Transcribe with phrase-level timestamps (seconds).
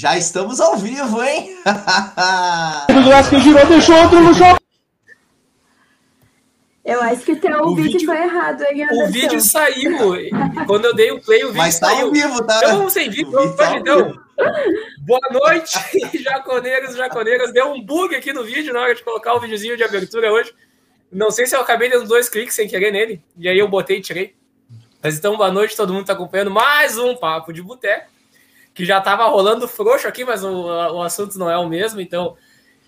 [0.00, 1.54] Já estamos ao vivo, hein?
[6.82, 9.98] Eu acho que teu O vídeo, vídeo- foi errado, hein, O vídeo saiu.
[10.66, 12.06] Quando eu dei o play, o vídeo Mas tá saiu.
[12.06, 12.56] ao vivo, tá?
[12.56, 14.18] Então vamos sem vídeo, O vamos tá então.
[15.00, 15.78] Boa noite,
[16.18, 17.52] jaconeiros e jaconeiras.
[17.52, 20.54] Deu um bug aqui no vídeo na hora de colocar o videozinho de abertura hoje.
[21.12, 23.22] Não sei se eu acabei dando dois cliques sem querer nele.
[23.36, 24.34] E aí eu botei e tirei.
[25.02, 28.08] Mas então, boa noite, todo mundo está acompanhando mais um Papo de Boteco.
[28.74, 32.00] Que já estava rolando frouxo aqui, mas o, o assunto não é o mesmo.
[32.00, 32.36] Então,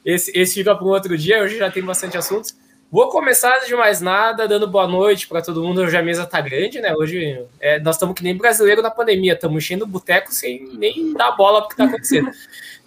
[0.05, 1.42] esse, esse fica para um outro dia.
[1.42, 2.56] Hoje já tem bastante assuntos.
[2.92, 5.80] Vou começar antes de mais nada, dando boa noite para todo mundo.
[5.80, 6.95] Hoje a mesa tá grande, né?
[6.95, 11.14] Hoje é, nós estamos que nem brasileiro na pandemia, estamos enchendo o boteco sem nem
[11.14, 12.30] dar bola porque tá acontecendo.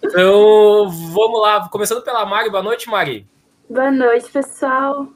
[0.04, 2.50] Então, vamos lá, começando pela Mari.
[2.50, 3.26] Boa noite, Mari.
[3.68, 5.08] Boa noite, pessoal.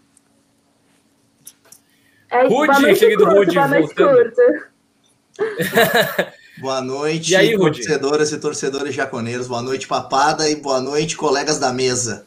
[2.30, 4.32] É, Rude, noite querido Rude, noite voltando.
[6.60, 9.48] Boa noite, E aí, torcedoras e torcedores jaconeiros.
[9.48, 12.26] Boa noite, papada, e boa noite, colegas da mesa.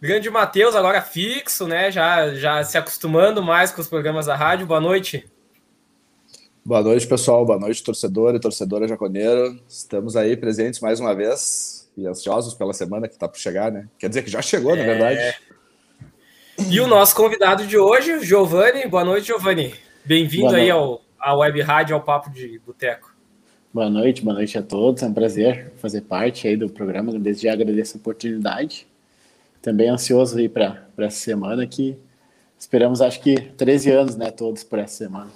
[0.00, 1.90] Grande Matheus, agora fixo, né?
[1.90, 4.66] Já, já se acostumando mais com os programas da rádio.
[4.66, 5.24] Boa noite.
[6.64, 7.44] Boa noite, pessoal.
[7.44, 9.58] Boa noite, torcedor e torcedora jaconeiro.
[9.68, 13.88] Estamos aí presentes mais uma vez e ansiosos pela semana que está por chegar, né?
[13.98, 14.86] Quer dizer que já chegou, na É.
[14.86, 15.36] verdade.
[16.70, 18.86] E o nosso convidado de hoje, Giovanni.
[18.86, 19.74] Boa noite, Giovanni.
[20.04, 23.14] Bem-vindo aí ao, à Web Rádio, ao Papo de Boteco.
[23.72, 25.02] Boa noite, boa noite a todos.
[25.02, 27.16] É um prazer fazer parte aí do programa.
[27.18, 28.86] Desde já agradeço a oportunidade.
[29.62, 31.96] Também ansioso aí para essa semana que
[32.58, 35.30] esperamos, acho que 13 anos, né, todos por essa semana.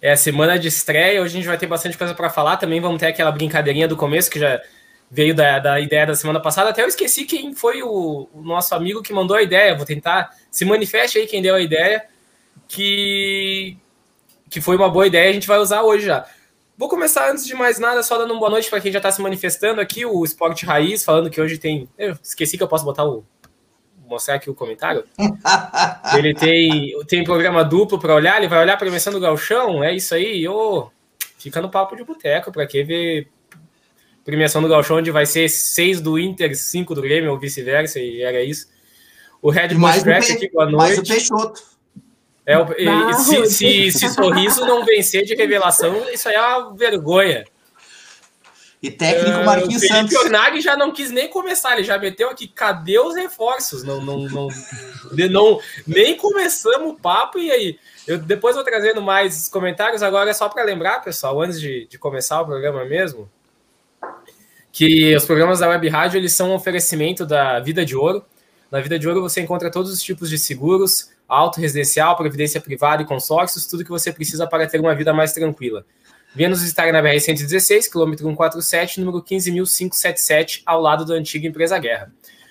[0.00, 2.56] É semana de estreia, hoje a gente vai ter bastante coisa para falar.
[2.56, 4.60] Também vamos ter aquela brincadeirinha do começo que já
[5.08, 6.70] veio da, da ideia da semana passada.
[6.70, 9.76] Até eu esqueci quem foi o, o nosso amigo que mandou a ideia.
[9.76, 12.04] Vou tentar se manifeste aí quem deu a ideia,
[12.66, 13.76] que
[14.52, 15.30] que foi uma boa ideia.
[15.30, 16.26] A gente vai usar hoje já.
[16.76, 19.10] Vou começar antes de mais nada, só dando uma boa noite para quem já está
[19.10, 20.04] se manifestando aqui.
[20.04, 21.88] O Esporte Raiz falando que hoje tem.
[21.96, 23.24] Eu esqueci que eu posso botar o
[24.06, 25.04] mostrar aqui o comentário.
[26.14, 29.94] Ele tem, tem programa duplo para olhar, ele vai olhar a premiação do Galchão, é
[29.94, 30.90] isso aí, ô,
[31.38, 33.28] fica no papo de boteco, para que ver
[34.22, 38.20] premiação do Galchão, onde vai ser seis do Inter, cinco do Grêmio, ou vice-versa, e
[38.20, 38.68] era isso.
[39.40, 39.80] O Red Bull
[40.26, 41.08] Pe- aqui, boa mais o noite.
[41.10, 41.71] Peixoto.
[42.44, 46.74] É, o- e- se, se, se sorriso não vencer de revelação, isso aí é uma
[46.76, 47.44] vergonha.
[48.82, 50.24] E técnico Ah, Marquinhos o Felipe Santos.
[50.24, 53.84] Ornag já não quis nem começar, ele já meteu aqui, cadê os reforços?
[53.84, 54.48] Não, não, não,
[55.12, 57.78] de- não nem começamos o papo e aí.
[58.08, 61.96] Eu depois vou trazendo mais comentários, agora é só para lembrar, pessoal, antes de, de
[61.96, 63.30] começar o programa mesmo,
[64.72, 68.24] que os programas da Web Rádio eles são um oferecimento da Vida de Ouro.
[68.68, 73.02] Na Vida de Ouro você encontra todos os tipos de seguros, auto residencial, previdência privada
[73.02, 75.84] e consórcios, tudo que você precisa para ter uma vida mais tranquila.
[76.34, 82.10] Venha nos visitar na BR-116, quilômetro 147, número 15.577, ao lado da antiga Empresa Guerra.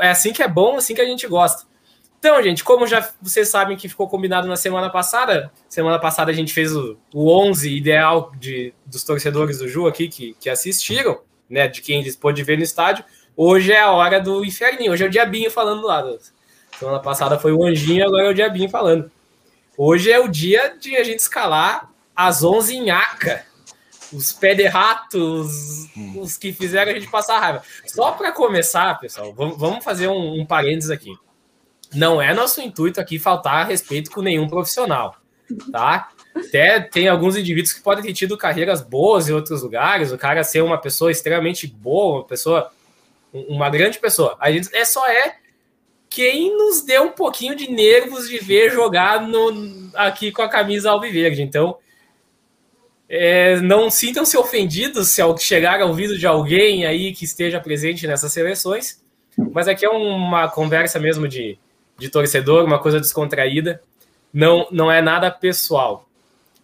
[0.00, 1.64] É assim que é bom, assim que a gente gosta.
[2.18, 6.34] Então, gente, como já vocês sabem que ficou combinado na semana passada, semana passada a
[6.34, 11.20] gente fez o, o 11 ideal de, dos torcedores do Ju aqui que, que assistiram,
[11.50, 11.66] né?
[11.68, 13.04] De quem eles pôde ver no estádio.
[13.36, 16.02] Hoje é a hora do inferninho, hoje é o Diabinho falando lá.
[16.78, 19.10] Semana passada foi o Anjinho, agora é o Diabinho falando.
[19.76, 23.44] Hoje é o dia de a gente escalar as 11 em Aca.
[24.12, 27.62] Os pé de rato, os, os que fizeram a gente passar raiva.
[27.86, 31.12] Só para começar, pessoal, vamos, fazer um, um parênteses aqui.
[31.92, 35.16] Não é nosso intuito aqui faltar respeito com nenhum profissional,
[35.72, 36.10] tá?
[36.34, 40.44] Até tem alguns indivíduos que podem ter tido carreiras boas em outros lugares, o cara
[40.44, 42.70] ser uma pessoa extremamente boa, uma pessoa,
[43.32, 44.36] um- uma grande pessoa.
[44.38, 45.36] A gente é só é
[46.16, 50.90] quem nos deu um pouquinho de nervos de ver jogar no, aqui com a camisa
[50.90, 51.42] alviverde.
[51.42, 51.76] Então,
[53.06, 58.32] é, não sintam-se ofendidos se chegar ao ouvido de alguém aí que esteja presente nessas
[58.32, 58.98] seleções,
[59.52, 61.58] mas aqui é uma conversa mesmo de,
[61.98, 63.82] de torcedor, uma coisa descontraída,
[64.32, 66.08] não, não é nada pessoal.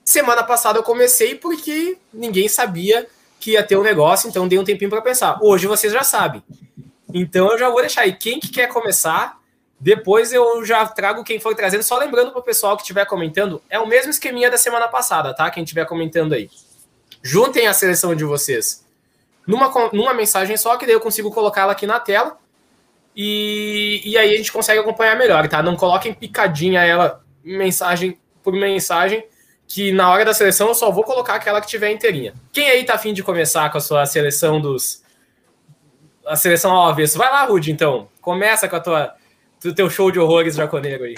[0.02, 3.06] Semana passada eu comecei porque ninguém sabia
[3.38, 5.38] que ia ter um negócio, então dei um tempinho para pensar.
[5.42, 6.42] Hoje vocês já sabem.
[7.12, 8.14] Então eu já vou deixar aí.
[8.14, 9.41] Quem que quer começar?
[9.82, 11.82] Depois eu já trago quem for trazendo.
[11.82, 15.34] Só lembrando para o pessoal que estiver comentando, é o mesmo esqueminha da semana passada,
[15.34, 15.50] tá?
[15.50, 16.48] Quem estiver comentando aí.
[17.20, 18.86] Juntem a seleção de vocês
[19.44, 22.38] numa, numa mensagem só, que daí eu consigo colocá-la aqui na tela.
[23.16, 25.60] E, e aí a gente consegue acompanhar melhor, tá?
[25.60, 29.26] Não coloquem picadinha ela mensagem por mensagem,
[29.66, 32.34] que na hora da seleção eu só vou colocar aquela que tiver inteirinha.
[32.52, 35.02] Quem aí tá afim de começar com a sua seleção dos.
[36.24, 37.18] A seleção ao avesso?
[37.18, 38.08] Vai lá, Rude, então.
[38.20, 39.16] Começa com a tua,
[39.70, 41.14] o teu show de horrores jaconeiro aí.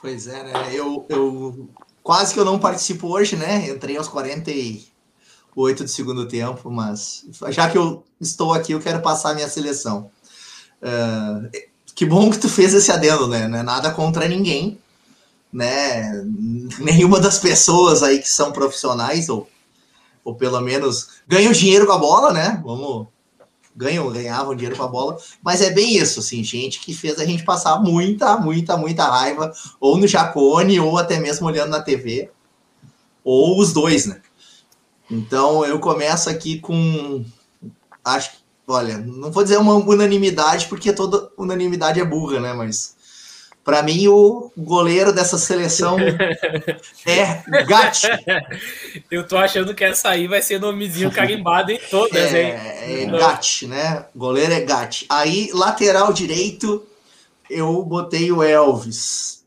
[0.00, 0.52] Pois é, né?
[0.72, 1.68] Eu, eu
[2.02, 3.68] quase que eu não participo hoje, né?
[3.68, 9.30] Entrei aos 48 do segundo tempo, mas já que eu estou aqui, eu quero passar
[9.30, 10.10] a minha seleção.
[10.82, 11.50] Uh,
[11.94, 13.48] que bom que tu fez esse adendo, né?
[13.48, 14.78] Não é nada contra ninguém,
[15.52, 16.12] né?
[16.78, 19.48] Nenhuma das pessoas aí que são profissionais ou,
[20.22, 22.60] ou pelo menos ganham dinheiro com a bola, né?
[22.64, 23.08] Vamos
[23.76, 27.24] ganham, ganhavam dinheiro com a bola, mas é bem isso, assim, gente que fez a
[27.26, 32.30] gente passar muita, muita, muita raiva, ou no Jacone, ou até mesmo olhando na TV,
[33.22, 34.20] ou os dois, né?
[35.10, 37.24] Então eu começo aqui com,
[38.04, 42.52] acho que olha, não vou dizer uma unanimidade, porque toda unanimidade é burra, né?
[42.52, 42.95] Mas
[43.66, 45.96] para mim o goleiro dessa seleção
[47.04, 48.06] é Gatti.
[49.10, 53.02] Eu tô achando que essa aí vai ser nomezinho carimbado em todas, é, hein?
[53.02, 54.06] É Gatti, né?
[54.14, 55.04] Goleiro é Gatti.
[55.08, 56.86] Aí, lateral direito,
[57.50, 59.44] eu botei o Elvis.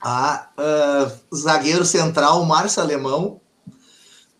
[0.00, 3.40] Ah, uh, zagueiro central, o Márcio Alemão.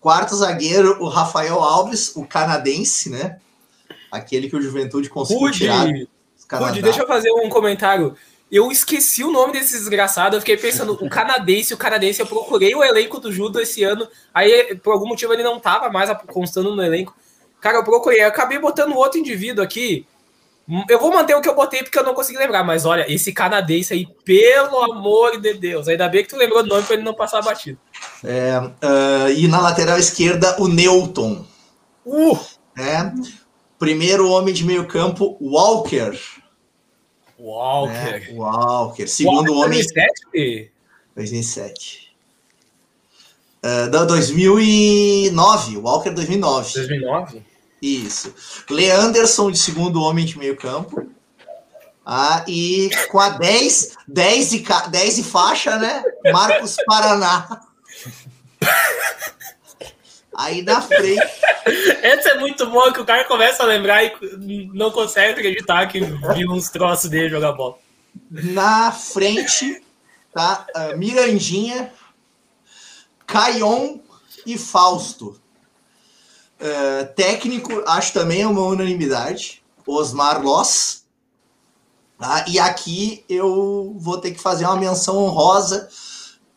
[0.01, 3.41] Quarto zagueiro, o Rafael Alves, o canadense, né?
[4.13, 5.89] Aquele que o Juventude conseguiu Rude, tirar.
[6.81, 8.15] Deixa eu fazer um comentário.
[8.57, 10.35] Eu esqueci o nome desse desgraçado.
[10.35, 12.21] Eu fiquei pensando, o canadense, o canadense.
[12.21, 14.09] Eu procurei o elenco do Judo esse ano.
[14.33, 17.15] Aí, por algum motivo, ele não tava mais constando no elenco.
[17.61, 18.23] Cara, eu procurei.
[18.23, 20.07] Eu acabei botando outro indivíduo aqui.
[20.89, 22.65] Eu vou manter o que eu botei porque eu não consegui lembrar.
[22.65, 25.87] Mas olha, esse canadense aí, pelo amor de Deus.
[25.87, 27.79] Ainda bem que tu lembrou do nome para ele não passar batido.
[28.25, 31.45] É, uh, e na lateral esquerda, o Newton.
[32.07, 32.39] Uh!
[32.79, 33.13] É,
[33.79, 36.19] Primeiro homem de meio campo, Walker.
[37.39, 37.93] Walker.
[37.95, 39.07] É, Walker.
[39.07, 39.83] Segundo Walker homem.
[39.83, 40.73] 2007?
[41.15, 42.17] 2007.
[43.63, 45.79] Uh, 2009.
[45.79, 46.73] Walker 2009.
[46.75, 47.43] 2009?
[47.83, 48.35] Isso.
[48.71, 51.07] Leanderson de segundo homem de meio campo.
[52.05, 56.05] Ah, e com a 10, 10 e, 10 e faixa, né?
[56.33, 57.61] Marcos Paraná.
[60.37, 61.27] Aí na frente.
[62.03, 66.01] Essa é muito boa que o cara começa a lembrar e não consegue acreditar que
[66.01, 67.79] viu uns troços dele jogar bola.
[68.31, 69.83] Na frente,
[70.33, 70.67] tá?
[70.77, 71.93] Uh, Mirandinha,
[73.27, 73.99] Caion
[74.45, 75.41] e Fausto.
[76.61, 79.63] Uh, técnico, acho também é uma unanimidade.
[79.87, 81.05] Osmar Loss.
[82.19, 82.45] Tá?
[82.49, 85.89] E aqui eu vou ter que fazer uma menção honrosa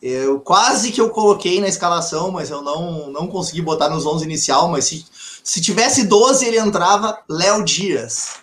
[0.02, 4.24] eu quase que eu coloquei na escalação, mas eu não, não consegui botar nos 11
[4.24, 5.04] inicial, mas se,
[5.44, 8.38] se tivesse 12 ele entrava Léo Dias.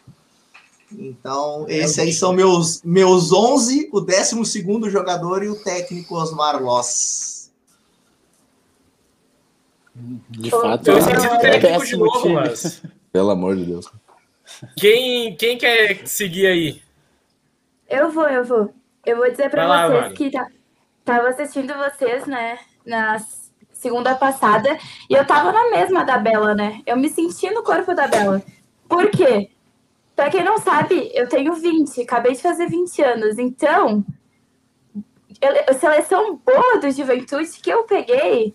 [0.92, 6.62] Então, Léo esses aí são meus, meus 11, o 12 jogador e o técnico Osmar
[6.62, 7.52] Loss.
[10.30, 12.84] De fato, eu esqueci do técnico de novo, mas...
[13.12, 13.88] Pelo amor de Deus.
[14.78, 16.82] Quem, quem quer seguir aí?
[17.90, 18.74] Eu vou, eu vou.
[19.06, 20.48] Eu vou dizer para vocês que tá,
[21.08, 23.18] tava assistindo vocês, né, na
[23.72, 24.78] segunda passada,
[25.10, 26.82] e eu tava na mesma da Bela, né?
[26.86, 28.44] Eu me senti no corpo da Bela.
[28.90, 29.50] Por quê?
[30.14, 34.04] Pra quem não sabe, eu tenho 20, acabei de fazer 20 anos, então
[35.68, 38.54] a seleção boa do Juventude que eu peguei,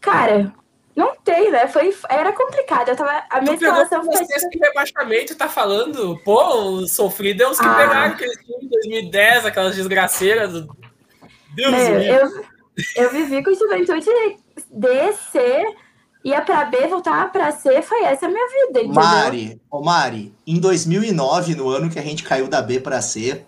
[0.00, 0.52] cara,
[0.96, 1.68] não tem, né?
[1.68, 2.88] Foi, era complicado.
[2.88, 4.16] Eu tava, a minha escalação foi.
[4.16, 7.74] Vocês que rebaixamento tá falando, pô, sofrido é os que ah.
[7.74, 10.66] pegaram aquele time em 2010, aquelas desgraceiras
[11.54, 12.44] Deus é, eu,
[12.96, 14.06] eu vivi com juventude
[14.70, 15.74] D, C,
[16.24, 18.80] ia para B, voltar para C, foi essa a minha vida.
[18.80, 18.94] Entendeu?
[18.94, 23.44] Mari, oh Mari, em 2009, no ano que a gente caiu da B para C,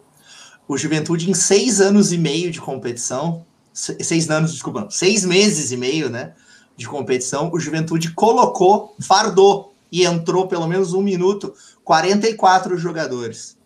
[0.66, 5.76] o Juventude, em seis anos e meio de competição, seis anos, desculpa, seis meses e
[5.76, 6.34] meio, né,
[6.76, 11.54] de competição, o Juventude colocou, fardou e entrou pelo menos um minuto,
[11.84, 13.58] 44 jogadores.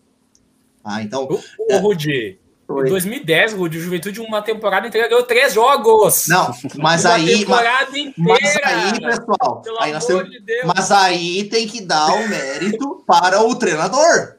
[0.83, 1.25] Ah, então.
[1.25, 2.87] O, o é, foi.
[2.87, 6.26] Em 2010, o Juventude, uma temporada inteira, ganhou três jogos.
[6.26, 7.38] Não, mas uma aí.
[7.38, 9.62] Temporada mas, inteira, mas aí, pessoal.
[9.80, 14.37] Aí nós temos, de mas aí tem que dar o mérito para o treinador.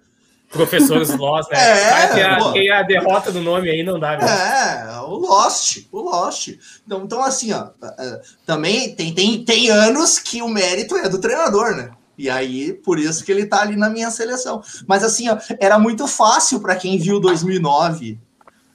[0.51, 1.57] Professores Lost, né?
[1.57, 4.17] É, tem a, tem a derrota do nome aí, não dá.
[4.17, 4.29] Mesmo.
[4.29, 6.49] É, o Lost, o Lost.
[6.85, 7.69] Então, então assim, ó,
[7.99, 11.91] é, também tem, tem, tem anos que o mérito é do treinador, né?
[12.17, 14.61] E aí, por isso que ele tá ali na minha seleção.
[14.87, 18.19] Mas assim, ó, era muito fácil para quem viu 2009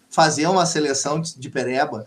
[0.08, 2.04] fazer uma seleção de Pereba.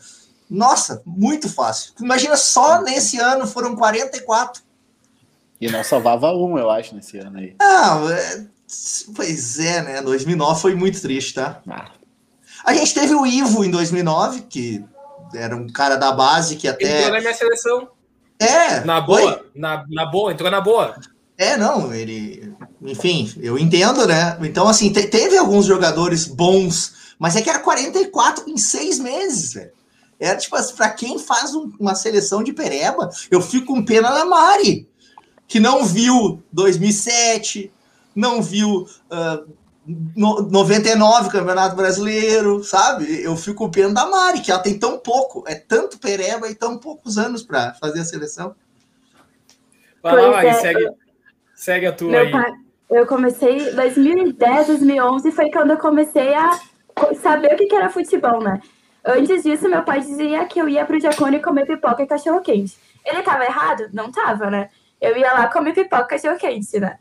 [0.50, 1.94] Nossa, muito fácil.
[2.00, 4.63] Imagina só nesse ano foram 44.
[5.60, 7.56] E não salvava um, eu acho, nesse ano aí.
[7.62, 8.46] É,
[9.15, 10.01] Pois é, né?
[10.01, 11.62] 2009 foi muito triste, tá?
[11.70, 11.92] Ah.
[12.65, 14.84] A gente teve o Ivo em 2009, que
[15.34, 17.00] era um cara da base que até.
[17.00, 17.89] Entrou na minha seleção.
[18.39, 18.84] É.
[18.84, 20.96] Na boa, na, na boa, entrou na boa.
[21.38, 22.54] É, não, ele.
[22.82, 24.38] Enfim, eu entendo, né?
[24.42, 29.54] Então, assim, te, teve alguns jogadores bons, mas é que era 44 em seis meses,
[29.54, 29.72] velho.
[30.20, 34.12] Era tipo assim, pra quem faz um, uma seleção de pereba, eu fico com pena
[34.12, 34.88] da Mari,
[35.46, 37.70] que não viu 2007,
[38.15, 39.54] não viu uh,
[40.15, 43.22] no, 99 Campeonato Brasileiro, sabe?
[43.22, 46.56] Eu fico com pena da Mari, que ela tem tão pouco, é tanto pereba e
[46.56, 48.56] tão poucos anos para fazer a seleção.
[50.01, 50.92] Vai lá, Mari, é, segue,
[51.56, 52.32] segue a tua aí.
[52.32, 52.52] Pai,
[52.90, 56.60] eu comecei 2010, 2011 foi quando eu comecei a
[57.22, 58.62] saber o que era futebol, né?
[59.04, 62.76] Antes disso, meu pai dizia que eu ia pro Jacone comer pipoca e cachorro quente.
[63.06, 63.88] Ele tava errado?
[63.94, 64.70] Não tava, né?
[65.00, 66.98] Eu ia lá comer pipoca e cachorro quente, né?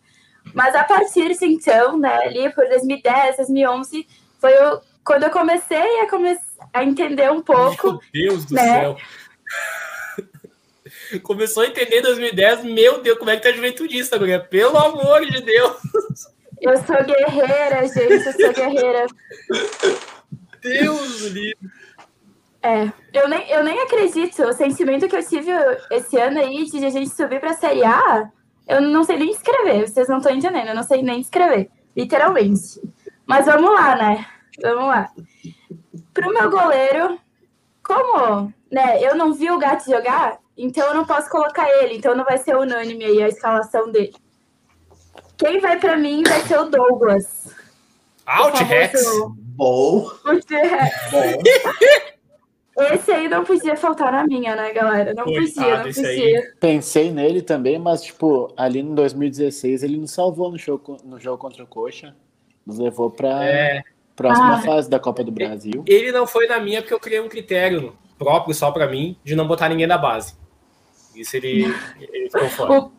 [0.53, 4.07] Mas a partir de então, né, ali por 2010, 2011,
[4.39, 6.37] foi eu, quando eu comecei a, come
[6.73, 7.93] a entender um pouco.
[7.93, 8.81] Meu Deus do né?
[8.81, 8.97] céu!
[11.23, 14.49] Começou a entender em 2010, meu Deus, como é que tá juventudista, mulher?
[14.49, 15.77] Pelo amor de Deus!
[16.61, 19.07] Eu sou guerreira, gente, eu sou guerreira.
[20.63, 21.71] Deus livre.
[22.63, 24.43] É, eu nem, eu nem acredito.
[24.43, 25.51] O sentimento que eu tive
[25.91, 28.31] esse ano aí de a gente subir pra Série A
[28.67, 32.81] eu não sei nem escrever, vocês não estão entendendo, eu não sei nem escrever, literalmente.
[33.27, 34.27] Mas vamos lá, né?
[34.61, 35.11] Vamos lá.
[36.13, 37.19] Pro meu goleiro,
[37.83, 42.15] como né, eu não vi o Gato jogar, então eu não posso colocar ele, então
[42.15, 44.15] não vai ser unânime aí a escalação dele.
[45.37, 47.55] Quem vai para mim vai ser o Douglas.
[48.27, 49.05] Out Rex.
[49.57, 50.11] Bom.
[52.93, 55.15] Esse aí não podia faltar na minha, né, galera?
[55.15, 56.53] Não Coitado, podia, não podia.
[56.59, 61.39] Pensei nele também, mas, tipo, ali no 2016 ele nos salvou no jogo, no jogo
[61.39, 62.17] contra o Coxa.
[62.67, 63.83] Nos levou pra é.
[64.17, 64.63] próxima ah.
[64.63, 65.85] fase da Copa do Brasil.
[65.87, 69.37] Ele não foi na minha porque eu criei um critério próprio só pra mim de
[69.37, 70.35] não botar ninguém da base.
[71.15, 72.73] Isso ele, ele ficou fora.
[72.73, 72.93] O,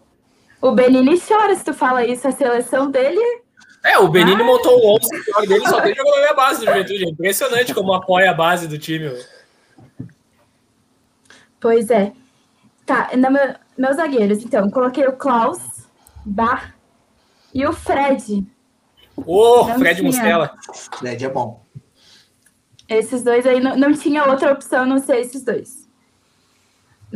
[0.70, 3.46] o Benini chora se tu fala isso, a seleção dele
[3.86, 4.46] é, o Benini ah.
[4.46, 7.06] montou o 11 dele só tem jogador na base do Juventude.
[7.06, 9.16] É impressionante como apoia a base do time.
[11.60, 12.12] Pois é.
[12.84, 15.60] Tá, no meu, meus zagueiros, então, coloquei o Klaus,
[16.26, 16.76] Bar
[17.54, 18.44] e o Fred.
[19.16, 20.08] Ô, oh, Fred tinha.
[20.08, 20.56] Mustela.
[20.98, 21.64] Fred é bom.
[22.90, 25.85] Esses dois aí, não, não tinha outra opção não ser esses dois.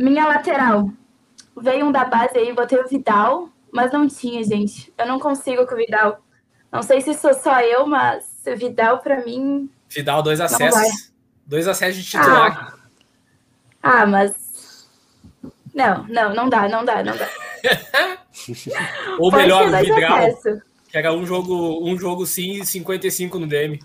[0.00, 0.90] Minha lateral.
[1.60, 4.90] Veio um da base aí, botei o Vidal, mas não tinha, gente.
[4.96, 6.24] Eu não consigo com o Vidal.
[6.72, 9.68] Não sei se sou só eu, mas o Vidal, pra mim.
[9.90, 11.12] Vidal, dois acessos.
[11.46, 12.74] Dois acessos de titular.
[13.82, 14.00] Ah.
[14.02, 14.88] Ah, mas.
[15.74, 17.28] Não, não, não dá, não dá, não dá.
[19.18, 23.46] Ou Pode melhor, o Vidal, que era um jogo, um jogo sim e 55 no
[23.46, 23.78] DM.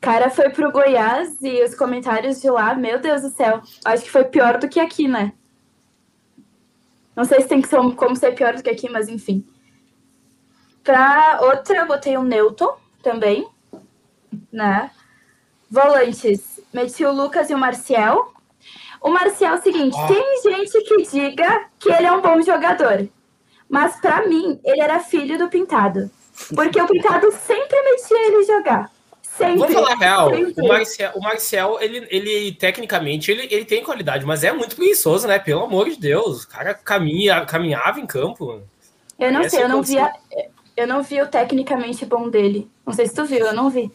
[0.00, 3.60] Cara, foi pro Goiás e os comentários de lá, meu Deus do céu.
[3.84, 5.34] Acho que foi pior do que aqui, né?
[7.14, 9.46] Não sei se tem que ser, como ser pior do que aqui, mas enfim.
[10.82, 13.46] Pra outra, eu botei o um Newton também,
[14.50, 14.90] né?
[15.70, 18.32] Volantes, meti o Lucas e o Marcial.
[19.02, 20.06] O Marcial é o seguinte: ah.
[20.06, 23.06] tem gente que diga que ele é um bom jogador.
[23.68, 26.10] Mas para mim, ele era filho do Pintado.
[26.54, 28.90] Porque o Pintado sempre metia ele jogar.
[29.40, 29.58] Sempre.
[29.58, 30.30] Vamos falar real.
[30.56, 35.26] O Marcial, o Marcial ele, ele tecnicamente, ele, ele tem qualidade, mas é muito preguiçoso,
[35.26, 35.38] né?
[35.38, 36.44] Pelo amor de Deus.
[36.44, 38.62] O cara caminha, caminhava em campo.
[39.18, 40.12] Eu não sei, eu não via.
[40.76, 42.70] Eu não vi o tecnicamente bom dele.
[42.86, 43.90] Não sei se tu viu, eu não vi.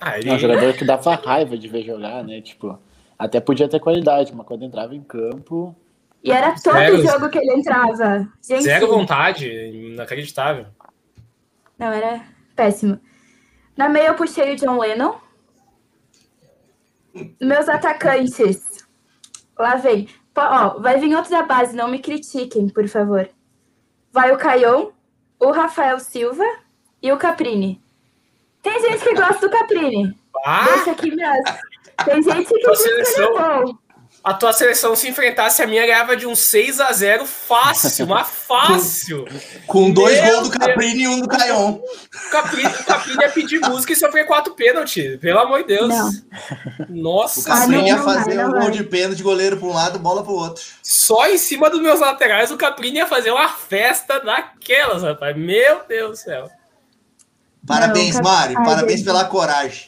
[0.00, 0.30] Ah, ele...
[0.30, 2.40] É um jogador que dava raiva de ver jogar, né?
[2.40, 2.78] Tipo,
[3.18, 5.74] até podia ter qualidade, mas quando entrava em campo.
[6.22, 8.28] E era todo zero, jogo que ele entrava.
[8.42, 10.66] Gente, zero vontade, inacreditável.
[11.78, 12.22] Não, era
[12.56, 12.98] péssimo.
[13.78, 15.14] Na meia eu puxei o John Lennon.
[17.40, 18.84] Meus atacantes.
[19.56, 20.08] Lá vem.
[20.36, 23.28] Ó, vai vir outro da base, não me critiquem, por favor.
[24.12, 24.90] Vai o Caion,
[25.38, 26.44] o Rafael Silva
[27.00, 27.80] e o Caprini.
[28.62, 30.18] Tem gente que gosta do Caprini.
[30.44, 30.64] Ah?
[30.64, 31.44] Deixa aqui mesmo.
[32.04, 33.78] Tem gente que diz é bom.
[34.28, 38.28] A tua seleção se enfrentasse a minha ganhava de um 6 a 0 fácil, mas
[38.28, 39.24] fácil.
[39.66, 41.80] com, com dois gols do Caprini e um do Caion.
[41.80, 45.18] O Caprini, o Caprini ia pedir música e sofrer quatro pênaltis.
[45.18, 45.88] Pelo amor de Deus.
[45.88, 46.10] Não.
[46.90, 47.40] Nossa.
[47.40, 50.32] O Caprini ia fazer não, um gol de pênalti, goleiro para um lado, bola para
[50.32, 50.62] o outro.
[50.82, 55.34] Só em cima dos meus laterais, o Caprini ia fazer uma festa daquelas, rapaz.
[55.34, 56.50] Meu Deus do céu.
[57.66, 58.52] Parabéns, não, Mari.
[58.52, 59.87] Parabéns pela coragem.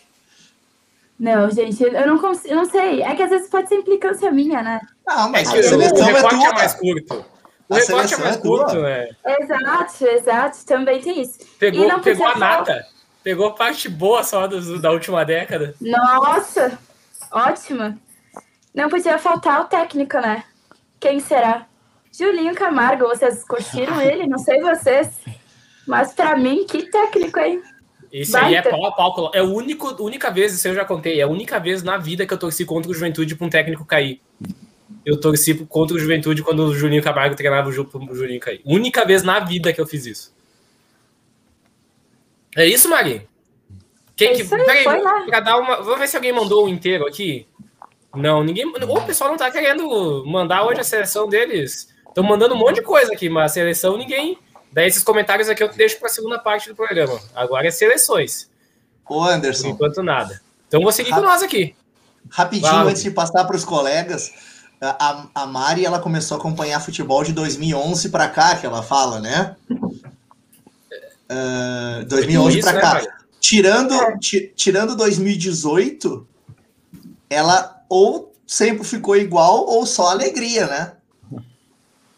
[1.20, 3.02] Não, gente, eu não consigo, eu não sei.
[3.02, 4.80] É que às vezes pode ser implicância minha, né?
[5.06, 6.48] Não, mas é a seleção o é tua.
[6.48, 7.24] É mais curto.
[7.68, 9.10] O recorte é mais é curto, né?
[9.26, 10.64] Exato, exato.
[10.64, 11.38] Também tem isso.
[11.58, 12.86] Pegou, pegou a nata.
[13.22, 15.74] Pegou parte boa só do, da última década.
[15.78, 16.78] Nossa,
[17.30, 17.98] ótima.
[18.74, 20.42] Não podia faltar o técnico, né?
[20.98, 21.66] Quem será?
[22.10, 24.26] Julinho Camargo, vocês curtiram ele?
[24.26, 25.20] Não sei vocês.
[25.86, 27.62] Mas para mim, que técnico, hein?
[28.12, 29.30] Isso aí é pau a pau.
[29.34, 32.26] É a única, única vez, isso eu já contei, é a única vez na vida
[32.26, 34.20] que eu torci contra o Juventude para um técnico cair.
[35.04, 38.60] Eu torci contra o Juventude quando o Julinho Camargo treinava o Julinho cair.
[38.64, 40.34] Única vez na vida que eu fiz isso.
[42.56, 43.28] É isso, Mari?
[44.16, 44.44] Quem é que.
[44.44, 44.84] Peraí,
[45.26, 45.76] pra dar uma.
[45.76, 47.46] Vamos ver se alguém mandou o inteiro aqui.
[48.14, 48.66] Não, ninguém.
[48.66, 51.88] O pessoal não tá querendo mandar hoje a seleção deles.
[52.08, 54.36] Estão mandando um monte de coisa aqui, mas a seleção ninguém.
[54.72, 57.18] Daí esses comentários aqui eu deixo para a segunda parte do programa.
[57.34, 58.48] Agora é seleções.
[59.08, 59.68] Ô, Anderson.
[59.68, 60.40] Por enquanto nada.
[60.68, 61.74] Então vou seguir com nós aqui.
[62.28, 62.88] Rapidinho, Vai.
[62.90, 64.30] antes de passar para os colegas,
[64.80, 69.20] a, a Mari ela começou a acompanhar futebol de 2011 para cá, que ela fala,
[69.20, 69.56] né?
[71.28, 72.94] Uh, 2011 para cá.
[72.94, 73.06] Né,
[73.40, 74.16] tirando, é.
[74.54, 76.26] tirando 2018,
[77.28, 80.92] ela ou sempre ficou igual ou só alegria, né?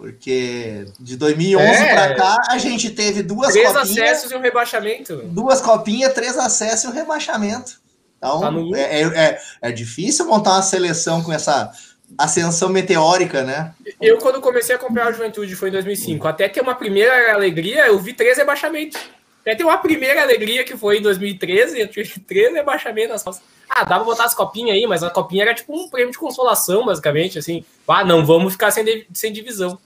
[0.03, 3.95] Porque de 2011 é, para cá a gente teve duas três copinhas.
[3.95, 5.17] Três acessos e um rebaixamento.
[5.27, 7.81] Duas copinhas, três acessos e um rebaixamento.
[8.19, 8.75] Então tá no...
[8.75, 11.71] é, é, é, difícil montar uma seleção com essa
[12.19, 13.73] ascensão meteórica, né?
[14.01, 16.27] Eu, quando comecei a acompanhar a Juventude, foi em 2005.
[16.27, 19.01] Até ter uma primeira alegria, eu vi três rebaixamentos.
[19.43, 23.45] Até ter uma primeira alegria, que foi em 2013, eu tive três rebaixamentos nas costas.
[23.71, 26.19] Ah, dava pra botar as copinhas aí, mas a copinha era tipo um prêmio de
[26.19, 27.65] consolação, basicamente, assim.
[27.87, 29.79] Ah, não vamos ficar sem, sem divisão.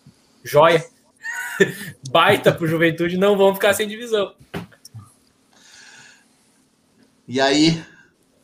[0.46, 0.84] Joia.
[2.10, 4.34] Baita pro Juventude, não vamos ficar sem divisão.
[7.26, 7.82] E aí,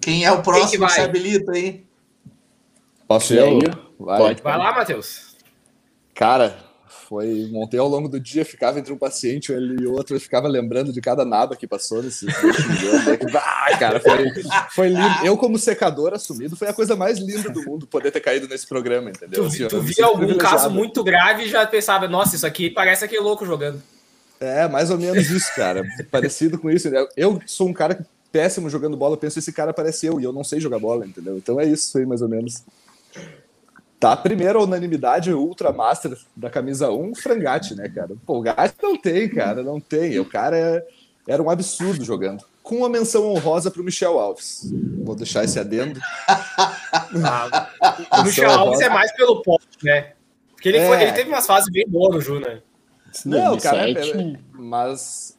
[0.00, 1.86] quem é o próximo que, que se habilita aí?
[3.06, 3.78] Posso ir?
[3.98, 4.18] Vai.
[4.18, 4.42] Pode.
[4.42, 5.36] Vai lá, Matheus.
[6.14, 6.61] Cara,
[7.12, 7.46] foi.
[7.50, 11.00] Montei ao longo do dia, ficava entre um paciente e outro, eu ficava lembrando de
[11.02, 12.26] cada naba que passou nesse
[13.36, 14.32] ah, cara, foi,
[14.70, 15.26] foi lindo.
[15.26, 18.66] Eu, como secador assumido, foi a coisa mais linda do mundo poder ter caído nesse
[18.66, 19.42] programa, entendeu?
[19.42, 23.04] Tu, assim, tu via algum caso muito grave e já pensava, nossa, isso aqui parece
[23.04, 23.82] aquele louco jogando.
[24.40, 25.84] É, mais ou menos isso, cara.
[26.10, 26.88] Parecido com isso.
[27.14, 30.32] Eu sou um cara péssimo jogando bola, eu penso, esse cara parece eu, e eu
[30.32, 31.36] não sei jogar bola, entendeu?
[31.36, 32.62] Então é isso aí, mais ou menos.
[34.02, 38.16] Tá, primeira unanimidade Ultra Master da camisa 1, Frangatti, né, cara?
[38.26, 40.18] Pô, o Gatti não tem, cara, não tem.
[40.18, 40.84] O cara é,
[41.24, 42.44] era um absurdo jogando.
[42.64, 44.68] Com uma menção honrosa pro Michel Alves.
[45.04, 46.00] Vou deixar esse adendo.
[47.24, 47.68] Ah,
[48.18, 50.14] o Michel Alves é mais pelo pop, né?
[50.52, 50.88] Porque ele, é...
[50.88, 52.60] foi, ele teve umas fases bem boas no Ju, né?
[53.24, 55.38] Não, cara, é, mas,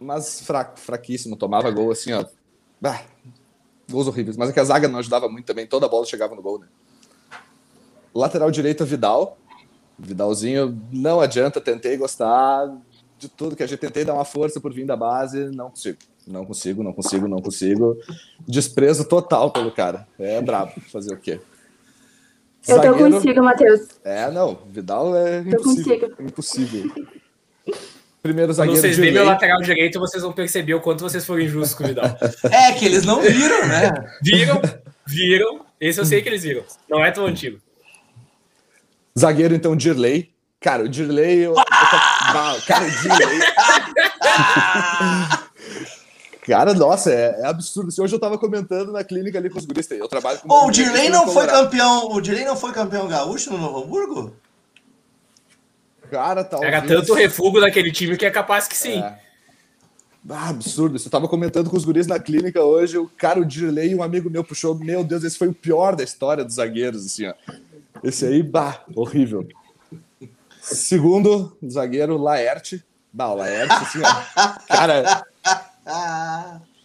[0.00, 1.36] mas fraco, fraquíssimo.
[1.36, 2.24] Tomava gol assim, ó.
[2.80, 3.02] Bah,
[3.90, 4.38] gols horríveis.
[4.38, 5.66] Mas é que a zaga não ajudava muito também.
[5.66, 6.66] Toda a bola chegava no gol, né?
[8.14, 9.38] Lateral direito, Vidal.
[9.98, 12.74] Vidalzinho, não adianta, tentei gostar
[13.18, 15.98] de tudo que a gente tentei dar uma força por vir da base, não consigo.
[16.26, 17.98] Não consigo, não consigo, não consigo.
[18.46, 20.06] Desprezo total pelo cara.
[20.18, 20.72] É brabo.
[20.90, 21.40] Fazer o quê?
[22.66, 22.98] Eu Zagueiro...
[22.98, 23.80] tô contigo, Matheus.
[24.04, 24.58] É, não.
[24.70, 26.14] Vidal é impossível.
[26.20, 27.06] Impossível.
[28.22, 28.78] Primeiro zagueiro.
[28.78, 31.84] Quando vocês verem meu lateral direito, vocês vão perceber o quanto vocês foram injustos com
[31.84, 32.04] o Vidal.
[32.50, 33.92] É, que eles não viram, né?
[34.22, 34.60] Viram,
[35.06, 35.60] viram.
[35.80, 36.62] Esse eu sei que eles viram.
[36.88, 37.58] Não é tão antigo.
[39.18, 40.30] Zagueiro, então, Dirley.
[40.60, 41.38] Cara, o Dirley.
[41.38, 43.40] Eu, eu cara, o Dirley.
[46.46, 47.90] Cara, nossa, é, é absurdo.
[47.96, 49.88] Hoje eu tava comentando na clínica ali com os guris.
[49.90, 50.52] Eu trabalho com.
[50.52, 52.10] Oh, o Dirley não foi campeão.
[52.10, 54.34] O Dirley não foi campeão gaúcho no Novo Hamburgo?
[56.10, 56.64] Cara, tal.
[56.64, 59.00] Era tanto refúgio daquele time que é capaz que sim.
[59.00, 59.16] É.
[60.28, 60.98] Ah, absurdo.
[60.98, 62.98] Eu tava comentando com os guris na clínica hoje.
[62.98, 64.74] O cara, o Dirley, um amigo meu puxou.
[64.74, 67.34] Meu Deus, esse foi o pior da história dos zagueiros, assim, ó.
[68.02, 69.46] Esse aí, bah, horrível.
[70.60, 72.84] Segundo, zagueiro Laerte.
[73.12, 74.58] Bah, Laerte, assim, ó.
[74.66, 75.24] Cara,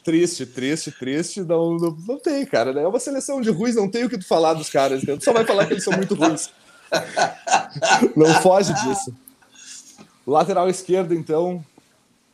[0.04, 1.42] triste, triste, triste.
[1.42, 2.74] Não, não, não tem, cara.
[2.74, 2.84] Né?
[2.84, 5.02] É uma seleção de ruins, não tem o que tu falar dos caras.
[5.02, 6.50] Tu só vai falar que eles são muito ruins.
[8.16, 9.14] Não foge disso.
[10.26, 11.64] Lateral esquerdo, então,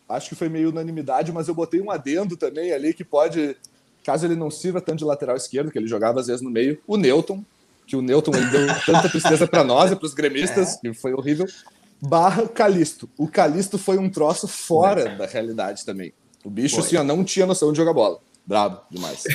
[0.08, 3.58] acho que foi meio unanimidade, mas eu botei um adendo também ali que pode,
[4.04, 6.80] caso ele não sirva tanto de lateral esquerdo, que ele jogava às vezes no meio,
[6.88, 7.44] o Newton,
[7.92, 10.80] que o Newton ele deu tanta tristeza para nós e para os gremistas, é.
[10.80, 11.46] que foi horrível.
[12.02, 13.10] Barra Calisto.
[13.18, 15.16] O Calisto foi um troço fora é.
[15.18, 16.14] da realidade também.
[16.42, 18.20] O bicho assim, ó, não tinha noção de jogar bola.
[18.46, 19.26] Brabo demais.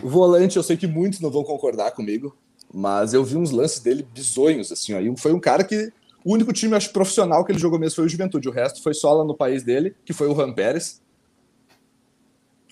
[0.00, 2.36] o volante, eu sei que muitos não vão concordar comigo,
[2.72, 5.00] mas eu vi uns lances dele bizonhos, assim, ó.
[5.00, 5.92] E foi um cara que.
[6.24, 8.48] O único time, acho, profissional que ele jogou mesmo foi o Juventude.
[8.48, 11.02] O resto foi só lá no país dele, que foi o Ram Pérez.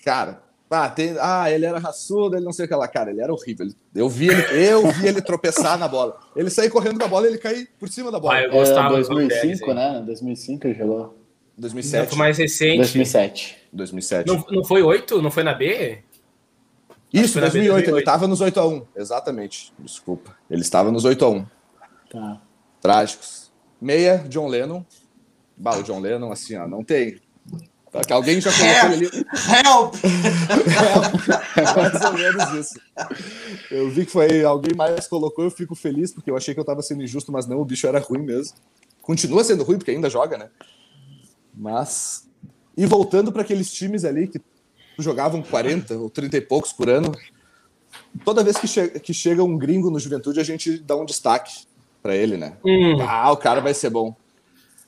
[0.01, 0.41] Cara,
[0.73, 2.87] Ah, tem, ah, ele era raçudo, ele não sei o que lá.
[2.87, 3.67] Cara, ele era horrível.
[3.93, 6.17] Eu vi ele, eu vi ele tropeçar na bola.
[6.33, 8.35] Ele sair correndo com a bola e ele cair por cima da bola.
[8.35, 10.01] Ah, eu gostava é, 2005, né?
[10.05, 11.17] 2005 ele jogou.
[11.57, 12.01] 2007.
[12.01, 12.77] Não, foi mais recente.
[12.77, 13.57] 2007.
[13.73, 14.27] 2007.
[14.27, 15.21] Não, não foi 8?
[15.21, 15.99] Não foi na B?
[17.13, 17.89] Isso, 2008, 2008.
[17.89, 18.85] Ele estava nos 8x1.
[18.95, 19.73] Exatamente.
[19.77, 20.37] Desculpa.
[20.49, 21.45] Ele estava nos 8x1.
[22.09, 22.41] Tá.
[22.79, 23.51] Trágicos.
[23.81, 24.85] Meia, John Lennon.
[25.57, 27.19] Bah, o John Lennon, assim, ó, não tem.
[27.91, 28.93] Tá, que alguém já colocou Help!
[28.93, 29.05] ali.
[29.05, 29.95] Help!
[30.65, 31.75] Help!
[31.75, 32.79] mais ou menos isso.
[33.69, 36.63] Eu vi que foi alguém mais colocou, eu fico feliz, porque eu achei que eu
[36.63, 38.55] tava sendo injusto, mas não, o bicho era ruim mesmo.
[39.01, 40.49] Continua sendo ruim, porque ainda joga, né?
[41.53, 42.29] Mas.
[42.77, 44.39] E voltando para aqueles times ali que
[44.97, 47.11] jogavam 40 ou 30 e poucos por ano,
[48.23, 51.65] toda vez que, che que chega um gringo no Juventude, a gente dá um destaque
[52.01, 52.53] para ele, né?
[52.63, 53.01] Hum.
[53.01, 54.15] Ah, o cara vai ser bom.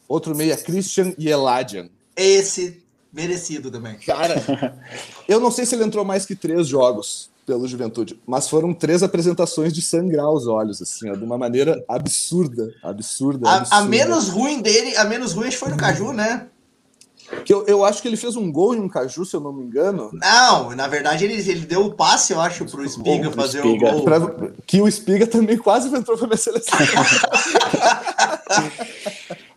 [0.07, 1.89] Outro meia, Christian Yeladian.
[2.15, 2.83] Esse
[3.13, 3.95] merecido também.
[4.05, 4.75] Cara,
[5.27, 9.03] eu não sei se ele entrou mais que três jogos pelo Juventude, mas foram três
[9.03, 13.83] apresentações de sangrar os olhos, assim, ó, de uma maneira absurda, absurda, a, absurda.
[13.83, 16.47] A, menos ruim dele, a menos ruim foi no Caju, né?
[17.45, 19.51] Que eu, eu acho que ele fez um gol em um Caju, se eu não
[19.51, 20.11] me engano.
[20.13, 23.89] Não, na verdade ele, ele deu o passe, eu acho, pro Espiga fazer Espiga.
[23.89, 24.03] o gol.
[24.03, 24.19] Pra,
[24.65, 26.77] que o Espiga também quase entrou pra minha seleção.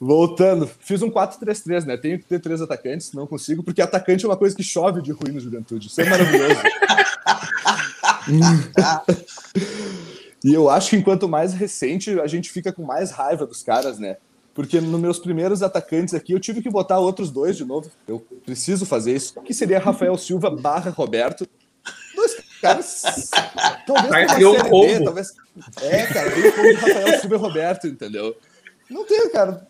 [0.00, 1.96] Voltando, fiz um 4-3-3, né?
[1.96, 5.12] Tenho que ter três atacantes, não consigo, porque atacante é uma coisa que chove de
[5.12, 5.86] ruim no Juventude.
[5.86, 6.54] Isso é maravilhoso.
[10.44, 13.98] e eu acho que enquanto mais recente, a gente fica com mais raiva dos caras,
[13.98, 14.16] né?
[14.54, 17.90] Porque nos meus primeiros atacantes aqui, eu tive que botar outros dois de novo.
[18.06, 19.40] Eu preciso fazer isso.
[19.42, 21.46] Que seria Rafael Silva barra Roberto.
[22.14, 23.02] Dois caras.
[23.84, 25.34] Talvez B, talvez.
[25.82, 28.36] É, cara, bem como Rafael Silva e Roberto, entendeu?
[28.94, 29.66] Não tem, cara.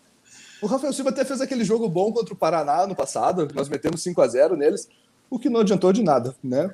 [0.61, 4.03] O Rafael Silva até fez aquele jogo bom contra o Paraná no passado, nós metemos
[4.03, 4.87] 5 a 0 neles,
[5.29, 6.71] o que não adiantou de nada, né?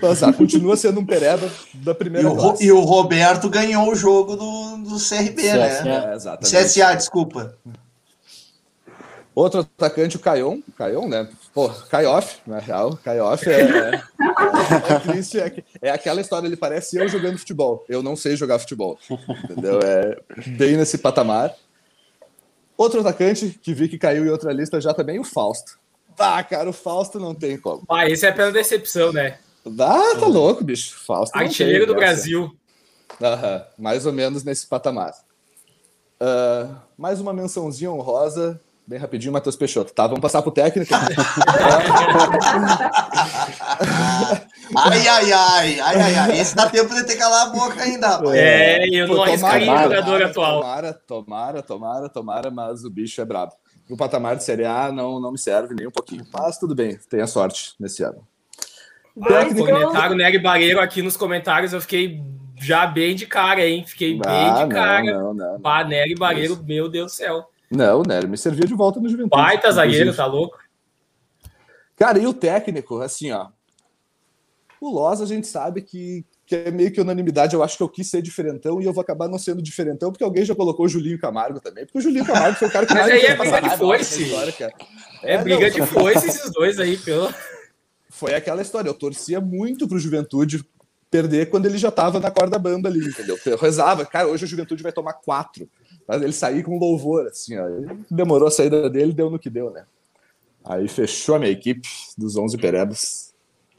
[0.00, 2.64] Mas ah, continua sendo um pereba da primeira e o, classe.
[2.64, 5.56] E o Roberto ganhou o jogo do, do CRB, CSA.
[5.56, 6.10] né?
[6.10, 6.64] É, exatamente.
[6.64, 7.56] CSA, desculpa.
[9.34, 11.28] Outro atacante, o Caion, Caion, né?
[11.52, 14.02] Pô, Caioff, na real, Caioff é, é,
[14.92, 17.84] é, triste, é, é, aquela história, ele parece eu jogando futebol.
[17.88, 18.98] Eu não sei jogar futebol,
[19.44, 19.80] entendeu?
[19.82, 20.18] É
[20.50, 21.54] bem nesse patamar.
[22.76, 25.78] Outro atacante que vi que caiu em outra lista já também, o Fausto.
[26.18, 27.84] Ah, cara, o Fausto não tem como.
[27.90, 29.38] Ah, esse é pela decepção, né?
[29.66, 30.98] Ah, tá louco, bicho.
[31.04, 31.36] Fausto.
[31.36, 32.54] Artilheiro do Brasil.
[33.20, 35.14] Aham, mais ou menos nesse patamar.
[36.20, 39.92] Uh, mais uma mençãozinha honrosa, bem rapidinho, Matheus Peixoto.
[39.92, 40.94] Tá, vamos passar pro técnico.
[44.76, 46.38] ai, ai, ai, ai, ai, ai.
[46.38, 48.34] Esse dá tempo de ter que calar a boca ainda, rapaz.
[48.34, 50.60] É, eu não arriscaria o jogador atual.
[50.60, 53.52] Tomara, tomara, tomara, tomara, mas o bicho é brabo.
[53.88, 56.26] O patamar de Série A não, não me serve nem um pouquinho.
[56.32, 58.26] Mas tudo bem, tenha sorte nesse ano.
[59.22, 62.20] Ah, comentário Nery Barreiro aqui nos comentários, eu fiquei
[62.60, 63.84] já bem de cara, hein?
[63.86, 65.04] Fiquei ah, bem de cara.
[65.04, 65.88] Não, não, não.
[65.88, 67.48] Nery Barreiro, meu Deus do céu.
[67.70, 69.42] Não, o Nery me servia de volta no Juventude.
[69.42, 70.58] Baita zagueiro, tá louco?
[71.96, 73.48] Cara, e o técnico, assim, ó.
[74.80, 77.54] O Loz, a gente sabe que, que é meio que unanimidade.
[77.54, 80.22] Eu acho que eu quis ser diferentão e eu vou acabar não sendo diferentão, porque
[80.22, 81.86] alguém já colocou o Julinho Camargo também.
[81.86, 83.06] Porque o Julinho Camargo foi o cara que mais.
[83.06, 84.22] Mas aí é briga de foice.
[84.22, 84.54] História,
[85.22, 85.74] é, é briga não.
[85.74, 87.32] de foice esses dois aí, pelo.
[88.10, 88.88] Foi aquela história.
[88.88, 90.62] Eu torcia muito pro Juventude
[91.10, 93.38] perder quando ele já tava na corda bamba ali, entendeu?
[93.46, 95.68] Eu rezava, cara, hoje a Juventude vai tomar quatro.
[96.06, 97.64] Mas ele sair com louvor, assim, ó.
[98.10, 99.84] demorou a saída dele, deu no que deu, né?
[100.64, 103.34] Aí fechou a minha equipe dos 11 Perebas.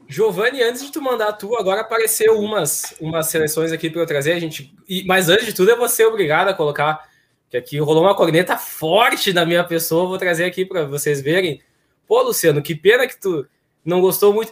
[0.07, 4.05] Giovanni, antes de tu mandar a tua, agora apareceu umas, umas seleções aqui para eu
[4.05, 4.73] trazer, a gente.
[4.87, 7.09] E, mas antes de tudo, eu vou ser obrigado a colocar
[7.49, 11.61] que aqui rolou uma corneta forte da minha pessoa, vou trazer aqui para vocês verem.
[12.07, 13.45] Pô, Luciano, que pena que tu
[13.83, 14.51] não gostou muito.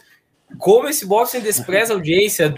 [0.58, 2.54] Como esse boxing despreza a audiência.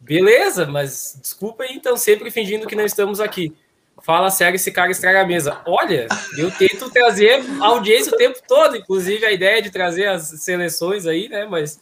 [0.00, 3.54] Beleza, mas desculpa aí, então, sempre fingindo que não estamos aqui.
[4.02, 5.60] Fala sério, esse cara estraga a mesa.
[5.66, 6.06] Olha,
[6.36, 11.28] eu tento trazer audiência o tempo todo, inclusive a ideia de trazer as seleções aí,
[11.28, 11.46] né?
[11.46, 11.80] Mas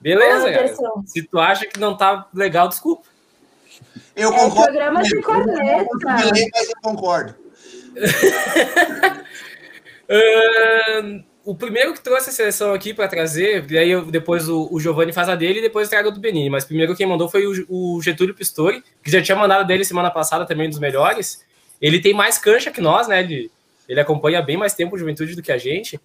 [0.00, 0.46] beleza.
[1.06, 3.08] Se tu acha que não tá legal, desculpa.
[4.14, 4.62] Eu é concordo.
[4.62, 5.88] programa de corneta.
[6.04, 7.34] Mas eu concordo.
[10.04, 14.68] uh, o primeiro que trouxe a seleção aqui para trazer, e aí eu, depois o,
[14.70, 16.48] o Giovanni faz a dele e depois traga do Benini.
[16.48, 20.10] Mas primeiro quem mandou foi o, o Getúlio Pistori, que já tinha mandado dele semana
[20.10, 21.44] passada também dos melhores.
[21.84, 23.20] Ele tem mais cancha que nós, né?
[23.20, 23.50] Ele,
[23.86, 26.00] ele acompanha bem mais tempo o Juventude do que a gente.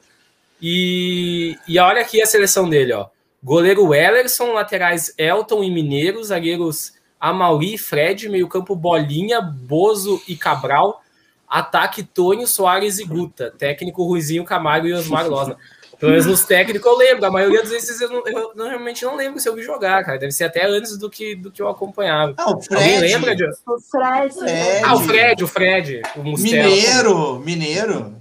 [0.61, 3.07] E, e olha aqui a seleção dele, ó.
[3.41, 11.01] Goleiro Wellerson, laterais Elton e Mineiro, zagueiros Amauri e Fred, meio-campo Bolinha, Bozo e Cabral,
[11.47, 15.55] ataque Tônio, Soares e Guta, técnico Ruizinho Camargo e Osmar Losna.
[15.99, 17.25] Pelo menos nos técnicos eu lembro.
[17.25, 20.17] A maioria das vezes eu, não, eu normalmente não lembro se eu vi jogar, cara.
[20.17, 22.33] Deve ser até antes do que, do que eu acompanhava.
[22.37, 22.83] Ah, o Fred.
[22.83, 23.43] Alguém lembra de...
[23.43, 24.33] O Fred.
[24.33, 24.83] Fred.
[24.85, 26.01] Ah, o Fred, o Fred.
[26.15, 28.15] O Mineiro, Mineiro.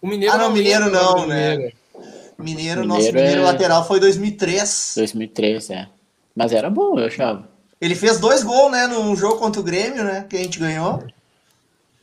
[0.00, 1.56] O Mineiro ah, não, Mineiro não, né?
[1.56, 1.74] Mineiro,
[2.38, 3.44] Mineiro nosso Mineiro é...
[3.44, 4.94] lateral foi 2003.
[4.96, 5.88] 2003, é.
[6.36, 7.48] Mas era bom, eu achava.
[7.80, 11.02] Ele fez dois gols, né, no jogo contra o Grêmio, né, que a gente ganhou.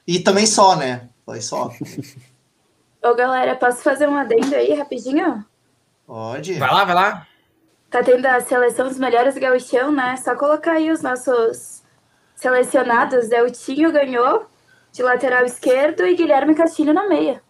[0.06, 1.10] E também só, né?
[1.26, 1.72] Foi só.
[3.04, 5.44] Ô, galera, posso fazer um adendo aí rapidinho?
[6.06, 6.54] Pode.
[6.54, 7.28] Vai lá, vai lá.
[7.90, 10.16] Tá tendo a seleção dos melhores gauchão, né?
[10.18, 11.82] Só colocar aí os nossos
[12.36, 13.32] selecionados.
[13.32, 14.48] Eltinho ganhou
[14.92, 17.42] de lateral esquerdo e Guilherme Castilho na meia.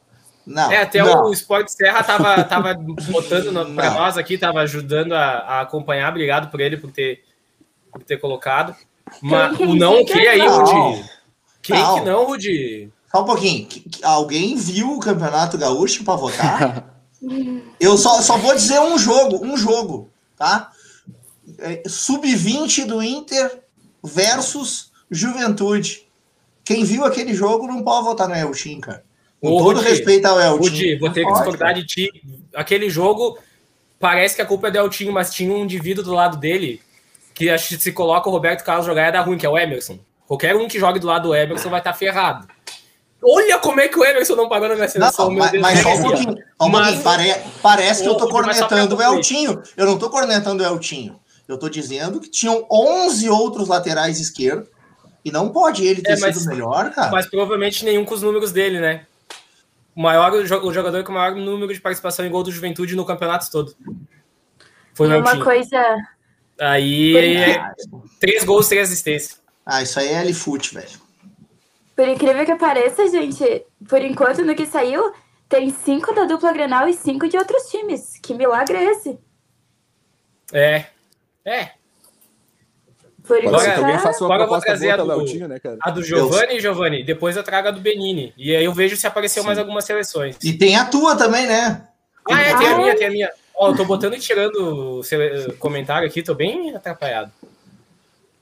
[0.45, 1.25] Não, é, até não.
[1.25, 6.09] o Sport Serra tava, tava botando no, pra nós aqui, tava ajudando a, a, acompanhar.
[6.09, 7.23] Obrigado por ele por ter,
[7.91, 8.75] por ter colocado.
[9.21, 11.05] Mas o não que aí, Rudi?
[11.61, 11.95] Quem não.
[11.95, 12.91] que não, Rudi?
[13.11, 13.67] Só um pouquinho.
[14.03, 16.91] Alguém viu o Campeonato Gaúcho para votar?
[17.79, 20.71] Eu só, só vou dizer um jogo, um jogo, tá?
[21.59, 23.61] É, Sub-20 do Inter
[24.03, 26.07] versus Juventude.
[26.63, 29.03] Quem viu aquele jogo não pode votar no Elchin, cara.
[29.39, 30.71] Com Ô, todo Rudi, respeito ao Eltinho.
[30.71, 32.09] Rudi, vou ter que discordar de ti.
[32.55, 33.37] Aquele jogo,
[33.99, 36.81] parece que a culpa é do Eltinho, mas tinha um indivíduo do lado dele
[37.33, 39.57] que acho que se coloca o Roberto Carlos jogar é da ruim, que é o
[39.57, 39.99] Emerson.
[40.27, 42.47] Qualquer um que jogue do lado do Emerson vai estar tá ferrado.
[43.23, 45.93] Olha como é que o Emerson não pagou na minha seleção, não, mas, mas só
[45.93, 46.37] um pouquinho.
[46.59, 49.61] Um mas, pare, parece que eu tô cornetando o Eltinho.
[49.77, 51.19] Eu não tô cornetando o Eltinho.
[51.47, 54.69] Eu tô dizendo que tinham 11 outros laterais esquerdos
[55.23, 57.11] e não pode ele ter é, mas, sido melhor, cara.
[57.11, 59.05] Mas provavelmente nenhum com os números dele, né?
[59.95, 63.05] o maior o jogador com o maior número de participação em gol do Juventude no
[63.05, 63.75] campeonato todo.
[64.93, 65.95] Foi e uma coisa.
[66.59, 67.71] Aí, é,
[68.19, 69.41] três gols, três assistências.
[69.65, 71.10] Ah, isso aí é L-Foot, velho.
[72.01, 75.13] Por incrível que pareça, gente, por enquanto, no que saiu,
[75.47, 78.17] tem cinco da dupla Grenal e cinco de outros times.
[78.23, 79.19] Que milagre é esse?
[80.51, 80.85] É.
[81.45, 81.69] É.
[83.23, 85.77] Por Pode ser que alguém faça uma proposta boa a do, Leotinho, né, cara?
[85.79, 88.33] A do Giovanni, Giovanni, depois eu trago a do Benini.
[88.35, 89.47] E aí eu vejo se apareceu Sim.
[89.47, 90.37] mais algumas seleções.
[90.43, 91.87] E tem a tua também, né?
[92.31, 93.31] Ah, é, tem a minha, tem a minha.
[93.53, 95.01] Ó, eu tô botando e tirando
[95.59, 97.31] comentário aqui, tô bem atrapalhado.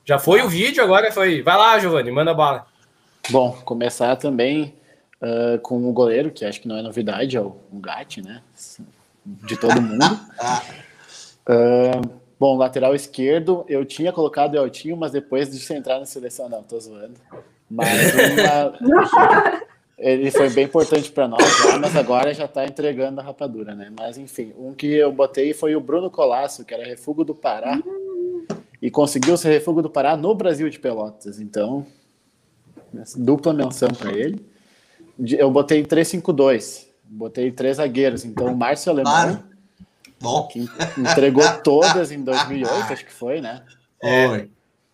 [0.06, 1.41] Já foi o vídeo, agora foi.
[1.41, 2.68] Vai lá, Giovanni, manda bala.
[3.29, 4.73] Bom, começar também
[5.21, 8.41] uh, com o goleiro, que acho que não é novidade, é o, Gatti, né?
[9.25, 10.05] De todo mundo.
[11.47, 16.47] uh, Bom, lateral esquerdo, eu tinha colocado o Eltinho, mas depois de entrar na seleção,
[16.47, 17.15] não, tô zoando.
[17.69, 19.60] Mas uma...
[19.99, 21.43] ele foi bem importante para nós,
[21.82, 23.91] mas agora já está entregando a rapadura, né?
[23.99, 27.77] Mas enfim, um que eu botei foi o Bruno Colasso, que era refúgio do Pará,
[28.82, 31.41] e conseguiu ser refúgio do Pará no Brasil de Pelotas.
[31.41, 31.86] Então,
[33.17, 34.45] dupla menção para ele.
[35.38, 39.12] Eu botei 3-5-2, botei três zagueiros, então o Márcio Alemão.
[39.12, 39.49] Claro
[40.21, 40.47] Bom.
[40.47, 43.63] Que entregou todas em 2008, acho que foi, né?
[44.04, 44.47] É,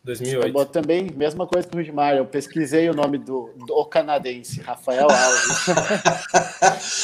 [0.03, 0.57] 2008.
[0.57, 5.07] Eu também, mesma coisa que o Rudimar, eu pesquisei o nome do, do canadense, Rafael
[5.09, 5.65] Alves.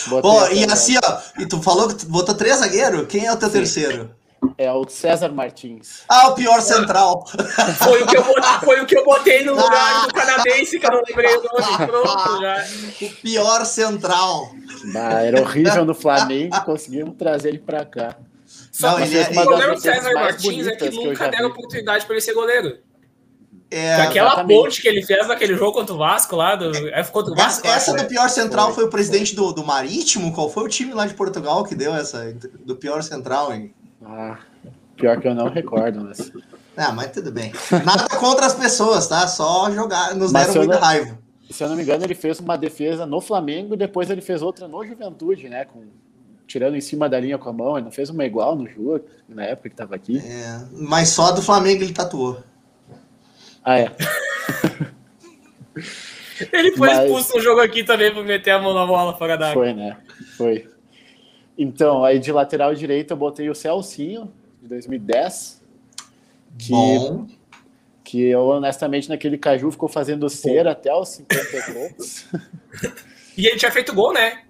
[0.21, 3.07] Pô, e assim, ó, e tu falou que tu botou três zagueiros?
[3.07, 3.55] Quem é o teu Sim.
[3.55, 4.15] terceiro?
[4.57, 6.03] É o César Martins.
[6.09, 7.25] Ah, o pior central.
[7.77, 10.85] Foi o que eu botei, foi o que eu botei no lugar do canadense, que
[10.85, 11.77] eu não lembrei o nome.
[11.87, 12.65] Pronto, já.
[13.01, 14.51] O pior central.
[14.93, 18.17] Bah, era horrível no Flamengo, conseguimos trazer ele para cá.
[18.71, 22.15] Só não, ele é, o problema do César Martins é que nunca deram oportunidade para
[22.15, 22.79] ele ser goleiro.
[23.69, 24.61] É, aquela exatamente.
[24.61, 27.65] ponte que ele fez naquele jogo contra o Vasco lá, do, é, contra o Vasco,
[27.65, 30.33] essa, essa do pior central foi, foi o presidente do, do Marítimo?
[30.33, 32.33] Qual foi o time lá de Portugal que deu essa
[32.65, 33.73] do pior central, hein?
[34.03, 34.39] Ah,
[34.95, 36.31] pior que eu não recordo, mas.
[36.75, 37.51] Ah, mas tudo bem.
[37.85, 39.27] Nada contra as pessoas, tá?
[39.27, 41.19] Só jogar, nos mas deram muita não, raiva.
[41.49, 44.41] Se eu não me engano, ele fez uma defesa no Flamengo e depois ele fez
[44.41, 45.65] outra no Juventude, né?
[45.65, 45.83] Com,
[46.47, 47.77] tirando em cima da linha com a mão.
[47.77, 50.17] Ele não fez uma igual no jogo, na época que tava aqui.
[50.17, 52.41] É, mas só do Flamengo ele tatuou.
[53.63, 53.91] Ah, é.
[56.51, 56.99] ele foi mas...
[56.99, 59.63] expulso no jogo aqui também por meter a mão na bola fora da água.
[59.63, 59.97] Foi, né?
[60.37, 60.67] Foi.
[61.61, 65.61] Então, aí de lateral direito eu botei o Celcinho, de 2010.
[66.57, 67.27] Que, Bom.
[68.03, 72.25] que eu, honestamente, naquele caju ficou fazendo cera até os 50 e poucos.
[73.37, 74.41] e ele tinha feito gol, né?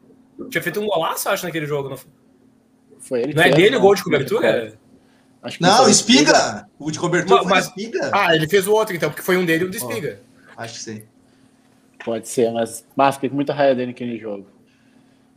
[0.50, 1.90] Tinha feito um golaço, acho, naquele jogo.
[1.90, 1.98] Não
[2.98, 4.80] foi ele Não é dele o gol de cobertura?
[5.44, 6.66] Acho que não, Espiga.
[6.80, 8.10] O de cobertura mas, Espiga.
[8.14, 10.22] Ah, ele fez o outro, então, porque foi um dele e um do Espiga.
[10.56, 11.04] Oh, acho que sim.
[12.06, 14.48] Pode ser, mas, mas fiquei com muita raiva dele naquele jogo.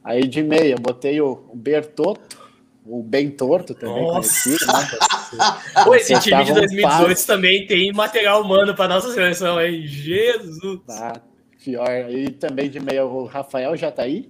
[0.05, 2.45] Aí de meia, eu botei o Bertotto,
[2.85, 4.45] o Bem Torto também Nossa.
[4.45, 4.67] conhecido.
[4.67, 5.85] Né?
[5.85, 9.87] Pô, esse time de 2018 também tem material humano para nossa seleção aí.
[9.87, 10.81] Jesus!
[10.90, 11.19] Ah,
[11.64, 12.11] pior.
[12.11, 14.29] E também de meia o Rafael Jataí.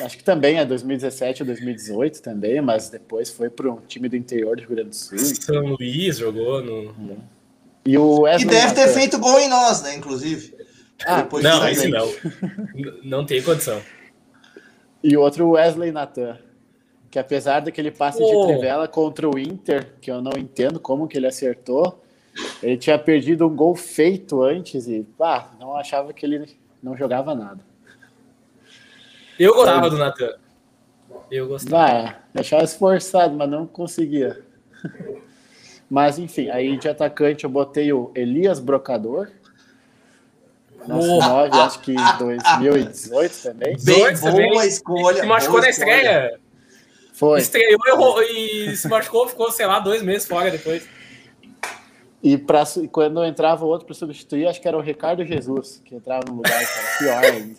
[0.00, 4.16] acho que também é 2017 ou 2018 também, mas depois foi para um time do
[4.16, 5.18] interior do Rio Grande do Sul.
[5.18, 7.18] São Luís jogou no.
[7.86, 9.94] E o Wesley E deve ter feito gol em nós, né?
[9.94, 10.54] Inclusive.
[11.06, 12.08] Ah, Depois não, esse não.
[13.02, 13.80] não tem condição.
[15.02, 16.38] E o outro Wesley Natan,
[17.10, 18.26] que apesar daquele passe oh.
[18.26, 22.02] de trivela contra o Inter, que eu não entendo como que ele acertou,
[22.62, 27.34] ele tinha perdido um gol feito antes e pá, não achava que ele não jogava
[27.34, 27.60] nada.
[29.38, 30.34] Eu gostava do Natan.
[31.30, 32.08] Eu gostava.
[32.08, 34.42] Ah, achava esforçado, mas não conseguia.
[35.90, 39.30] Mas enfim, aí de atacante eu botei o Elias Brocador.
[40.86, 41.20] Nossa, oh.
[41.20, 43.76] 9, acho que 2018 também.
[43.82, 44.66] Bem boa também.
[44.66, 45.20] escolha.
[45.20, 46.40] Se machucou na estreia.
[47.14, 47.40] Foi.
[47.40, 50.86] Estreou errou, e se machucou, ficou, sei lá, dois meses fora depois.
[52.22, 56.24] E pra, quando entrava outro para substituir, acho que era o Ricardo Jesus, que entrava
[56.26, 57.56] no lugar, cara, pior ainda.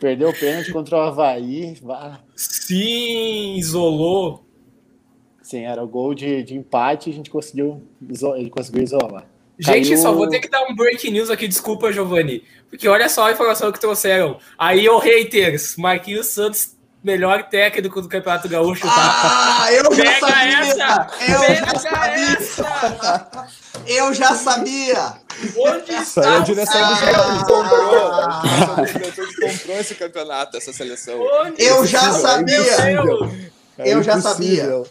[0.00, 1.78] Perdeu o pênalti contra o Havaí.
[2.34, 4.44] Sim, isolou.
[5.42, 7.82] Sim, era o gol de, de empate e a gente conseguiu,
[8.36, 9.26] ele conseguiu isolar.
[9.60, 10.02] Gente, Caiu...
[10.02, 12.42] só vou ter que dar um break news aqui, desculpa, Giovanni.
[12.70, 14.38] Porque olha só a informação que trouxeram.
[14.58, 16.70] Aí, ô haters, Marquinhos Santos,
[17.04, 19.60] melhor técnico do Campeonato Gaúcho, tá?
[19.62, 20.58] Ah, eu já Pega sabia!
[20.60, 22.38] Essa, eu pega já sabia!
[22.38, 23.48] Essa.
[23.86, 25.14] Eu já sabia!
[25.56, 28.12] Onde a direção do comprou.
[28.12, 31.20] A direção comprou esse campeonato, essa seleção.
[31.20, 33.50] Onde eu já sabia!
[33.78, 34.84] É eu já sabia!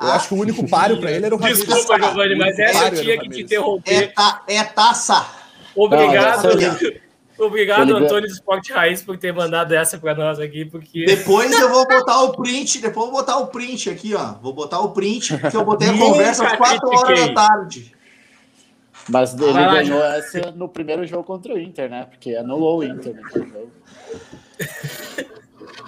[0.00, 1.64] Eu ah, acho que o único páreo para ele era o Ramires.
[1.64, 4.04] Desculpa, Giovanni, mas essa eu tinha que te interromper.
[4.04, 5.26] É, ta, é taça.
[5.74, 6.44] Obrigado.
[6.44, 11.04] Não, Obrigado, Antônio do Esporte Raiz, por ter mandado essa para nós aqui, porque...
[11.04, 14.34] Depois eu vou botar o print, depois eu vou botar o print aqui, ó.
[14.42, 17.94] Vou botar o print, que eu botei a conversa às 4 horas da tarde.
[19.08, 22.06] Mas ele ah, ganhou essa no primeiro jogo contra o Inter, né?
[22.10, 23.72] Porque anulou o Inter naquele jogo.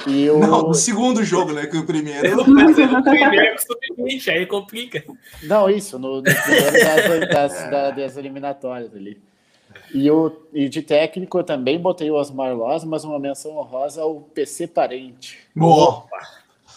[0.07, 0.39] E o...
[0.39, 1.67] Não, no segundo jogo, né?
[1.67, 2.37] Que o primeiro.
[2.47, 5.05] Mas no primeiro sub-20, aí complica.
[5.43, 9.21] Não, isso, no, no primeiro das, das, das eliminatórias ali.
[9.93, 14.03] E, o, e de técnico eu também botei o Osmar Loz, mas uma menção honrosa
[14.03, 15.39] ao PC Parente.
[15.55, 16.05] Boa!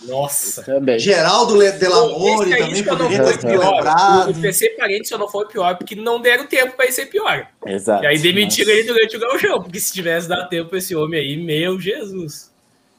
[0.01, 0.63] Nossa!
[0.63, 0.99] Também.
[0.99, 4.31] Geraldo Delamore também poderia ter sido lembrado.
[4.31, 7.47] O PC Parente só não foi pior porque não deram tempo para ele ser pior.
[7.65, 8.03] Exato.
[8.03, 8.79] E aí demitiram mas...
[8.79, 12.53] ele durante o gauchão, porque se tivesse dado tempo para esse homem aí, meu Jesus.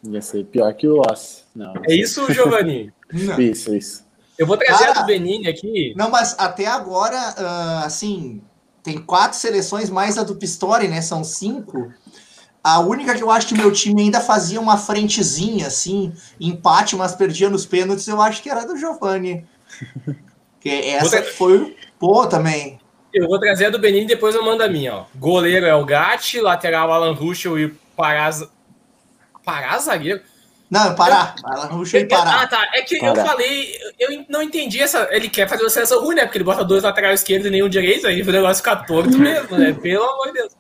[0.07, 1.45] Ia ser pior que o Loss.
[1.55, 2.93] Não, é isso, Giovanni?
[3.39, 4.05] Isso, isso.
[4.37, 5.95] Eu vou trazer Cara, a do Benini aqui.
[5.97, 8.43] Não, mas até agora, uh, assim,
[8.83, 11.01] tem quatro seleções mais a do Pistori, né?
[11.01, 11.93] São cinco.
[12.63, 17.15] A única que eu acho que meu time ainda fazia uma frentezinha, assim, empate, mas
[17.15, 19.47] perdia nos pênaltis, eu acho que era do Giovanni.
[20.61, 21.31] Que essa tra...
[21.31, 22.81] foi, pô, também.
[23.13, 25.05] Eu vou trazer a do Benini depois eu mando a minha, ó.
[25.15, 28.43] Goleiro é o Gatti, lateral Alan Ruschel e Paraz...
[29.45, 30.21] Pará zagueiro?
[30.71, 31.37] Não, parar.
[31.45, 32.43] Ela ruxou em parar.
[32.43, 32.69] Ah, tá.
[32.75, 33.21] É que parar.
[33.21, 35.07] eu falei, eu não entendi essa.
[35.13, 36.25] Ele quer fazer uma seleção ruim, né?
[36.25, 39.57] Porque ele bota dois laterais esquerdo e nenhum direito, aí o negócio fica torto mesmo,
[39.57, 39.73] né?
[39.81, 40.53] Pelo amor de Deus.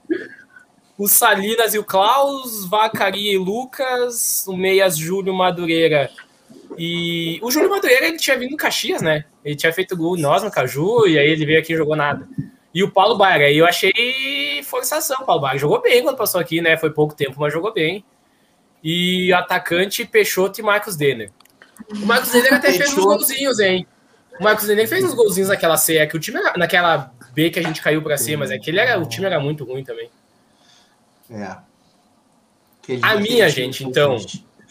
[0.96, 6.08] O Salinas e o Klaus, Vacaria e Lucas, o Meias Júlio Madureira.
[6.78, 9.24] E o Júlio Madureira ele tinha vindo no Caxias, né?
[9.44, 12.28] Ele tinha feito gol nós no Caju, e aí ele veio aqui e jogou nada.
[12.72, 15.18] E o Paulo Baia, aí eu achei forçação.
[15.22, 16.76] O Paulo Baia jogou bem quando passou aqui, né?
[16.76, 18.04] Foi pouco tempo, mas jogou bem
[18.84, 21.30] e atacante Peixoto e Marcos Denner.
[21.90, 23.86] O Marcos Denner até fez uns golzinhos, hein?
[24.38, 27.48] O Marcos Denner fez uns golzinhos naquela C, é que o time era, naquela B
[27.48, 29.64] que a gente caiu para C, mas é que ele era, o time era muito
[29.64, 30.10] ruim também.
[31.30, 31.56] É.
[33.02, 34.16] A minha, gente, então.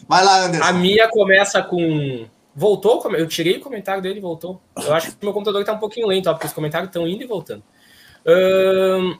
[0.08, 0.66] Vai lá, Anderson.
[0.66, 2.26] A minha começa com.
[2.54, 3.02] Voltou?
[3.16, 4.62] Eu tirei o comentário dele e voltou.
[4.76, 7.08] Eu acho que o meu computador tá um pouquinho lento, ó, porque os comentários estão
[7.08, 7.64] indo e voltando.
[8.24, 9.18] Um,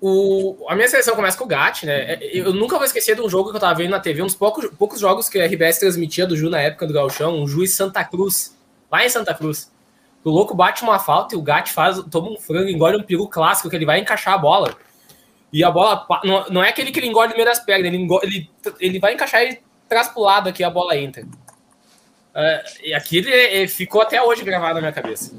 [0.00, 2.14] o, a minha seleção começa com o GAT, né?
[2.14, 4.34] É, eu nunca vou esquecer de um jogo que eu tava vendo na TV, uns
[4.34, 7.72] poucos, poucos jogos que a RBS transmitia do Ju na época do Galchão, um Juiz
[7.72, 8.56] Santa Cruz,
[8.90, 9.72] lá em Santa Cruz.
[10.22, 13.28] O louco bate uma falta e o GAT faz, toma um frango, engole um peru
[13.28, 14.74] clássico que ele vai encaixar a bola.
[15.52, 17.96] E a bola não, não é aquele que ele engole no meio das pernas, ele,
[17.96, 21.22] engole, ele, ele vai encaixar e traz pro lado aqui a bola entra.
[21.22, 25.32] Uh, e aqui ele, ele ficou até hoje gravado na minha cabeça.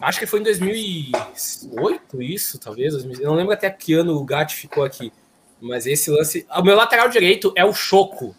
[0.00, 2.94] Acho que foi em 2008, isso, talvez.
[2.94, 5.12] Eu não lembro até que ano o Gatti ficou aqui.
[5.60, 6.46] Mas esse lance.
[6.56, 8.34] O meu lateral direito é o Choco.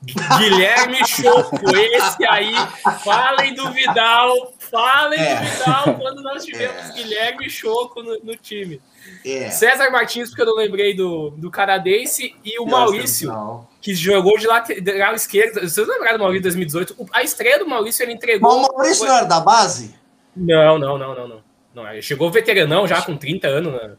[0.00, 2.54] Guilherme Choco, esse aí.
[3.02, 4.52] Falem do Vidal.
[4.70, 5.34] Falem é.
[5.34, 6.92] do Vidal quando nós tivemos é.
[6.92, 8.80] Guilherme Choco no, no time.
[9.24, 9.50] É.
[9.50, 13.66] César Martins, porque eu não lembrei do, do canadense, e o Nossa, Maurício, não.
[13.80, 15.60] que jogou de lateral esquerdo.
[15.60, 17.08] Vocês lembraram do Maurício 2018?
[17.12, 18.56] A estreia do Maurício ele entregou.
[18.56, 19.97] Mas o Maurício não era da base?
[20.38, 21.42] Não, não, não, não, não.
[21.74, 23.90] não chegou veteranão já com 30 anos na,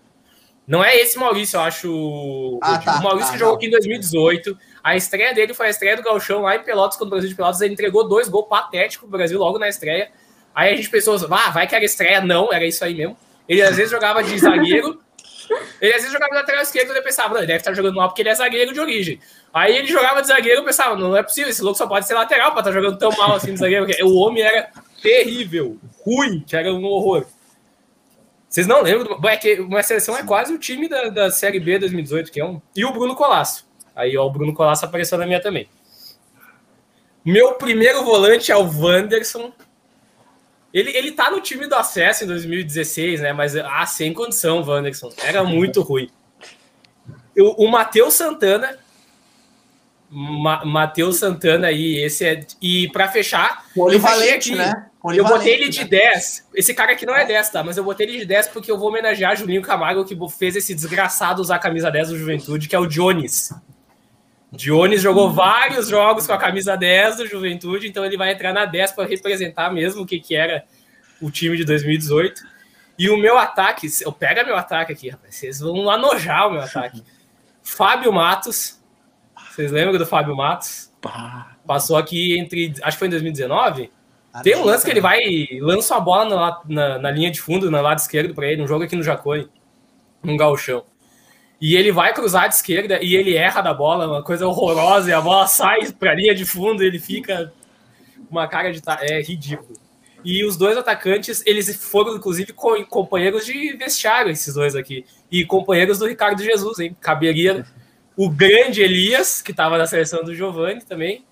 [0.66, 2.60] Não é esse Maurício, eu acho.
[2.62, 4.58] Ah, tá, o Maurício tá, que jogou aqui em 2018.
[4.84, 7.36] A estreia dele foi a estreia do Galchão lá em Pelotas, quando o Brasil de
[7.36, 7.60] Pelotas.
[7.62, 10.10] Ele entregou dois gols patéticos pro Brasil logo na estreia.
[10.56, 12.22] Aí a gente pensou, ah, vai que era estreia.
[12.22, 13.18] Não, era isso aí mesmo.
[13.48, 15.02] Ele às vezes jogava de zagueiro.
[15.82, 17.96] Ele às vezes jogava de lateral esquerdo e eu pensava, não, ele deve estar jogando
[17.96, 19.20] mal porque ele é zagueiro de origem.
[19.52, 22.14] Aí ele jogava de zagueiro e pensava, não é possível, esse louco só pode ser
[22.14, 23.88] lateral para estar jogando tão mal assim de zagueiro.
[24.04, 24.70] O homem era
[25.02, 27.26] terrível, ruim, que era um horror.
[28.50, 29.20] Vocês não lembram?
[29.30, 32.45] É que uma seleção é quase o time da, da Série B 2018, que é
[32.45, 32.60] um.
[32.76, 33.68] E o Bruno Colasso.
[33.95, 35.70] Aí, ó, o Bruno Colasso apareceu na minha também.
[37.24, 39.54] Meu primeiro volante é o Wanderson.
[40.74, 43.34] Ele, ele tá no time do acesso em 2016, né?
[43.34, 45.12] Mas, ah, sem condição, Wanderson.
[45.24, 46.10] Era muito ruim.
[47.36, 48.78] Eu, o Matheus Santana.
[50.10, 52.45] Ma, Matheus Santana aí, esse é.
[52.60, 53.66] E para fechar.
[53.76, 54.89] Polivalente, né?
[55.04, 56.47] Eu botei ele de 10.
[56.54, 57.64] Esse cara aqui não é 10, tá?
[57.64, 60.76] Mas eu botei ele de 10 porque eu vou homenagear Julinho Camargo, que fez esse
[60.76, 63.54] desgraçado usar a camisa 10 do Juventude, que é o Jones.
[64.52, 68.66] Jones jogou vários jogos com a camisa 10 do Juventude, então ele vai entrar na
[68.66, 70.66] 10 para representar mesmo o que, que era
[71.22, 72.41] o time de 2018.
[72.97, 76.62] E o meu ataque, eu pego meu ataque aqui, rapaz, vocês vão anojar o meu
[76.62, 77.02] ataque.
[77.64, 78.82] Fábio Matos,
[79.50, 80.91] vocês lembram do Fábio Matos?
[81.66, 83.89] Passou aqui entre, acho que foi em 2019
[84.43, 85.19] tem um lance que ele vai
[85.59, 88.67] lança a bola na, na, na, linha de fundo, no lado esquerdo para ele, um
[88.67, 89.49] jogo aqui no Jacone,
[90.23, 90.84] num galchão.
[91.59, 95.13] E ele vai cruzar de esquerda e ele erra da bola, uma coisa horrorosa, e
[95.13, 97.51] a bola sai para a linha de fundo, ele fica
[98.30, 99.77] uma cara de é ridículo.
[100.23, 102.53] E os dois atacantes, eles foram inclusive
[102.88, 106.95] companheiros de vestiário esses dois aqui, e companheiros do Ricardo Jesus, hein?
[107.01, 107.65] Caberia
[108.15, 111.25] o grande Elias, que estava na seleção do Giovani também.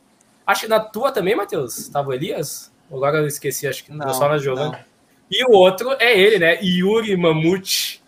[0.45, 2.71] Acho que na tua também, Matheus, estava o Elias?
[2.91, 4.85] Agora eu esqueci, acho que não, só na Giovanna.
[5.29, 6.59] E o outro é ele, né?
[6.61, 8.01] Yuri Mamute.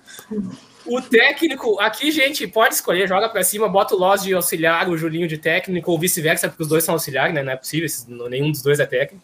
[0.86, 4.98] O técnico, aqui, gente, pode escolher, joga para cima, bota o Loz de auxiliar, o
[4.98, 7.44] Julinho de técnico, ou vice-versa, porque os dois são auxiliares, né?
[7.44, 7.88] Não é possível,
[8.30, 9.24] nenhum dos dois é técnico.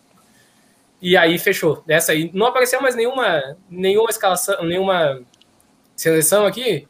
[1.02, 1.84] E aí fechou.
[1.86, 5.22] Dessa aí não apareceu mais nenhuma, nenhuma escalação, nenhuma
[5.96, 6.88] seleção aqui.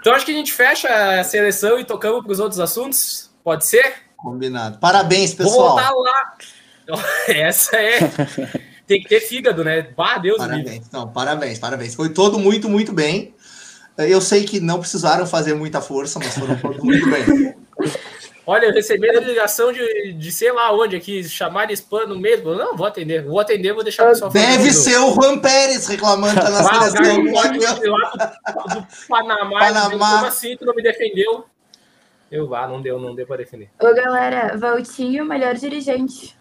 [0.00, 0.88] Então acho que a gente fecha
[1.20, 3.30] a seleção e tocamos para os outros assuntos.
[3.44, 3.94] Pode ser?
[4.16, 4.78] Combinado.
[4.78, 5.58] Parabéns, pessoal.
[5.58, 6.36] Vou voltar lá.
[7.28, 7.98] Essa é.
[8.86, 9.88] Tem que ter fígado, né?
[9.96, 10.90] Bah, Deus Parabéns.
[10.90, 11.94] Não, parabéns, parabéns.
[11.94, 13.34] Foi todo muito, muito bem.
[13.96, 17.54] Eu sei que não precisaram fazer muita força, mas foram todos muito bem.
[18.44, 22.18] Olha, eu recebi a ligação de, de sei lá onde aqui, chamar de spam no
[22.18, 22.54] mesmo.
[22.54, 23.24] Não, vou atender.
[23.24, 26.90] Vou atender, vou deixar o pessoal Deve ser o Juan Pérez reclamando tá na ah,
[26.90, 27.24] seleção.
[27.32, 29.58] Lá do, do Panamá.
[29.60, 30.14] Panamá.
[30.14, 31.44] Como assim tu não me defendeu?
[32.30, 33.70] Eu vá, ah, não deu, não deu para defender.
[33.78, 36.34] Ô, galera, Valtinho, melhor dirigente.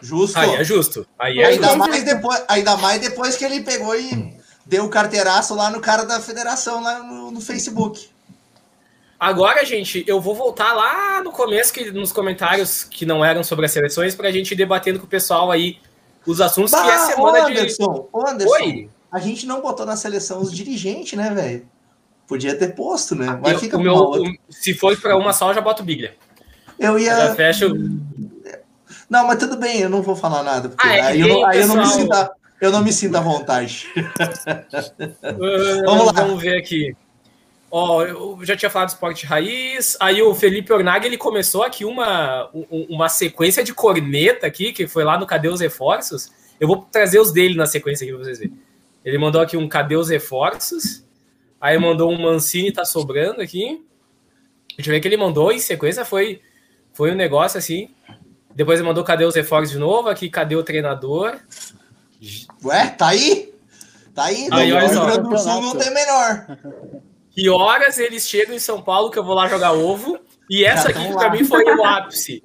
[0.00, 0.38] Justo.
[0.38, 1.06] Aí é justo.
[1.18, 1.78] Aí é ainda, justo.
[1.78, 4.34] Mais depois, ainda mais depois que ele pegou e
[4.64, 8.08] deu o carteiraço lá no cara da federação, lá no, no Facebook.
[9.18, 13.66] Agora, gente, eu vou voltar lá no começo, que, nos comentários que não eram sobre
[13.66, 15.78] as seleções, para a gente ir debatendo com o pessoal aí
[16.26, 18.30] os assuntos bah, que é semana Anderson, de.
[18.30, 18.90] Anderson, Oi?
[19.12, 21.68] A gente não botou na seleção os dirigentes, né, velho?
[22.26, 23.38] Podia ter posto, né?
[23.42, 26.14] Mas eu, fica o meu, o, Se for para uma só, eu já boto Biglia.
[26.78, 27.14] Eu ia.
[27.14, 27.66] já fecho.
[29.10, 31.44] Não, mas tudo bem, eu não vou falar nada, porque ah, é aí, eu não,
[31.44, 32.30] aí eu não me sinto,
[32.60, 33.88] eu não me sinto à vontade.
[35.84, 36.12] vamos lá.
[36.12, 36.94] Vamos ver aqui.
[37.68, 39.96] Ó, eu já tinha falado do esporte raiz.
[39.98, 45.02] Aí o Felipe Ornag ele começou aqui uma, uma sequência de corneta aqui, que foi
[45.02, 46.30] lá no Cadê os Reforços?
[46.60, 48.56] Eu vou trazer os dele na sequência aqui pra vocês verem.
[49.04, 51.04] Ele mandou aqui um Cadê os Reforços?
[51.60, 53.84] Aí mandou um Mancini tá sobrando aqui.
[54.76, 56.04] Deixa eu ver que ele mandou em sequência.
[56.04, 56.40] Foi,
[56.92, 57.90] foi um negócio assim.
[58.54, 60.08] Depois ele mandou cadê os reforços de novo?
[60.08, 61.38] Aqui, cadê o treinador?
[62.64, 63.52] Ué, tá aí?
[64.14, 65.16] Tá aí, aí olha só.
[65.16, 66.46] do Sul não tem menor.
[67.32, 70.18] Que horas eles chegam em São Paulo que eu vou lá jogar ovo?
[70.50, 72.42] E essa aqui para mim foi o ápice.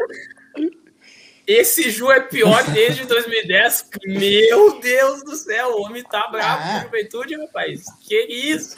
[1.47, 3.89] Esse Ju é pior desde 2010.
[4.05, 6.71] Meu Deus do céu, o homem tá bravo ah, é.
[6.71, 7.83] com a juventude, rapaz.
[8.07, 8.77] Que isso?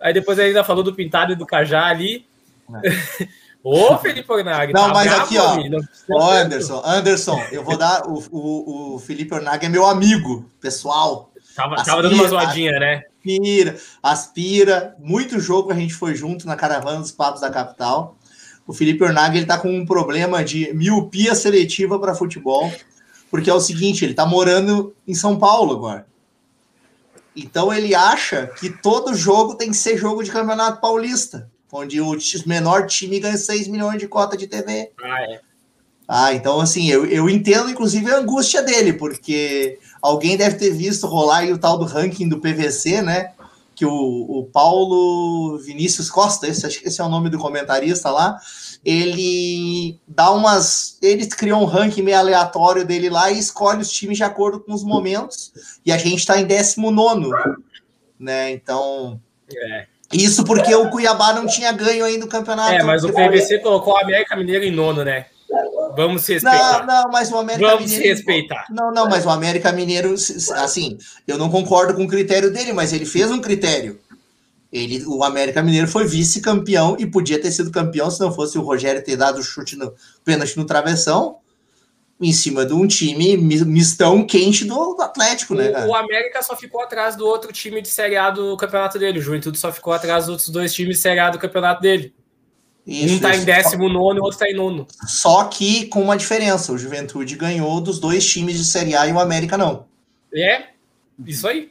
[0.00, 2.26] Aí depois ele ainda falou do pintado e do cajá ali.
[2.84, 3.28] É.
[3.70, 4.72] Ô, Felipe Ornag.
[4.72, 6.16] Não, tá mas bravo, aqui, ó.
[6.16, 8.08] Ô, Anderson, Anderson, eu vou dar.
[8.08, 11.30] O, o, o Felipe Ornag é meu amigo pessoal.
[11.54, 13.02] Tava, aspira, tava dando uma zoadinha, né?
[13.18, 14.96] Aspira, aspira.
[14.98, 18.16] Muito jogo a gente foi junto na caravana dos Papos da Capital.
[18.66, 22.72] O Felipe Ornag ele tá com um problema de miopia seletiva para futebol,
[23.30, 26.06] porque é o seguinte, ele tá morando em São Paulo agora.
[27.36, 32.16] Então ele acha que todo jogo tem que ser jogo de Campeonato Paulista onde o
[32.46, 34.90] menor time ganha 6 milhões de cota de TV.
[35.02, 35.40] Ah, é.
[36.06, 41.06] Ah, então assim, eu, eu entendo inclusive a angústia dele, porque alguém deve ter visto
[41.06, 43.32] rolar aí o tal do ranking do PVC, né?
[43.78, 48.36] que o, o Paulo Vinícius Costa, esse, esse é o nome do comentarista lá,
[48.84, 50.98] ele dá umas.
[51.00, 54.74] Ele criou um ranking meio aleatório dele lá e escolhe os times de acordo com
[54.74, 55.52] os momentos.
[55.86, 57.30] E a gente está em 19,
[58.18, 58.50] né?
[58.50, 59.20] Então.
[59.48, 59.86] É.
[60.12, 62.72] Isso porque o Cuiabá não tinha ganho ainda o campeonato.
[62.72, 65.26] É, mas o PVC colocou o América Mineiro em nono, né?
[65.94, 66.86] Vamos se respeitar.
[66.86, 68.02] Não, não, mas o América Vamos Mineiro.
[68.02, 68.66] se respeitar.
[68.70, 70.14] Não, não, mas o América Mineiro,
[70.56, 73.98] assim, eu não concordo com o critério dele, mas ele fez um critério.
[74.72, 78.62] Ele, o América Mineiro foi vice-campeão e podia ter sido campeão se não fosse o
[78.62, 79.94] Rogério ter dado o chute no
[80.24, 81.38] pênalti no travessão
[82.20, 85.70] em cima de um time mistão quente do, do Atlético, né?
[85.70, 85.86] Cara?
[85.86, 89.20] O, América só ficou atrás do outro time de Série A do campeonato dele.
[89.20, 92.12] O Juventude só ficou atrás dos outros dois times de Série A do campeonato dele.
[92.84, 93.42] Isso, um tá isso.
[93.42, 94.86] em décimo nono e o outro tá em nono.
[95.06, 99.12] Só que com uma diferença: o Juventude ganhou dos dois times de Série A e
[99.12, 99.86] o América não.
[100.34, 100.68] É,
[101.24, 101.70] isso aí.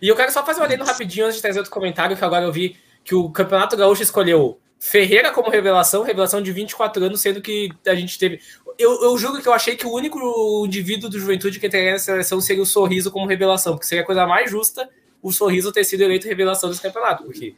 [0.00, 2.44] E eu quero só fazer um adendo rapidinho antes de trazer outro comentário, que agora
[2.44, 7.40] eu vi que o Campeonato Gaúcho escolheu Ferreira como revelação, revelação de 24 anos, sendo
[7.40, 8.40] que a gente teve.
[8.78, 10.18] Eu, eu juro que eu achei que o único
[10.64, 14.06] indivíduo do Juventude que entraria na seleção seria o Sorriso como revelação, porque seria a
[14.06, 14.88] coisa mais justa
[15.22, 17.54] o Sorriso ter sido eleito revelação desse campeonato, porque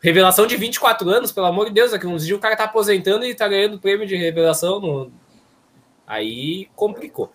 [0.00, 3.24] revelação de 24 anos, pelo amor de Deus, daqui uns dias o cara tá aposentando
[3.24, 4.80] e tá ganhando prêmio de revelação.
[4.80, 5.12] No...
[6.06, 7.32] Aí complicou.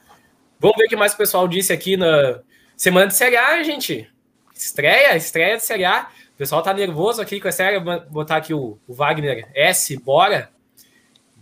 [0.59, 2.41] Vamos ver o que mais o pessoal disse aqui na
[2.77, 4.09] semana de Série A, gente.
[4.53, 6.09] Estreia, estreia de Série A.
[6.33, 7.79] O pessoal tá nervoso aqui com a série.
[7.79, 9.97] Vou botar aqui o, o, Wagner S.
[9.97, 10.49] Bora.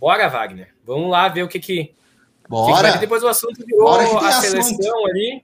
[0.04, 0.68] Bora, Wagner.
[0.84, 1.94] Vamos lá ver o que que.
[2.46, 2.92] Bora.
[2.92, 5.06] Que depois o assunto virou a seleção assunto.
[5.06, 5.42] ali.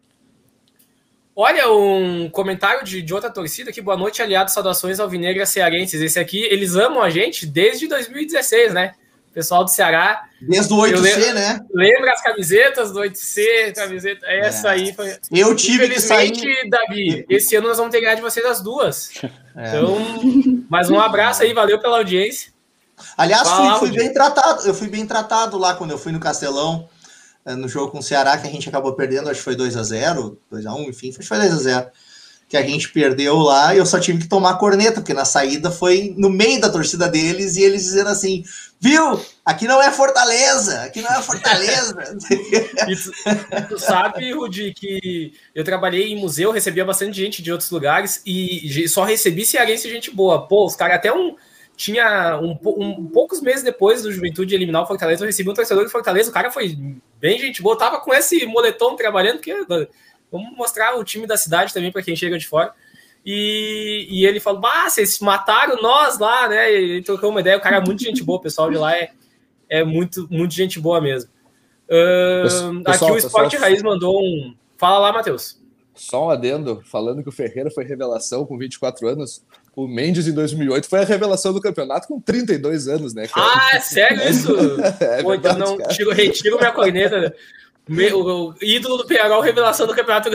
[1.35, 3.81] Olha, um comentário de, de outra torcida aqui.
[3.81, 4.53] Boa noite, aliados.
[4.53, 6.03] Saudações alvinegras cearenses.
[6.03, 8.93] Esse aqui, eles amam a gente desde 2016, né?
[9.33, 10.25] pessoal do Ceará.
[10.43, 11.61] Desde o 8C, lembro, né?
[11.73, 13.75] Lembra as camisetas do 8C?
[13.75, 14.73] Camiseta, essa é.
[14.73, 15.17] aí foi.
[15.33, 16.69] Eu tive que sair.
[16.69, 19.11] Davi, esse ano nós vamos ter ganhar de vocês as duas.
[19.57, 19.69] É.
[19.69, 19.97] Então,
[20.69, 22.53] mais um abraço aí, valeu pela audiência.
[23.17, 24.67] Aliás, fui, fui bem tratado.
[24.67, 26.89] Eu fui bem tratado lá quando eu fui no Castelão,
[27.45, 30.37] eh, no jogo com o Ceará, que a gente acabou perdendo, acho que foi 2x0,
[30.53, 31.91] 2x1, enfim, acho que foi 2x0
[32.51, 35.71] que a gente perdeu lá, e eu só tive que tomar corneta, porque na saída
[35.71, 38.43] foi no meio da torcida deles e eles dizendo assim:
[38.81, 39.25] viu?
[39.45, 41.95] Aqui não é Fortaleza, aqui não é Fortaleza.
[42.27, 48.21] tu, tu, sabe, Rudi, que eu trabalhei em museu, recebia bastante gente de outros lugares
[48.27, 50.49] e só recebi cearense gente boa.
[50.49, 51.37] Pô, os caras até um.
[51.81, 55.87] Tinha um, um, poucos meses depois do Juventude eliminar o Fortaleza, eu recebi um torcedor
[55.87, 56.29] de Fortaleza.
[56.29, 56.77] O cara foi
[57.19, 59.55] bem gente boa, tava com esse moletom trabalhando, porque
[60.31, 62.73] Vamos mostrar o time da cidade também para quem chega de fora.
[63.25, 66.71] E, e ele falou: Ah, vocês mataram nós lá, né?
[66.71, 67.57] E ele trocou uma ideia.
[67.57, 69.11] O cara é muito gente boa, o pessoal de lá é,
[69.69, 71.31] é muito, muito gente boa mesmo.
[71.87, 73.71] Uh, pessoal, aqui o Esporte pessoal...
[73.71, 74.55] Raiz mandou um.
[74.77, 75.59] Fala lá, Matheus.
[75.95, 79.45] Só um adendo, falando que o Ferreira foi revelação com 24 anos.
[79.81, 83.27] O Mendes, em 2008, foi a revelação do campeonato com 32 anos, né?
[83.27, 83.47] Cara?
[83.47, 84.55] Ah, é sério isso?
[85.01, 87.35] é Pô, então não, tiro, retiro minha corneta.
[87.89, 90.29] o, ídolo do Penharol, revelação do campeonato.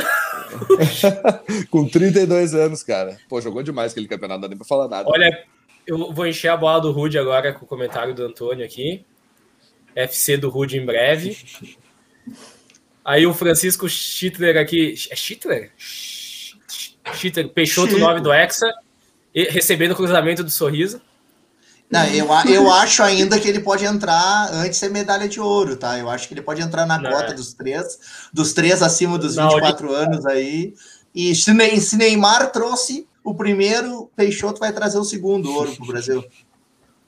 [1.69, 3.19] Com 32 anos, cara.
[3.29, 5.07] Pô, jogou demais aquele campeonato, não dá nem pra falar nada.
[5.07, 5.45] Olha,
[5.85, 9.05] eu vou encher a bola do Rude agora com o comentário do Antônio aqui.
[9.95, 11.37] FC do Rude em breve.
[13.03, 14.95] Aí o Francisco Schittler aqui.
[15.11, 15.71] É Schittler?
[17.13, 18.73] Schittler, Peixoto 9 do Hexa,
[19.35, 21.01] recebendo o cruzamento do sorriso.
[21.89, 25.75] Não, eu, eu acho ainda que ele pode entrar antes de ser medalha de ouro,
[25.75, 25.99] tá?
[25.99, 27.33] Eu acho que ele pode entrar na não, cota é.
[27.33, 27.99] dos três,
[28.33, 30.73] dos três acima dos 24 não, anos aí.
[31.13, 36.25] E se, se Neymar trouxe o primeiro, Peixoto vai trazer o segundo ouro pro Brasil.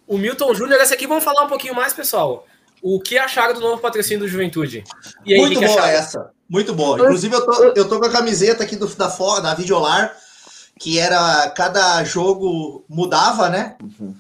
[0.08, 2.46] O Milton Júnior, essa aqui vamos falar um pouquinho mais, pessoal.
[2.82, 4.84] O que acharam do novo patrocínio do Juventude?
[5.26, 5.90] Aí, Muito boa acharam?
[5.90, 6.32] essa.
[6.48, 6.98] Muito boa.
[7.00, 9.08] Inclusive, eu tô, eu tô com a camiseta aqui do, da,
[9.40, 10.16] da Videolar,
[10.80, 13.76] que era cada jogo mudava, né?
[13.82, 14.16] Uhum.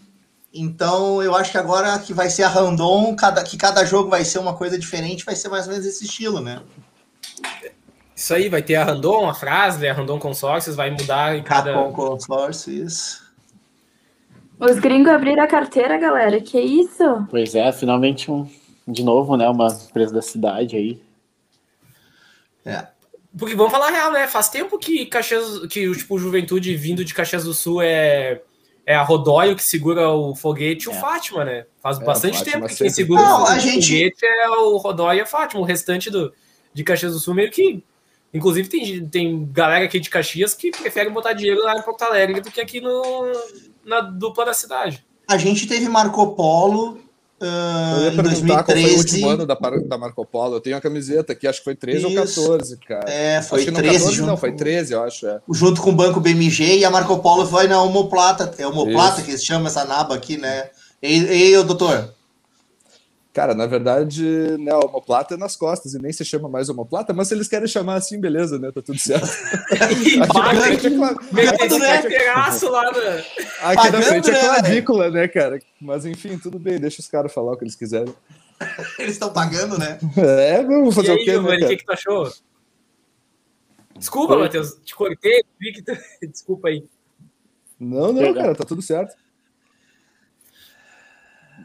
[0.53, 4.24] Então eu acho que agora que vai ser a random, cada, que cada jogo vai
[4.24, 6.62] ser uma coisa diferente, vai ser mais ou menos esse estilo, né?
[8.16, 11.72] Isso aí, vai ter a random, a frase, a random consórcios, vai mudar em cada.
[11.72, 13.22] Capcom consórcios.
[14.60, 16.41] Os gringos abriram a carteira, galera.
[16.41, 17.28] Que isso?
[17.30, 18.49] Pois é, finalmente um,
[18.88, 19.47] de novo, né?
[19.47, 20.99] Uma empresa da cidade aí.
[22.66, 22.88] É.
[23.38, 24.28] Porque vamos falar real, né?
[24.28, 28.42] Faz tempo que Caxias, que tipo, o Juventude vindo de Caxias do Sul é
[28.88, 30.96] é a Rodóio que segura o foguete e é.
[30.96, 31.66] o Fátima, né?
[31.84, 33.86] Faz é, bastante tempo que quem segura Não, o, gente...
[33.86, 35.62] foguete é o Rodóio e a Fátima.
[35.62, 36.34] O restante do,
[36.74, 37.84] de Caxias do Sul meio que.
[38.34, 42.40] Inclusive, tem, tem galera aqui de Caxias que prefere botar dinheiro lá em Porto Alegre
[42.40, 43.32] do que aqui no,
[43.84, 45.06] na dupla da cidade.
[45.28, 47.02] A gente teve Marco Polo
[47.40, 50.56] Uh, eu ia perguntar 2013, qual foi o último ano da, da Marco Polo.
[50.56, 52.08] Eu tenho a camiseta aqui, acho que foi 13 Isso.
[52.08, 53.12] ou 14, cara.
[53.12, 54.00] É, foi acho 13.
[54.00, 55.28] 14, não, foi 13, eu acho.
[55.28, 55.40] É.
[55.52, 58.52] Junto com o Banco BMG e a Marco Polo foi na homoplata.
[58.58, 59.30] É homoplata Isso.
[59.30, 60.70] que se chama essa naba aqui, né?
[61.02, 62.12] E, e doutor?
[63.38, 67.14] Cara, na verdade, né, a homoplata é nas costas e nem se chama mais homoplata,
[67.14, 68.72] mas se eles querem chamar assim, beleza, né?
[68.72, 69.28] Tá tudo certo.
[69.80, 72.30] Aqui na frente é,
[73.62, 75.60] Aqui na frente é clavícula, né, cara?
[75.80, 78.12] Mas enfim, tudo bem, deixa os caras falar o que eles quiserem.
[78.98, 80.00] Eles estão pagando, né?
[80.18, 82.34] É, vamos fazer aí, o quê, né, O que, que tu achou?
[83.96, 85.44] Desculpa, Matheus, te cortei,
[86.28, 86.84] desculpa aí.
[87.80, 89.16] Não, não, cara, tá tudo certo.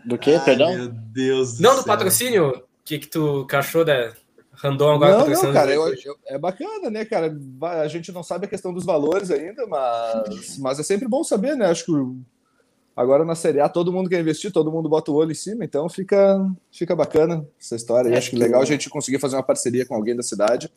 [0.04, 0.74] Do que, perdão?
[0.74, 2.48] Meu Deus do Não, do patrocínio?
[2.50, 4.12] O que, que tu achou da
[4.52, 5.18] Randon agora?
[5.18, 7.36] Não, não cara, eu, eu, é bacana, né, cara?
[7.80, 11.56] A gente não sabe a questão dos valores ainda, mas, mas é sempre bom saber,
[11.56, 11.66] né?
[11.66, 11.92] Acho que
[12.96, 15.64] agora na Série A todo mundo quer investir, todo mundo bota o olho em cima,
[15.64, 18.10] então fica, fica bacana essa história.
[18.10, 20.70] E acho que legal a gente conseguir fazer uma parceria com alguém da cidade.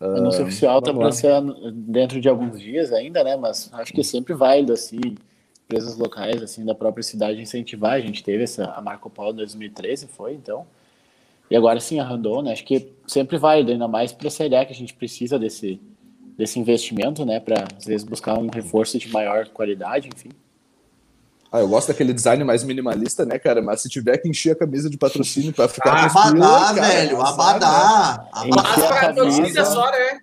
[0.00, 1.32] O anúncio uh, oficial tá para ser
[1.72, 3.36] dentro de alguns dias ainda, né?
[3.36, 5.16] Mas acho que é sempre válido, assim,
[5.68, 7.92] empresas locais assim da própria cidade incentivar.
[7.92, 10.66] A gente teve essa a Marco Polo 2013, foi então.
[11.50, 12.52] E agora sim a Randon, né?
[12.52, 15.78] Acho que sempre válido, ainda mais para a Série A, que a gente precisa desse,
[16.38, 17.38] desse investimento, né?
[17.38, 20.30] Para às vezes buscar um reforço de maior qualidade, enfim.
[21.52, 23.60] Ah, eu gosto daquele design mais minimalista, né, cara?
[23.62, 28.28] Mas se tiver que encher a camisa de patrocínio para ficar ah, abadá, velho, abadá.
[28.32, 30.20] Abadá pra torcida só, né?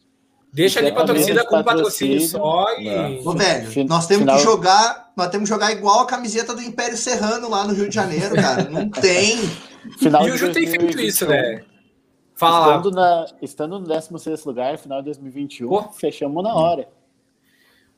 [0.51, 3.21] Deixa ali pra torcida com patrocínio só e.
[3.23, 4.37] Ô, velho, nós temos Final...
[4.37, 5.04] que jogar.
[5.15, 8.35] Nós temos que jogar igual a camiseta do Império Serrano lá no Rio de Janeiro,
[8.35, 8.69] cara.
[8.69, 9.37] Não tem.
[9.97, 11.63] Final e o Ju tem feito isso, né?
[12.35, 15.83] Fala estando, na, estando no 16 lugar, final de 2021, Pô.
[15.93, 16.89] fechamos na hora.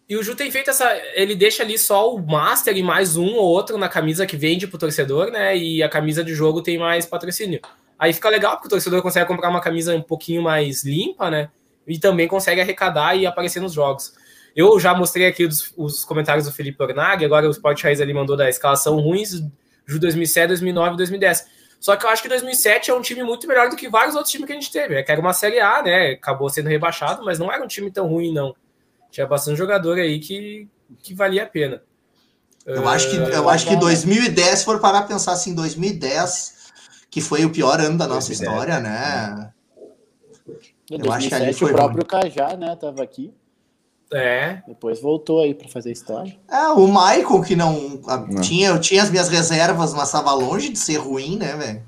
[0.07, 0.85] E o Ju tem feito essa.
[1.15, 4.67] Ele deixa ali só o Master e mais um ou outro na camisa que vende
[4.67, 5.57] pro torcedor, né?
[5.57, 7.59] E a camisa de jogo tem mais patrocínio.
[7.97, 11.49] Aí fica legal, porque o torcedor consegue comprar uma camisa um pouquinho mais limpa, né?
[11.87, 14.13] e também consegue arrecadar e aparecer nos jogos.
[14.57, 18.11] Eu já mostrei aqui os, os comentários do Felipe Ornag, agora o Sport Raiz ali
[18.11, 19.33] mandou da escalação ruins
[19.87, 21.45] de 2007, 2009 2010.
[21.79, 24.31] Só que eu acho que 2007 é um time muito melhor do que vários outros
[24.31, 24.95] times que a gente teve.
[24.95, 26.13] É que era uma Série A, né?
[26.13, 28.55] Acabou sendo rebaixado, mas não era um time tão ruim, não.
[29.11, 30.67] Tinha bastante jogador aí que,
[31.03, 31.83] que valia a pena.
[32.65, 36.71] Eu acho que, eu acho que 2010, se for parar a pensar assim, 2010,
[37.11, 38.41] que foi o pior ano da nossa 2010.
[38.41, 39.53] história, né?
[40.89, 42.21] Em 2007, o próprio ruim.
[42.21, 43.31] Cajá, né, tava aqui.
[44.13, 44.61] É.
[44.67, 46.35] Depois voltou aí para fazer história.
[46.49, 47.99] É, o Michael, que não,
[48.29, 48.41] não.
[48.41, 51.83] Tinha, eu tinha as minhas reservas, mas estava longe de ser ruim, né, velho?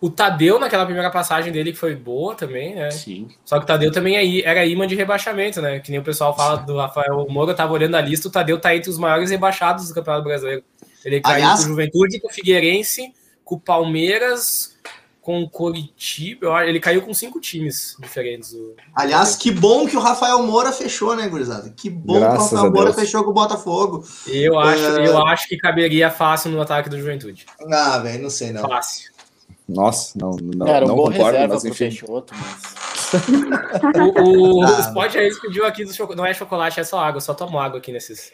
[0.00, 2.90] O Tadeu, naquela primeira passagem dele, que foi boa também, né?
[2.90, 3.28] Sim.
[3.44, 5.80] Só que o Tadeu também é era imã de rebaixamento, né?
[5.80, 8.60] Que nem o pessoal fala do Rafael Moura, eu tava olhando a lista, o Tadeu
[8.60, 10.62] tá entre os maiores rebaixados do Campeonato Brasileiro.
[11.04, 13.14] Ele caiu Aliás, com o Juventude, com o Figueirense,
[13.44, 14.73] com o Palmeiras,
[15.24, 18.54] com o Coritiba, ele caiu com cinco times diferentes.
[18.94, 21.72] Aliás, que bom que o Rafael Moura fechou, né, gurizada?
[21.74, 24.04] Que bom Graças que o Rafael Moura fechou com o Botafogo.
[24.26, 25.08] Eu acho, é...
[25.08, 27.46] eu acho que caberia fácil no ataque do Juventude.
[27.72, 28.68] Ah, velho, não sei não.
[28.68, 29.14] Fácil.
[29.66, 31.84] Nossa, não, não, um não concordo, mas enfim.
[31.84, 32.74] Peixoto, mas...
[33.96, 37.22] o o, ah, o Spot aí pediu aqui, do não é chocolate, é só água,
[37.22, 38.30] só tomo água aqui nesses.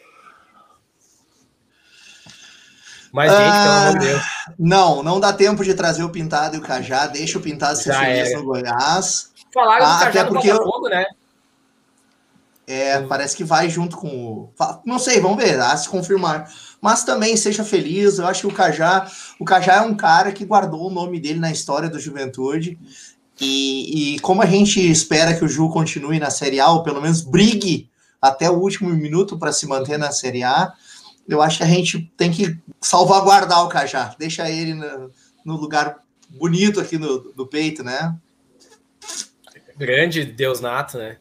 [3.11, 4.23] Mas, gente, ah, pelo amor de Deus.
[4.57, 7.07] Não, não dá tempo de trazer o Pintado e o Cajá.
[7.07, 9.31] Deixa o Pintado ser feliz no Goiás.
[9.53, 10.91] Falaram ah, do Cajá do Botafogo, eu...
[10.91, 11.05] né?
[12.67, 14.53] É, parece que vai junto com o.
[14.85, 16.49] Não sei, vamos ver, a se confirmar.
[16.79, 18.17] Mas também seja feliz.
[18.17, 21.39] Eu acho que o Cajá, o Cajá é um cara que guardou o nome dele
[21.39, 22.79] na história do Juventude.
[23.41, 27.01] E, e como a gente espera que o Ju continue na Série A, ou pelo
[27.01, 27.89] menos brigue
[28.21, 30.71] até o último minuto para se manter na Série A,
[31.33, 35.11] eu acho que a gente tem que salvaguardar o Cajá, deixar ele no,
[35.45, 38.15] no lugar bonito aqui no, no, peito, né?
[39.77, 41.17] Grande Deus nato, né?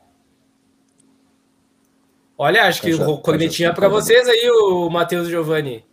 [2.36, 5.84] Olha, acho que o cornetinha para vocês aí, o Matheus Giovanni.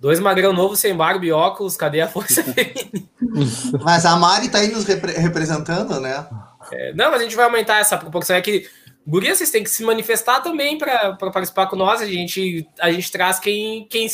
[0.00, 2.44] Dois magrão novos sem barba e óculos, cadê a força
[3.82, 6.26] Mas a Mari tá aí nos repre representando, né?
[6.72, 8.36] É, não, mas a gente vai aumentar essa proporção.
[8.36, 8.68] É que
[9.06, 12.00] Guria, vocês têm que se manifestar também para participar com nós.
[12.00, 14.06] A gente, a gente traz quem, quem,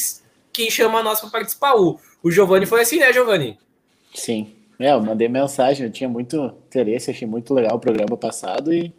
[0.53, 1.75] quem chama nós para participar.
[1.77, 3.59] O, o Giovanni foi assim, né, Giovanni?
[4.15, 4.53] Sim.
[4.79, 8.93] É, eu mandei mensagem, eu tinha muito interesse, achei muito legal o programa passado e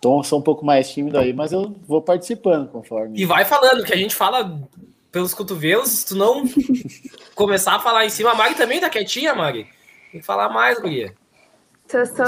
[0.00, 3.20] tô, sou um pouco mais tímido aí, mas eu vou participando conforme.
[3.20, 4.58] E vai falando, que a gente fala
[5.12, 6.44] pelos cotovelos, se tu não
[7.34, 9.66] começar a falar em cima, a Mari também tá quietinha, Mari.
[10.10, 11.14] Tem que falar mais, Guria.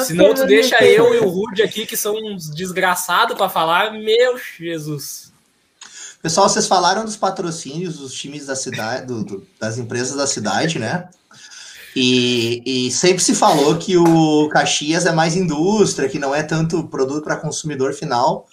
[0.05, 4.37] Senão tu deixa eu e o Rude aqui, que são uns desgraçados para falar, meu
[4.59, 5.33] Jesus.
[6.21, 10.79] Pessoal, vocês falaram dos patrocínios dos times da cidade, do, do, das empresas da cidade,
[10.79, 11.09] né?
[11.95, 16.85] E, e, sempre se falou que o Caxias é mais indústria, que não é tanto
[16.85, 18.47] produto para consumidor final.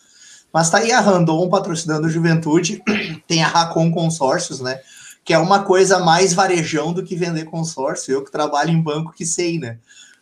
[0.51, 2.81] Mas tá aí a Randon patrocinando o Juventude,
[3.27, 4.81] tem a Racon Consórcios, né?
[5.23, 8.11] Que é uma coisa mais varejão do que vender consórcio.
[8.11, 9.77] Eu que trabalho em banco que sei, né?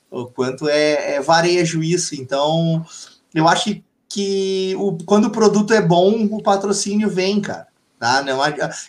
[0.09, 2.15] O quanto é, é varejo isso.
[2.15, 2.85] Então,
[3.33, 7.67] eu acho que o, quando o produto é bom, o patrocínio vem, cara.
[7.99, 8.21] Tá?
[8.21, 8.39] Não,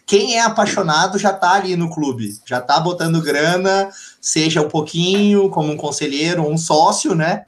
[0.05, 3.89] quem é apaixonado já tá ali no clube, já tá botando grana,
[4.21, 7.47] seja um pouquinho, como um conselheiro um sócio, né?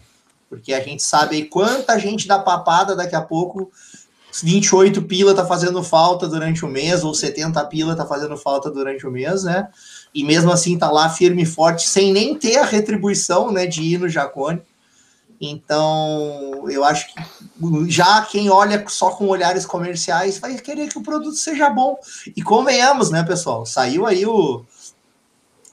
[0.49, 3.71] Porque a gente sabe quanta gente dá papada daqui a pouco.
[4.43, 9.07] 28 pila tá fazendo falta durante o mês, ou 70 pila tá fazendo falta durante
[9.07, 9.68] o mês, né?
[10.14, 13.82] E mesmo assim tá lá firme e forte, sem nem ter a retribuição, né, de
[13.82, 14.61] ir no Jacone.
[15.40, 17.22] Então, eu acho que
[17.88, 21.98] já quem olha só com olhares comerciais vai querer que o produto seja bom.
[22.36, 23.64] E convenhamos, né, pessoal?
[23.64, 24.64] Saiu aí o.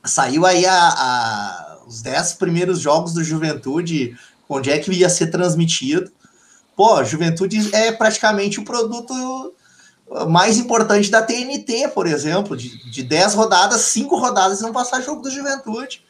[0.05, 4.15] Saiu aí a, a os 10 primeiros jogos do Juventude,
[4.47, 6.11] onde é que ia ser transmitido.
[6.75, 9.53] Pô, Juventude é praticamente o produto
[10.29, 12.55] mais importante da TNT, por exemplo.
[12.55, 16.05] De, de 10 rodadas, 5 rodadas vão passar jogo do Juventude.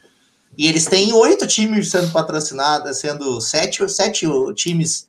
[0.56, 4.26] E eles têm oito times sendo patrocinados, sendo sete, sete
[4.56, 5.08] times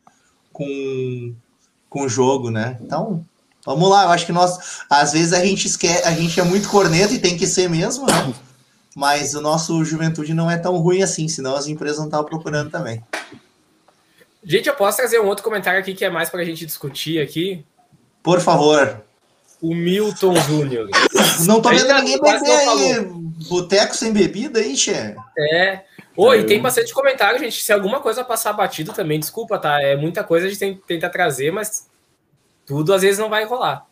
[0.54, 1.34] com,
[1.90, 2.78] com jogo, né?
[2.82, 3.26] Então,
[3.66, 4.04] vamos lá.
[4.04, 7.20] Eu acho que nós, às vezes, a gente esquece, a gente é muito corneto e
[7.20, 8.34] tem que ser mesmo, né?
[8.96, 12.70] Mas o nosso juventude não é tão ruim assim, senão as empresas não estavam procurando
[12.70, 13.04] também.
[14.44, 17.20] Gente, eu posso trazer um outro comentário aqui que é mais para a gente discutir
[17.20, 17.66] aqui?
[18.30, 19.02] Por favor.
[19.60, 20.88] O Milton Júnior.
[21.48, 23.06] Não tô vendo ninguém beber aí.
[23.50, 25.16] Boteco sem bebida aí, Xé.
[25.36, 25.82] É.
[26.16, 27.64] Oi, tem bastante comentário, gente.
[27.64, 29.82] Se alguma coisa passar batido também, desculpa, tá?
[29.82, 31.90] É muita coisa a gente tem, tenta trazer, mas
[32.68, 33.84] tudo às vezes não vai rolar.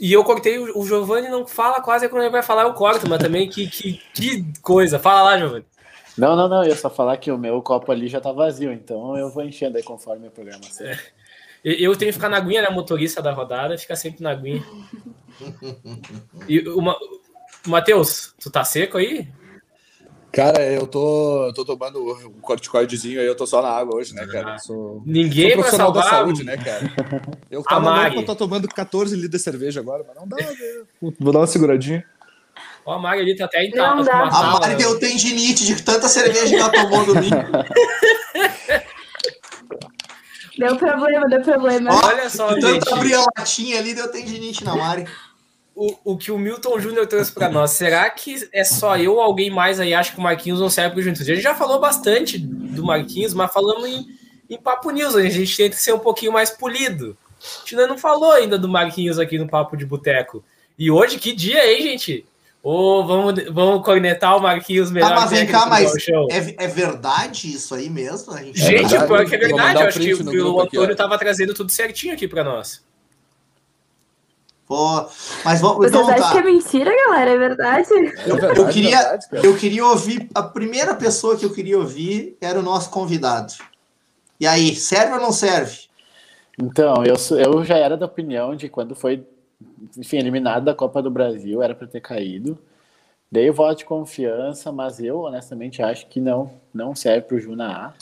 [0.00, 3.20] E eu cortei, o, Giovanni não fala quase quando ele vai falar, eu corto, mas
[3.20, 4.98] também que, que, que coisa.
[4.98, 5.64] Fala lá, Giovanni.
[6.16, 8.72] Não, não, não, eu ia só falar que o meu copo ali já tá vazio,
[8.72, 10.64] então eu vou enchendo aí conforme o programa.
[10.80, 10.98] É.
[11.64, 12.70] Eu tenho que ficar na aguinha, né?
[12.70, 14.64] Motorista da rodada, fica sempre na aguinha.
[16.48, 16.96] E uma,
[17.66, 19.28] Matheus, tu tá seco aí?
[20.30, 24.14] Cara, eu tô, eu tô tomando um corticoidezinho aí, eu tô só na água hoje,
[24.14, 24.54] né, cara?
[24.54, 26.92] Eu sou, Ninguém sou profissional da saúde, né, cara?
[27.50, 30.52] Eu tava louco, eu tô tomando 14 litros de cerveja agora, mas não dá, né?
[31.18, 32.04] Vou dar uma seguradinha.
[32.84, 36.54] Ó, a Mari ali tá até em A Mari deu tendinite de tanta cerveja que
[36.56, 37.36] ela tomou domingo.
[40.58, 41.90] Deu problema, deu problema.
[42.04, 42.62] Olha só, gente.
[42.62, 45.06] Tanto abrir a latinha ali, deu tendinite na Mari
[45.78, 47.70] o, o que o Milton Júnior trouxe para nós.
[47.70, 50.90] Será que é só eu ou alguém mais aí acha que o Marquinhos não serve
[50.90, 51.30] para o Juventude?
[51.30, 54.08] A gente já falou bastante do Marquinhos, mas falamos em,
[54.50, 55.14] em Papo News.
[55.14, 57.16] A gente tenta ser um pouquinho mais polido.
[57.40, 60.44] A gente ainda não falou ainda do Marquinhos aqui no Papo de Boteco.
[60.76, 62.26] E hoje, que dia, hein, gente?
[62.62, 65.12] Ô, oh, vamos, vamos cornetar o Marquinhos melhor.
[65.12, 65.94] Ah, mas vem cá, mas
[66.28, 68.32] é, é, verdade isso aí mesmo?
[68.32, 69.80] A gente, gente é verdade, é verdade.
[69.80, 72.82] Eu acho que o, o Antônio estava trazendo tudo certinho aqui para nós.
[74.68, 75.08] Pô,
[75.46, 75.78] mas vamos.
[75.78, 76.32] Vocês então, acham tá.
[76.32, 77.30] que é mentira, galera?
[77.30, 77.88] É verdade?
[77.90, 80.28] Eu, é verdade, eu queria, verdade, eu queria ouvir.
[80.34, 83.54] A primeira pessoa que eu queria ouvir era o nosso convidado.
[84.38, 85.88] E aí, serve ou não serve?
[86.60, 89.24] Então, eu, eu já era da opinião de quando foi,
[89.96, 92.58] enfim, eliminado da Copa do Brasil, era para ter caído.
[93.30, 97.40] Dei o voto de confiança, mas eu honestamente acho que não, não serve para o
[97.40, 97.92] Juna A.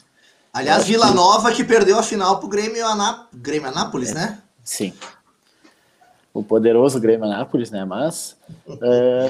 [0.53, 1.15] Aliás, Vila que...
[1.15, 3.27] Nova que perdeu a final para o Grêmio, Aná...
[3.35, 4.15] Grêmio Anápolis, é.
[4.15, 4.43] né?
[4.63, 4.93] Sim
[6.37, 7.85] o poderoso Grêmio Anápolis, né?
[7.85, 8.37] Mas
[8.83, 9.27] é,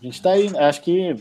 [0.00, 1.14] a gente está aí, acho que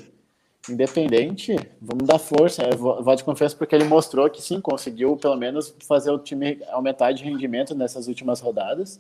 [0.68, 2.64] independente, vamos dar força.
[2.64, 6.60] Eu vou de confiança porque ele mostrou que sim, conseguiu pelo menos fazer o time
[6.72, 9.00] aumentar de rendimento nessas últimas rodadas.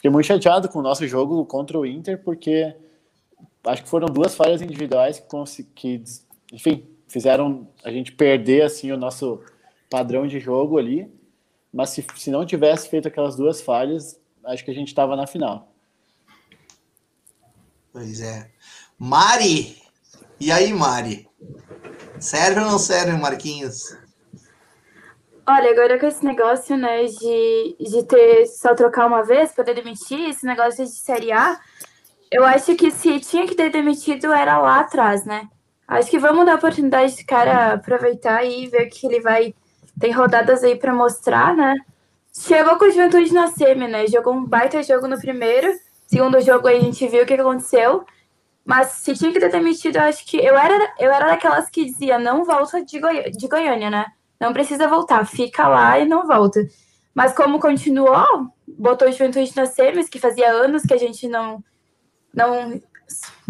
[0.00, 2.74] Fiquei muito chateado com o nosso jogo contra o Inter, porque
[3.62, 5.20] acho que foram duas falhas individuais
[5.54, 6.02] que, que
[6.50, 9.42] enfim, fizeram a gente perder assim o nosso
[9.90, 11.12] padrão de jogo ali.
[11.70, 15.26] Mas se, se não tivesse feito aquelas duas falhas, acho que a gente estava na
[15.26, 15.70] final.
[17.92, 18.50] Pois é.
[18.98, 19.82] Mari!
[20.40, 21.28] E aí, Mari?
[22.18, 23.94] Serve ou não serve, Marquinhos?
[25.52, 30.30] Olha, agora com esse negócio, né, de, de ter só trocar uma vez, poder demitir,
[30.30, 31.58] esse negócio de Série A,
[32.30, 35.48] eu acho que se tinha que ter demitido era lá atrás, né?
[35.88, 39.52] Acho que vamos dar a oportunidade de cara aproveitar e ver que ele vai.
[39.98, 41.74] Tem rodadas aí para mostrar, né?
[42.32, 44.06] Chegou com o Juventude na semi, né?
[44.06, 45.68] Jogou um baita jogo no primeiro.
[46.06, 48.04] Segundo jogo aí a gente viu o que aconteceu.
[48.64, 50.36] Mas se tinha que ter demitido, eu acho que.
[50.36, 54.06] Eu era, eu era daquelas que dizia não volta de, Goi de Goiânia, né?
[54.40, 56.60] Não precisa voltar, fica lá e não volta.
[57.14, 61.62] Mas como continuou, botou o Juventude nas semis, que fazia anos que a gente não,
[62.32, 62.80] não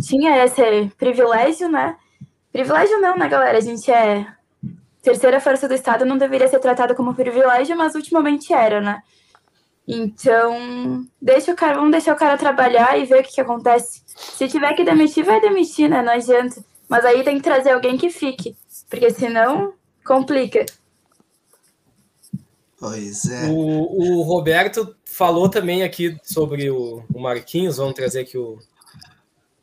[0.03, 1.97] tinha esse privilégio, né?
[2.53, 3.59] Privilégio não, né, galera?
[3.59, 4.27] A gente é
[5.03, 9.01] terceira força do Estado, não deveria ser tratado como privilégio, mas ultimamente era, né?
[9.87, 14.03] Então, deixa o cara, vamos deixar o cara trabalhar e ver o que, que acontece.
[14.07, 16.03] Se tiver que demitir, vai demitir, né?
[16.03, 16.63] Não adianta.
[16.89, 18.57] Mas aí tem que trazer alguém que fique,
[18.89, 19.75] porque senão
[20.05, 20.65] complica.
[22.81, 23.47] Pois é.
[23.47, 28.59] O, o Roberto falou também aqui sobre o, o Marquinhos, vamos trazer aqui o,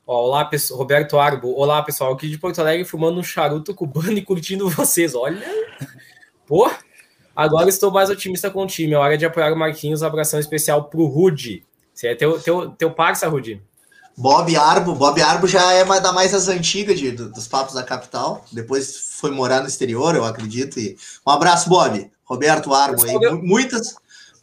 [0.08, 0.80] Ó, olá, pessoal.
[0.80, 1.54] Roberto Arbo.
[1.54, 2.14] Olá, pessoal.
[2.14, 5.14] Aqui de Porto Alegre, fumando um charuto cubano e curtindo vocês.
[5.14, 5.44] Olha.
[6.46, 6.72] Pô.
[7.36, 8.94] Agora estou mais otimista com o time.
[8.94, 10.02] É hora de apoiar o Marquinhos.
[10.02, 11.66] Abração especial pro Rude.
[11.94, 13.62] Você é teu, teu, teu parça, Rude.
[14.16, 14.96] Bob Arbo.
[14.96, 18.46] Bob Arbo já é da mais as antigas de, dos papos da capital.
[18.52, 20.80] Depois foi morar no exterior, eu acredito.
[20.80, 20.96] E
[21.26, 22.10] um abraço, Bob.
[22.28, 23.04] Roberto Arbo.
[23.04, 23.32] Aí.
[23.42, 23.96] Muitas,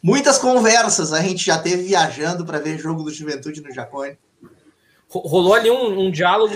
[0.03, 4.19] muitas conversas a gente já teve viajando para ver jogo do Juventude no Jacone
[5.21, 6.55] rolou ali um, um, diálogo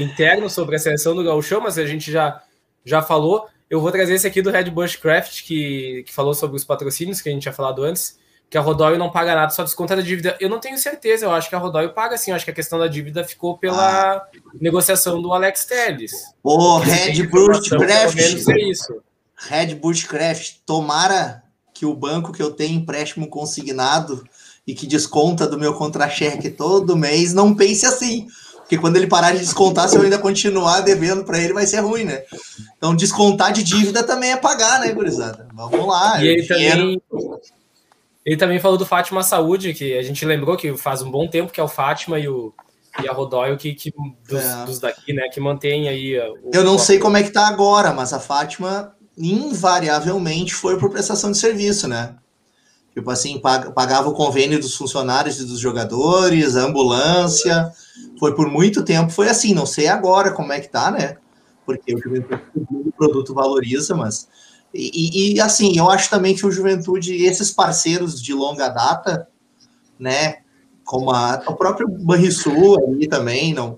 [0.00, 2.42] interno sobre a seleção do Gauchão, mas a gente já,
[2.84, 3.46] já falou.
[3.70, 7.28] Eu vou trazer esse aqui do Red Bushcraft, que, que falou sobre os patrocínios que
[7.28, 8.18] a gente tinha falado antes,
[8.50, 10.36] que a Rodóio não paga nada, só desconta da dívida.
[10.38, 12.54] Eu não tenho certeza, eu acho que a Rodóio paga sim, eu acho que a
[12.54, 14.26] questão da dívida ficou pela ah.
[14.60, 16.12] negociação do Alex Telles.
[16.42, 18.18] Ô, Red Bushcraft.
[18.50, 19.02] É isso.
[19.48, 21.42] Red Bushcraft, tomara
[21.72, 24.24] que o banco que eu tenho empréstimo consignado
[24.66, 28.26] e que desconta do meu contra-cheque todo mês, não pense assim.
[28.60, 31.80] Porque quando ele parar de descontar, se eu ainda continuar devendo para ele, vai ser
[31.80, 32.22] ruim, né?
[32.78, 35.46] Então, descontar de dívida também é pagar, né, gurizada?
[35.52, 36.22] Vamos lá.
[36.22, 37.02] E ele também,
[38.24, 41.52] ele também falou do Fátima Saúde, que a gente lembrou que faz um bom tempo
[41.52, 42.54] que é o Fátima e, o,
[43.02, 43.92] e a Rodóio que, que
[44.26, 44.64] dos, é.
[44.64, 46.18] dos daqui, né, que mantém aí.
[46.42, 50.90] O, eu não sei como é que tá agora, mas a Fátima invariavelmente foi por
[50.90, 52.16] prestação de serviço, né?
[52.94, 57.72] Tipo assim, pagava o convênio dos funcionários e dos jogadores, a ambulância.
[58.20, 59.52] Foi por muito tempo, foi assim.
[59.52, 61.16] Não sei agora como é que tá, né?
[61.66, 64.28] Porque o Juventude o produto valoriza, mas.
[64.72, 69.28] E, e, assim, eu acho também que o Juventude, esses parceiros de longa data,
[69.98, 70.38] né?
[70.84, 73.76] Como a, o próprio Banrisul ali também, não.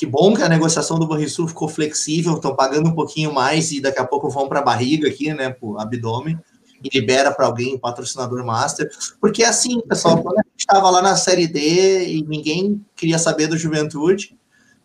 [0.00, 3.82] Que bom que a negociação do Banrisul ficou flexível, estão pagando um pouquinho mais e
[3.82, 5.50] daqui a pouco vão para a barriga aqui, né?
[5.50, 6.40] Pro abdômen
[6.82, 8.90] e libera para alguém, patrocinador master.
[9.20, 13.46] Porque assim, pessoal, quando a gente estava lá na Série D e ninguém queria saber
[13.46, 14.34] do Juventude,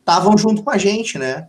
[0.02, 1.48] estavam junto com a gente, né?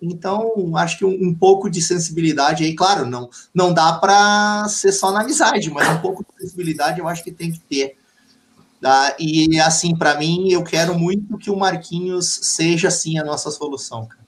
[0.00, 4.90] Então, acho que um, um, pouco de sensibilidade aí, claro, não, não dá para ser
[4.90, 7.94] só na amizade, mas um pouco de sensibilidade eu acho que tem que ter.
[8.82, 9.14] Tá?
[9.16, 14.06] E assim, para mim, eu quero muito que o Marquinhos seja assim a nossa solução,
[14.06, 14.26] cara.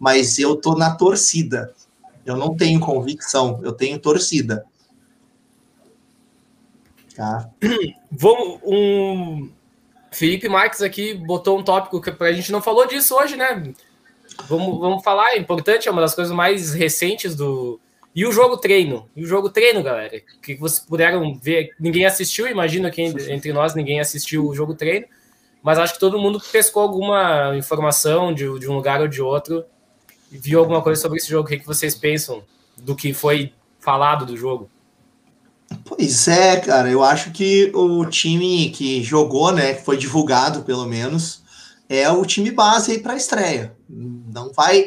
[0.00, 1.72] Mas eu tô na torcida.
[2.26, 4.66] Eu não tenho convicção, eu tenho torcida.
[7.14, 7.48] Tá.
[8.10, 9.48] Vamos, um
[10.10, 13.74] Felipe Marques aqui botou um tópico que a gente não falou disso hoje, né?
[14.48, 17.80] Vamos, vamos falar, é importante, é uma das coisas mais recentes do.
[18.14, 19.08] E o jogo treino?
[19.16, 20.22] E o jogo treino, galera?
[20.40, 21.70] Que vocês puderam ver.
[21.80, 25.06] Ninguém assistiu, imagino que entre nós ninguém assistiu o jogo treino,
[25.62, 29.64] mas acho que todo mundo pescou alguma informação de, de um lugar ou de outro
[30.30, 31.46] e viu alguma coisa sobre esse jogo.
[31.46, 32.44] O que, que vocês pensam
[32.76, 34.70] do que foi falado do jogo?
[35.84, 40.86] Pois é, cara, eu acho que o time que jogou, né, que foi divulgado pelo
[40.86, 41.42] menos,
[41.88, 43.74] é o time base aí para estreia.
[43.88, 44.86] Não vai.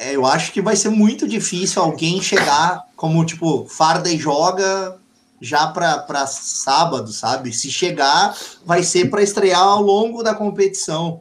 [0.00, 4.98] É, eu acho que vai ser muito difícil alguém chegar como tipo Farda e joga
[5.38, 7.52] já para sábado, sabe?
[7.52, 8.34] Se chegar,
[8.64, 11.20] vai ser para estrear ao longo da competição.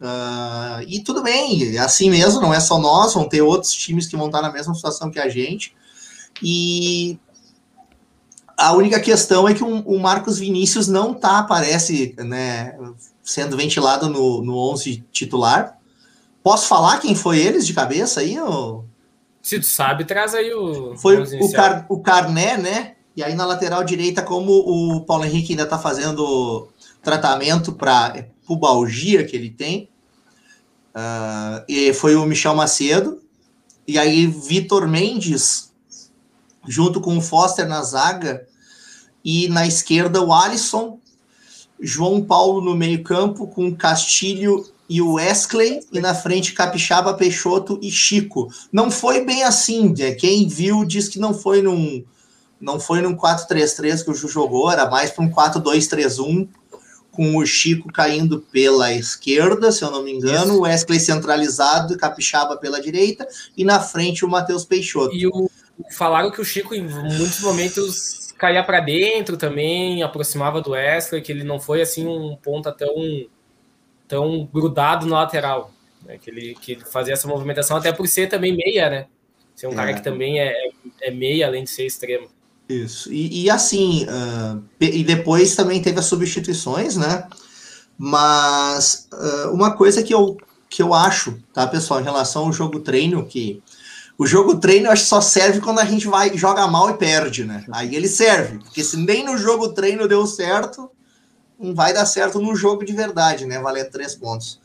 [0.00, 4.06] Uh, e tudo bem, é assim mesmo, não é só nós, vão ter outros times
[4.06, 5.76] que vão estar na mesma situação que a gente.
[6.42, 7.18] E
[8.56, 12.74] a única questão é que um, o Marcos Vinícius não tá, parece, né,
[13.22, 15.78] sendo ventilado no, no 11 titular.
[16.42, 18.38] Posso falar quem foi eles de cabeça aí?
[18.38, 18.84] Ou...
[19.40, 20.96] Se tu sabe, traz aí o.
[20.96, 22.94] Foi o, Car, o Carné, né?
[23.16, 26.68] E aí na lateral direita, como o Paulo Henrique ainda tá fazendo
[27.02, 29.88] tratamento para pubalgia que ele tem,
[30.94, 33.20] uh, e foi o Michel Macedo.
[33.86, 35.72] E aí Vitor Mendes,
[36.66, 38.46] junto com o Foster na zaga,
[39.24, 40.98] e na esquerda o Alisson,
[41.80, 47.90] João Paulo no meio-campo com Castilho e o Wesley, e na frente Capixaba, Peixoto e
[47.90, 48.52] Chico.
[48.70, 52.04] Não foi bem assim, quem viu diz que não foi num
[52.60, 56.46] não foi num 4-3-3 que o Ju jogou, era mais para um 4-2-3-1,
[57.10, 62.58] com o Chico caindo pela esquerda, se eu não me engano, o Wesley centralizado, Capixaba
[62.58, 63.26] pela direita,
[63.56, 65.16] e na frente o Matheus Peixoto.
[65.16, 65.50] E o
[65.90, 71.32] falaram que o Chico, em muitos momentos, caía para dentro também, aproximava do Wesley, que
[71.32, 72.94] ele não foi assim um ponta tão,
[74.12, 75.72] tão grudado no lateral.
[76.04, 76.18] Né?
[76.18, 79.06] Que, ele, que ele fazia essa movimentação, até por ser também meia, né?
[79.56, 79.74] Ser um é.
[79.74, 80.54] cara que também é,
[81.00, 82.28] é meia, além de ser extremo.
[82.68, 83.10] Isso.
[83.10, 87.26] E, e assim, uh, e depois também teve as substituições, né?
[87.96, 90.36] Mas uh, uma coisa que eu,
[90.68, 93.62] que eu acho, tá, pessoal, em relação ao jogo treino, que
[94.18, 97.44] o jogo treino acho que só serve quando a gente vai joga mal e perde,
[97.44, 97.64] né?
[97.72, 100.90] Aí ele serve, porque se nem no jogo treino deu certo,
[101.62, 103.58] não vai dar certo no jogo de verdade, né?
[103.60, 104.60] Valer três pontos.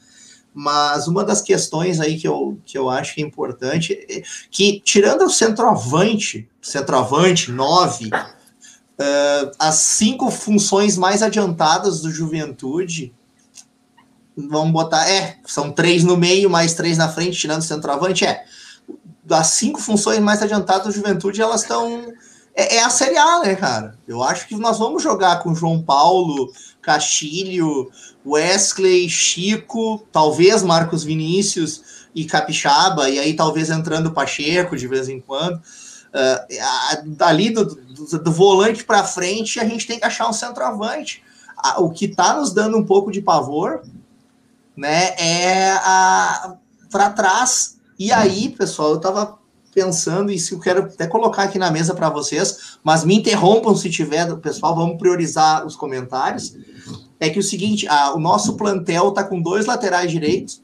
[0.53, 4.81] Mas uma das questões aí que eu, que eu acho que é importante é que,
[4.83, 13.13] tirando o centroavante, centroavante, nove, uh, as cinco funções mais adiantadas do Juventude,
[14.35, 18.43] vamos botar, é, são três no meio, mais três na frente, tirando o centroavante, é.
[19.23, 22.13] Das cinco funções mais adiantadas do Juventude, elas estão.
[22.59, 23.95] É, é, a Série A, né, cara?
[24.07, 26.51] Eu acho que nós vamos jogar com João Paulo,
[26.81, 27.91] Castilho,
[28.25, 35.19] Wesley, Chico, talvez Marcos Vinícius e Capixaba, e aí talvez entrando Pacheco de vez em
[35.19, 35.57] quando.
[35.57, 41.23] Uh, ali do, do, do volante para frente, a gente tem que achar um centroavante.
[41.63, 43.83] Uh, o que está nos dando um pouco de pavor
[44.75, 46.55] né, é a
[46.89, 47.77] para trás.
[47.99, 49.36] E aí, pessoal, eu estava
[49.77, 53.75] pensando, e se eu quero até colocar aqui na mesa para vocês, mas me interrompam
[53.75, 56.55] se tiver, pessoal, vamos priorizar os comentários
[57.19, 60.63] é que o seguinte, a, o nosso plantel tá com dois laterais direitos,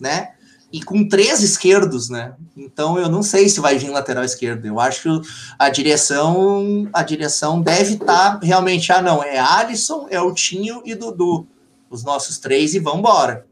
[0.00, 0.30] né?
[0.72, 2.34] E com três esquerdos, né?
[2.56, 4.66] Então eu não sei se vai vir lateral esquerdo.
[4.66, 5.28] Eu acho que
[5.58, 10.80] a direção, a direção deve estar tá realmente, ah, não, é Alisson, é o Tinho
[10.84, 11.46] e Dudu,
[11.90, 13.46] os nossos três, e vamos embora.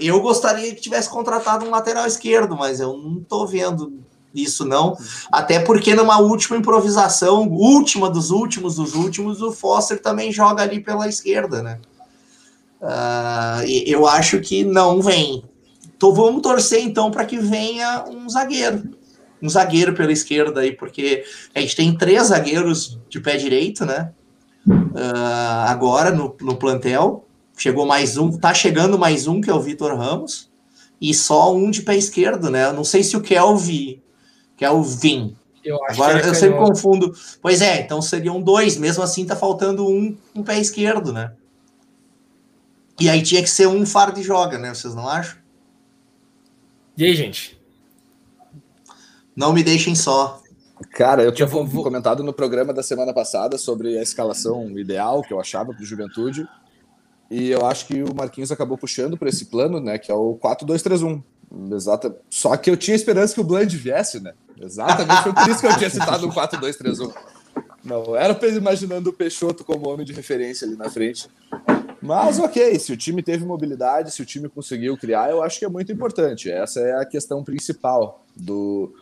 [0.00, 4.02] Eu gostaria que tivesse contratado um lateral esquerdo, mas eu não tô vendo
[4.34, 4.96] isso não.
[5.30, 10.80] Até porque numa última improvisação, última dos últimos dos últimos, o Foster também joga ali
[10.80, 11.78] pela esquerda, né?
[12.80, 15.44] Uh, eu acho que não vem.
[15.96, 18.82] Então vamos torcer então para que venha um zagueiro.
[19.40, 21.24] Um zagueiro pela esquerda aí, porque
[21.54, 24.12] a gente tem três zagueiros de pé direito, né?
[24.66, 27.24] Uh, agora no, no plantel.
[27.56, 30.50] Chegou mais um, tá chegando mais um, que é o Vitor Ramos,
[31.00, 32.64] e só um de pé esquerdo, né?
[32.64, 34.01] Eu não sei se o Kelvin
[34.62, 35.36] que é o Vim.
[35.64, 37.12] Eu Agora eu sempre confundo.
[37.40, 41.32] Pois é, então seriam dois, mesmo assim tá faltando um um pé esquerdo, né?
[43.00, 44.72] E aí tinha que ser um faro de joga, né?
[44.72, 45.36] Vocês não acham?
[46.96, 47.60] E aí, gente?
[49.34, 50.40] Não me deixem só.
[50.92, 51.82] Cara, eu tinha vou, vou...
[51.82, 55.86] comentado no programa da semana passada sobre a escalação ideal que eu achava para o
[55.86, 56.46] Juventude.
[57.28, 59.98] E eu acho que o Marquinhos acabou puxando para esse plano, né?
[59.98, 61.20] Que é o 4-2-3-1.
[61.72, 62.16] Exata.
[62.30, 64.32] Só que eu tinha esperança que o Bland viesse, né?
[64.60, 67.12] Exatamente, foi por isso que eu tinha citado um 4-2-3-1.
[67.84, 71.28] Não, era imaginando o Peixoto como homem de referência ali na frente.
[72.00, 75.64] Mas ok, se o time teve mobilidade, se o time conseguiu criar, eu acho que
[75.64, 76.50] é muito importante.
[76.50, 78.92] Essa é a questão principal do,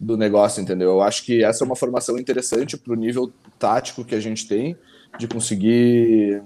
[0.00, 0.90] do negócio, entendeu?
[0.90, 4.46] Eu acho que essa é uma formação interessante para o nível tático que a gente
[4.46, 4.76] tem,
[5.18, 6.42] de conseguir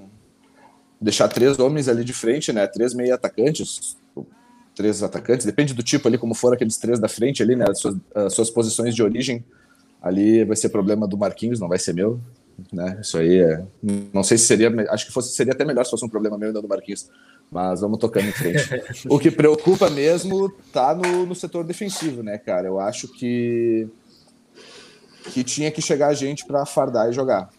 [1.00, 2.66] deixar três homens ali de frente, né?
[2.66, 3.96] Três meio atacantes,
[4.80, 7.66] três atacantes, depende do tipo ali, como for aqueles três da frente ali, né?
[7.68, 9.44] As suas, as suas posições de origem
[10.00, 12.18] ali vai ser problema do Marquinhos, não vai ser meu,
[12.72, 12.98] né?
[12.98, 13.62] Isso aí é,
[14.10, 16.48] não sei se seria, acho que fosse seria até melhor se fosse um problema meu
[16.48, 17.10] e não do Marquinhos,
[17.50, 18.70] mas vamos tocando em frente.
[19.06, 22.66] o que preocupa mesmo tá no, no setor defensivo, né, cara?
[22.66, 23.86] Eu acho que
[25.30, 27.50] que tinha que chegar gente para fardar e jogar.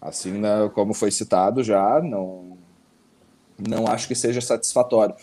[0.00, 2.58] Assim, né, como foi citado já, não
[3.56, 5.14] não acho que seja satisfatório.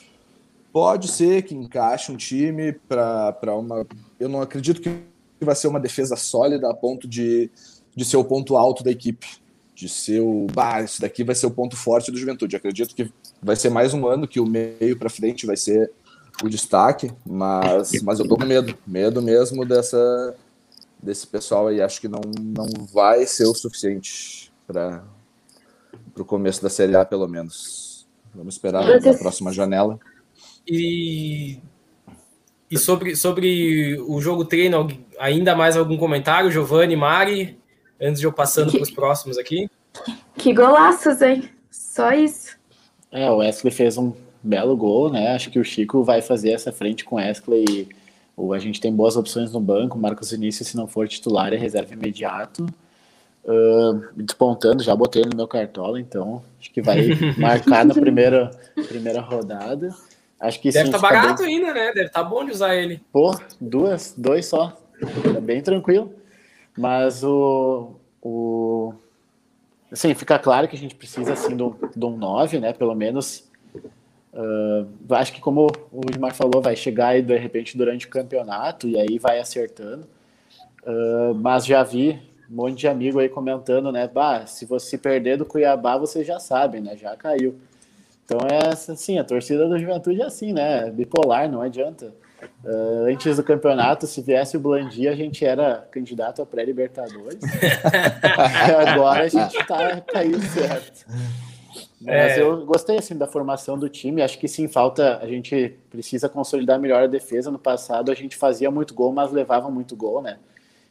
[0.75, 3.87] Pode ser que encaixe um time para uma.
[4.19, 4.93] Eu não acredito que
[5.39, 7.49] vai ser uma defesa sólida a ponto de,
[7.95, 9.25] de ser o ponto alto da equipe.
[9.73, 10.47] De ser o.
[10.53, 12.57] Bah, isso daqui vai ser o ponto forte do juventude.
[12.57, 13.09] Acredito que
[13.41, 15.93] vai ser mais um ano que o meio para frente vai ser
[16.43, 18.77] o destaque, mas, mas eu tô com medo.
[18.85, 20.35] Medo mesmo dessa,
[21.01, 21.81] desse pessoal aí.
[21.81, 25.05] Acho que não, não vai ser o suficiente para
[26.19, 28.05] o começo da Série A, pelo menos.
[28.33, 29.97] Vamos esperar a próxima janela.
[30.67, 31.59] E,
[32.69, 34.87] e sobre, sobre o jogo treino,
[35.19, 37.57] ainda mais algum comentário, Giovanni, Mari,
[38.01, 39.69] antes de eu passando para os próximos aqui?
[40.37, 41.49] Que golaços, hein?
[41.71, 42.57] Só isso.
[43.11, 44.13] É, o Wesley fez um
[44.43, 45.33] belo gol, né?
[45.33, 47.87] Acho que o Chico vai fazer essa frente com o Wesley.
[48.35, 49.97] Ou a gente tem boas opções no banco.
[49.97, 52.65] Marcos Vinícius, se não for titular, é reserva imediato.
[53.45, 58.49] Uh, despontando, já botei no meu cartola, então acho que vai marcar na primeira,
[58.87, 59.95] primeira rodada.
[60.39, 61.55] Acho que Deve estar tá barato bem...
[61.55, 61.87] ainda, né?
[61.93, 63.01] Deve estar tá bom de usar ele.
[63.11, 64.77] Pô, duas, dois só.
[65.33, 66.13] Tá bem tranquilo.
[66.77, 68.93] Mas o, o
[69.91, 72.73] assim, fica claro que a gente precisa assim de um, de um 9, né?
[72.73, 73.49] Pelo menos.
[74.33, 78.87] Uh, acho que como o Rudimar falou, vai chegar aí de repente durante o campeonato
[78.87, 80.05] e aí vai acertando.
[80.85, 84.07] Uh, mas já vi um monte de amigo aí comentando, né?
[84.07, 86.97] Bah, se você perder do Cuiabá, vocês já sabem, né?
[86.97, 87.55] Já caiu.
[88.25, 90.89] Então é assim, a torcida do Juventude é assim, né?
[90.89, 92.13] Bipolar, não adianta.
[92.63, 97.39] Uh, antes do campeonato, se viesse o Blandia, a gente era candidato a pré-Libertadores.
[98.87, 101.05] agora a gente tá caindo certo.
[102.01, 102.41] Mas é...
[102.41, 104.21] eu gostei assim da formação do time.
[104.21, 105.19] Acho que sim, falta.
[105.19, 107.51] A gente precisa consolidar melhor a defesa.
[107.51, 110.37] No passado a gente fazia muito gol, mas levava muito gol, né?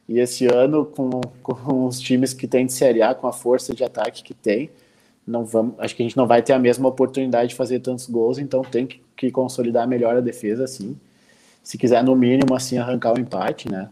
[0.09, 3.74] E esse ano, com, com os times que tem de Série A, com a força
[3.74, 4.70] de ataque que tem,
[5.27, 8.07] não vamos, acho que a gente não vai ter a mesma oportunidade de fazer tantos
[8.07, 10.97] gols, então tem que, que consolidar melhor a defesa, sim.
[11.62, 13.89] Se quiser, no mínimo, assim, arrancar o empate, né?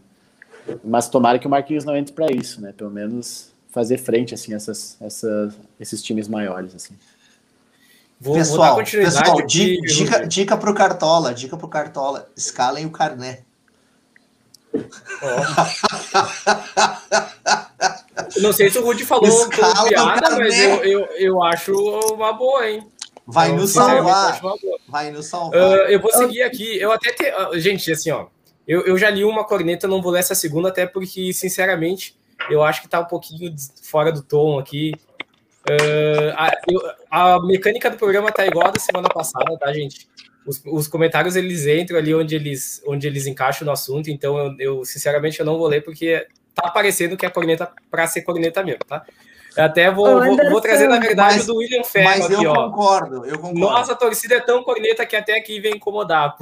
[0.83, 2.71] Mas tomara que o Marquinhos não entre para isso, né?
[2.71, 6.93] Pelo menos fazer frente, assim, essas, essas, esses times maiores, assim.
[8.21, 13.39] Vou, pessoal, vou pessoal de, dica, dica pro Cartola, dica pro Cartola, escalem o Carné.
[18.37, 21.73] Não sei se o Rudy falou com piada, mas eu, eu, eu acho
[22.13, 22.87] uma boa, hein?
[23.25, 24.41] Vai nos salvar.
[24.87, 25.59] Vai nos salvar.
[25.59, 26.77] Uh, eu vou seguir aqui.
[26.77, 27.23] Eu até te...
[27.23, 28.27] Uh, gente, assim, ó.
[28.67, 32.15] Eu, eu já li uma corneta, não vou ler essa segunda, até porque, sinceramente,
[32.49, 34.93] eu acho que tá um pouquinho fora do tom aqui.
[35.69, 40.07] Uh, a, eu, a, mecânica do programa tá igual a da semana passada, tá, gente?
[40.45, 44.55] Os, os, comentários eles entram ali onde eles, onde eles encaixam no assunto, então eu,
[44.59, 48.63] eu sinceramente eu não vou ler porque tá parecendo que é corneta para ser corneta
[48.63, 49.05] mesmo, tá?
[49.55, 52.51] Eu até vou, vou, vou, trazer, na verdade, mas, do William Ferro mas aqui, eu
[52.51, 52.69] ó.
[52.69, 53.59] Concordo, eu concordo.
[53.59, 56.35] Nossa, a torcida é tão corneta que até aqui vem incomodar.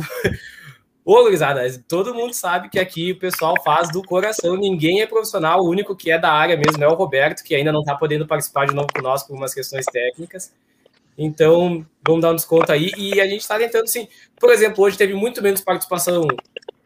[1.03, 5.59] Ô, Luizada, todo mundo sabe que aqui o pessoal faz do coração, ninguém é profissional,
[5.59, 8.25] o único que é da área mesmo é o Roberto, que ainda não tá podendo
[8.25, 10.53] participar de novo conosco por umas questões técnicas.
[11.17, 12.91] Então, vamos dar um desconto aí.
[12.97, 14.07] E a gente está tentando, sim.
[14.39, 16.27] Por exemplo, hoje teve muito menos participação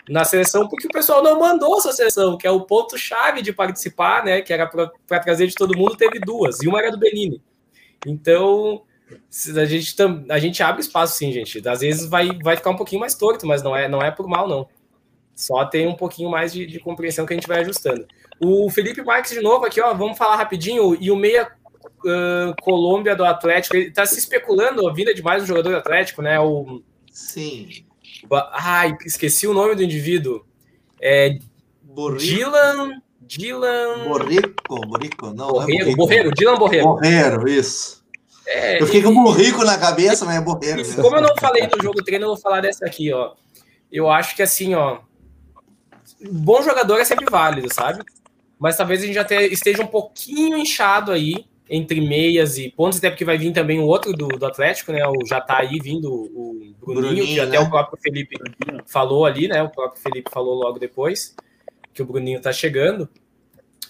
[0.10, 4.24] na seleção, porque o pessoal não mandou essa seleção, que é o ponto-chave de participar,
[4.24, 4.42] né?
[4.42, 7.42] Que era para trazer de todo mundo, teve duas, e uma era do Benini.
[8.06, 8.84] Então,
[9.56, 9.96] a gente,
[10.30, 11.68] a gente abre espaço, sim, gente.
[11.68, 14.28] Às vezes vai, vai ficar um pouquinho mais torto, mas não é, não é por
[14.28, 14.68] mal, não.
[15.36, 18.08] Só tem um pouquinho mais de, de compreensão que a gente vai ajustando.
[18.40, 20.96] O Felipe Marques, de novo, aqui, ó, vamos falar rapidinho.
[21.00, 21.52] E o meia
[22.06, 25.78] uh, Colômbia do Atlético, ele tá se especulando a vinda de mais um jogador do
[25.78, 26.40] Atlético, né?
[26.40, 26.82] O...
[27.12, 27.85] Sim.
[28.54, 30.46] Ai, esqueci o nome do indivíduo.
[31.02, 31.38] É
[32.18, 33.02] Dylan.
[33.22, 34.08] Dylan.
[34.08, 35.48] Borrico, Borrico, não.
[35.48, 36.86] Borreiro, é Borreiro, Dylan Borreiro.
[36.86, 38.04] Borreiro, isso.
[38.48, 40.82] É, eu fiquei com Borrico na cabeça, mas é Borreiro.
[40.82, 43.34] Isso, como eu não falei do jogo treino, eu vou falar dessa aqui, ó.
[43.92, 45.00] Eu acho que assim, ó.
[46.32, 48.04] Bom jogador é sempre válido, sabe?
[48.60, 53.10] Mas talvez a gente já esteja um pouquinho inchado aí entre meias e pontos, até
[53.10, 55.06] porque vai vir também o outro do, do Atlético, né?
[55.08, 57.60] O, já tá aí vindo o Bruninho, Bruninho que até né?
[57.60, 58.38] o próprio Felipe
[58.86, 59.64] falou ali, né?
[59.64, 61.36] O próprio Felipe falou logo depois
[61.94, 63.10] que o Bruninho tá chegando.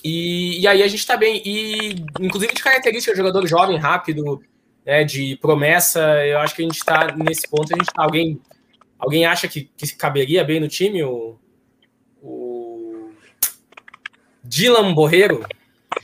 [0.03, 1.41] E, e aí a gente tá bem.
[1.43, 4.39] E, inclusive, de característica, jogador jovem, rápido,
[4.85, 7.73] né, de promessa, eu acho que a gente tá nesse ponto.
[7.73, 8.39] A gente tá, alguém,
[8.99, 11.03] alguém acha que, que caberia bem no time?
[11.03, 11.39] O,
[12.21, 13.09] o
[14.43, 15.43] Dylan Borreiro?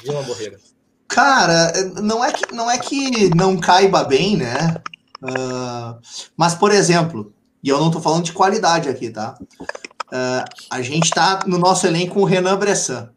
[0.03, 0.70] Dylan Borreiro.
[1.12, 4.76] Cara, não é que não, é que não caiba bem, né?
[5.22, 5.99] Uh,
[6.38, 9.36] mas, por exemplo, e eu não estou falando de qualidade aqui, tá?
[9.62, 13.09] Uh, a gente está no nosso elenco com o Renan Bressan,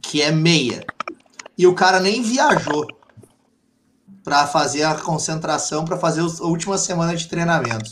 [0.00, 0.82] que é meia.
[1.58, 2.86] E o cara nem viajou
[4.24, 7.90] para fazer a concentração, para fazer a última semana de treinamentos.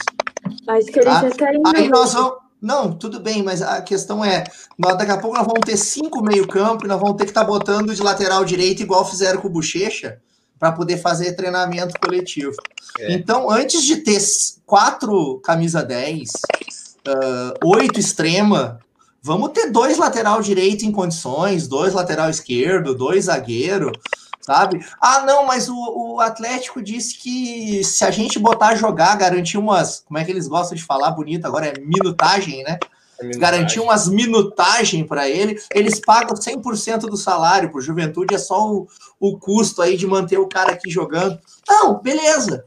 [0.67, 1.21] Acho que ele tá?
[1.21, 1.77] já tá indo.
[1.77, 4.45] Aí nós vamos, não, tudo bem, mas a questão é,
[4.79, 7.41] daqui a pouco nós vamos ter cinco meio campo e nós vamos ter que estar
[7.41, 10.21] tá botando de lateral direito igual fizeram com o Bochecha
[10.61, 12.55] para poder fazer treinamento coletivo.
[13.01, 13.15] É.
[13.15, 14.21] Então, antes de ter
[14.65, 16.31] quatro camisa 10,
[17.09, 18.79] uh, oito extrema,
[19.21, 23.91] vamos ter dois lateral direito em condições, dois lateral esquerdo, dois zagueiro,
[24.43, 24.85] sabe?
[25.01, 29.57] Ah, não, mas o, o, Atlético disse que se a gente botar a jogar, garantir
[29.57, 32.79] umas, como é que eles gostam de falar bonito agora, é minutagem, né?
[33.21, 38.69] É garantir umas minutagem para ele, eles pagam 100% do salário, por juventude é só
[38.69, 38.89] o,
[39.21, 41.39] o custo aí de manter o cara aqui jogando.
[41.69, 42.65] Não, beleza.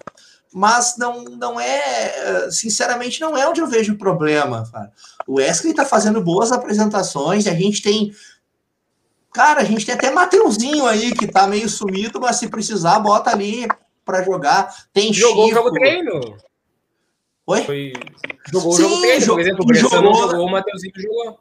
[0.54, 4.64] Mas não, não é, sinceramente, não é onde eu vejo o problema.
[4.72, 4.90] Cara.
[5.28, 8.14] O Wesley está fazendo boas apresentações, a gente tem
[9.36, 13.32] Cara, a gente tem até Mateuzinho aí que tá meio sumido, mas se precisar, bota
[13.32, 13.68] ali
[14.06, 14.74] para jogar.
[14.94, 15.60] Tem Jogou Chico.
[15.60, 16.38] o jogo treino.
[17.46, 17.62] Oi?
[17.64, 17.94] Foi...
[18.50, 21.40] Jogou Sim, o jogo treino, por exemplo, o Bressan jogou, não jogou, o Mateuzinho jogou.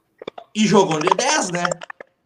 [0.52, 1.70] E jogou de 10, né?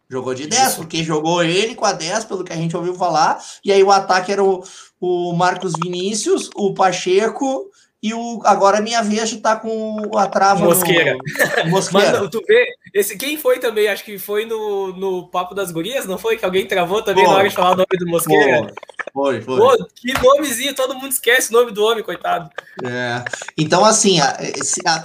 [0.09, 3.39] Jogou de 10, porque jogou ele com a 10, pelo que a gente ouviu falar.
[3.63, 4.63] E aí o ataque era o,
[4.99, 7.69] o Marcos Vinícius, o Pacheco
[8.01, 11.17] e o agora a minha vez está com a trava Mosqueira.
[11.65, 12.13] No, Mosqueira.
[12.13, 16.05] Mano, tu vê, esse, quem foi também, acho que foi no, no Papo das Gurias,
[16.05, 16.37] não foi?
[16.37, 17.31] Que alguém travou também Pô.
[17.31, 18.73] na hora de falar o nome do Mosqueira.
[19.11, 19.57] Foi, foi.
[19.57, 22.49] Pô, que nomezinho, todo mundo esquece o nome do homem, coitado.
[22.85, 23.25] É.
[23.57, 24.19] Então, assim,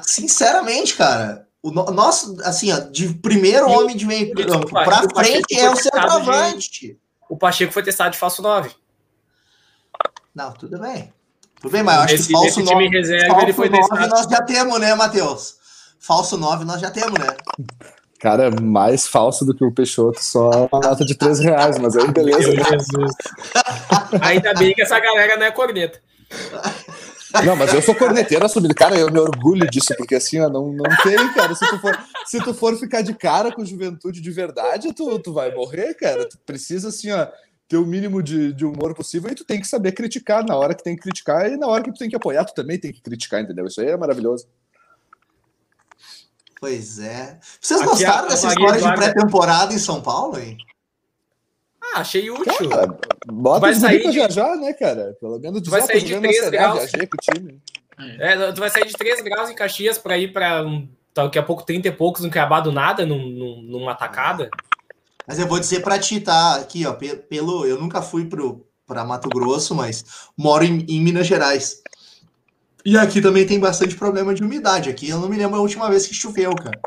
[0.03, 5.59] sinceramente, cara, o nosso, assim, ó, de primeiro e homem de meio campo para frente
[5.59, 6.89] é o centroavante.
[6.89, 6.99] De,
[7.29, 8.71] o Pacheco foi testado de falso 9.
[10.35, 11.14] Não, tudo bem.
[11.65, 14.27] Tudo bem, mas eu acho esse, que falso 9, reserva, falso ele foi 9 nós
[14.27, 15.55] já temos, né, Matheus?
[15.99, 17.27] Falso 9 nós já temos, né?
[18.21, 22.07] Cara, mais falso do que o Peixoto, só uma nota de 3 reais, mas aí
[22.13, 22.53] beleza.
[22.53, 23.13] Meu Jesus.
[24.21, 25.99] Ainda bem que essa galera não é corneta.
[27.43, 28.75] Não, mas eu sou corneteiro assumido.
[28.75, 31.55] Cara, eu me orgulho disso, porque assim, ó, não, não tem, cara.
[31.55, 35.33] Se tu, for, se tu for ficar de cara com juventude de verdade, tu, tu
[35.33, 36.29] vai morrer, cara.
[36.29, 37.27] Tu precisa, assim, ó,
[37.69, 40.75] ter o mínimo de, de humor possível e tu tem que saber criticar na hora
[40.75, 42.93] que tem que criticar e na hora que tu tem que apoiar, tu também tem
[42.93, 43.67] que criticar, entendeu?
[43.67, 44.47] Isso aí é maravilhoso.
[46.61, 47.39] Pois é.
[47.61, 50.57] Vocês Aqui gostaram a, dessa história de pré-temporada em São Paulo, hein?
[51.93, 52.69] Ah, achei útil.
[52.69, 54.13] Cara, bota vai sair de...
[54.13, 55.17] viajar, né, cara?
[55.21, 56.79] Pelo menos tu vai sair de 3 graus.
[56.79, 57.61] Viajei com o time.
[58.19, 61.43] É, tu vai sair de 3 graus em Caxias para ir para um, daqui a
[61.43, 64.51] pouco 30 e poucos no Cuiabá do nada, num, num, numa tacada.
[65.27, 66.57] Mas eu vou dizer para ti, tá?
[66.57, 68.29] Aqui, ó, pelo, eu nunca fui
[68.87, 70.05] para Mato Grosso, mas
[70.37, 71.83] moro em, em, Minas Gerais.
[72.85, 74.91] E aqui também tem bastante problema de umidade.
[74.91, 76.79] Aqui eu não me lembro a última vez que choveu, cara.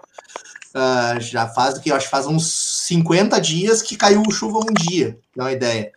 [0.76, 4.74] Uh, já faz que eu acho que faz uns 50 dias que caiu chuva um
[4.74, 5.92] dia, dá uma ideia.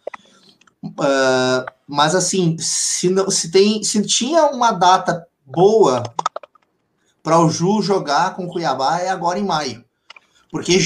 [0.82, 6.02] Uh, mas assim, se, não, se, tem, se tinha uma data boa
[7.22, 9.84] para o Ju jogar com o Cuiabá é agora em maio.
[10.50, 10.78] Porque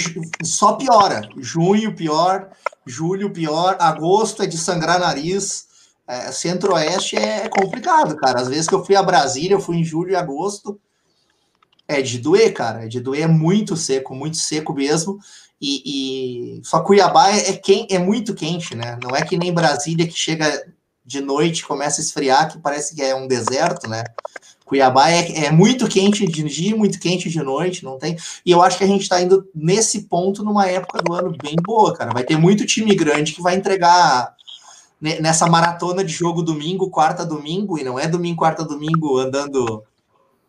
[0.44, 1.28] só piora.
[1.38, 2.50] Junho pior,
[2.86, 5.66] julho pior, agosto é de sangrar nariz.
[6.06, 8.40] É, Centro-Oeste é complicado, cara.
[8.40, 10.78] Às vezes que eu fui a Brasília, eu fui em julho e agosto,
[11.88, 12.84] é de doer, cara.
[12.84, 15.18] É de doer muito seco, muito seco mesmo.
[15.60, 16.64] E, e...
[16.64, 18.98] só Cuiabá é, é, quem, é muito quente, né?
[19.02, 20.66] Não é que nem Brasília que chega
[21.04, 24.04] de noite, começa a esfriar, que parece que é um deserto, né?
[24.64, 28.16] Cuiabá é, é muito quente de dia, muito quente de noite, não tem.
[28.44, 31.56] E eu acho que a gente está indo nesse ponto numa época do ano bem
[31.62, 32.12] boa, cara.
[32.12, 34.34] Vai ter muito time grande que vai entregar
[35.00, 39.84] nessa maratona de jogo domingo, quarta, domingo, e não é domingo, quarta, domingo andando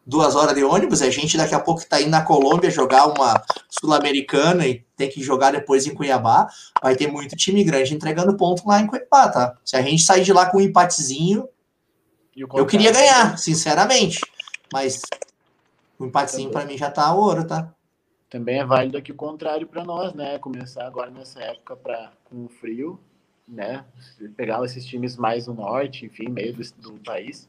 [0.06, 3.42] duas horas de ônibus, a gente daqui a pouco está indo na Colômbia jogar uma
[3.68, 6.48] Sul-Americana e tem que jogar depois em Cuiabá,
[6.82, 9.58] vai ter muito time grande entregando ponto lá em Cuiabá, tá?
[9.66, 11.50] Se a gente sair de lá com um empatezinho,
[12.36, 14.20] eu queria ganhar, sinceramente,
[14.72, 15.02] mas
[15.98, 17.74] o empatezinho para mim já tá ouro, tá?
[18.30, 20.38] Também é válido aqui o contrário para nós, né?
[20.40, 23.00] Começar agora nessa época para com o frio,
[23.48, 23.86] né?
[24.36, 27.48] Pegar esses times mais do norte, enfim, meio do, do país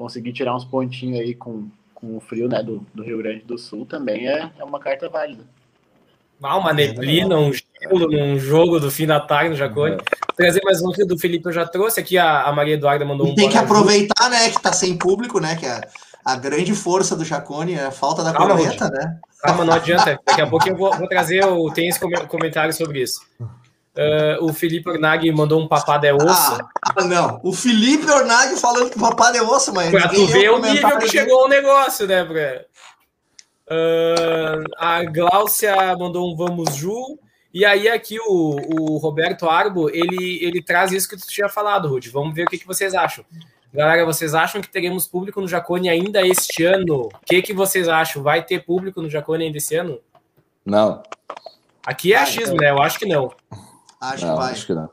[0.00, 3.58] conseguir tirar uns pontinhos aí com, com o frio né, do, do Rio Grande do
[3.58, 5.44] Sul também é, é uma carta válida.
[6.42, 7.52] Ah, uma neblina, um
[7.88, 9.92] num jogo do fim da tarde no Jacone.
[9.92, 9.98] Uhum.
[10.36, 13.28] Trazer mais um que do Felipe eu já trouxe aqui, a, a Maria Eduarda mandou
[13.28, 13.34] um.
[13.34, 15.80] tem que aproveitar, né, que tá sem público, né, que é
[16.24, 19.18] a grande força do Jacone é a falta da Calma, corneta, né?
[19.40, 20.18] Calma, não adianta.
[20.26, 21.98] Daqui a pouco eu vou, vou trazer, o, tem esse
[22.28, 23.20] comentário sobre isso.
[23.40, 26.58] Uh, o Felipe Ornag mandou um papado é osso.
[26.84, 27.40] Ah, ah, não.
[27.42, 29.90] O Felipe Ornag falando que papado é osso, mas.
[29.90, 32.66] Pra tu ver o nível que chegou o negócio, né, Bré?
[33.68, 37.18] Uh, a Gláucia mandou um Vamos Ju.
[37.52, 41.88] E aí aqui o, o Roberto Arbo, ele, ele traz isso que tu tinha falado,
[41.88, 42.08] Rude.
[42.08, 43.24] Vamos ver o que, que vocês acham.
[43.72, 47.02] Galera, vocês acham que teremos público no Jacone ainda este ano?
[47.02, 48.22] O que, que vocês acham?
[48.22, 50.00] Vai ter público no Jacone ainda esse ano?
[50.64, 51.02] Não.
[51.86, 52.70] Aqui é achismo, né?
[52.70, 53.32] Eu acho que não.
[54.00, 54.52] Acho não, que vai.
[54.52, 54.90] Acho que não.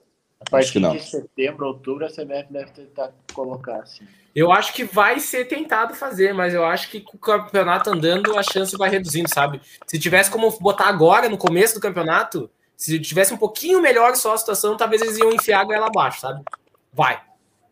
[0.48, 4.06] A partir de setembro, outubro, a CBF deve tentar colocar assim.
[4.34, 8.38] Eu acho que vai ser tentado fazer, mas eu acho que com o campeonato andando,
[8.38, 9.60] a chance vai reduzindo, sabe?
[9.86, 14.34] Se tivesse como botar agora, no começo do campeonato, se tivesse um pouquinho melhor só
[14.34, 16.44] a situação, talvez eles iam enfiar a goela abaixo, sabe?
[16.94, 17.20] Vai.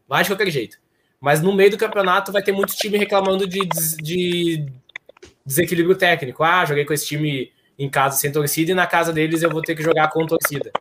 [0.08, 0.78] Vai de qualquer jeito.
[1.22, 3.60] Mas no meio do campeonato vai ter muito time reclamando de,
[4.02, 4.66] de
[5.46, 6.44] desequilíbrio técnico.
[6.44, 9.62] Ah, joguei com esse time em casa sem torcida e na casa deles eu vou
[9.62, 10.72] ter que jogar com torcida.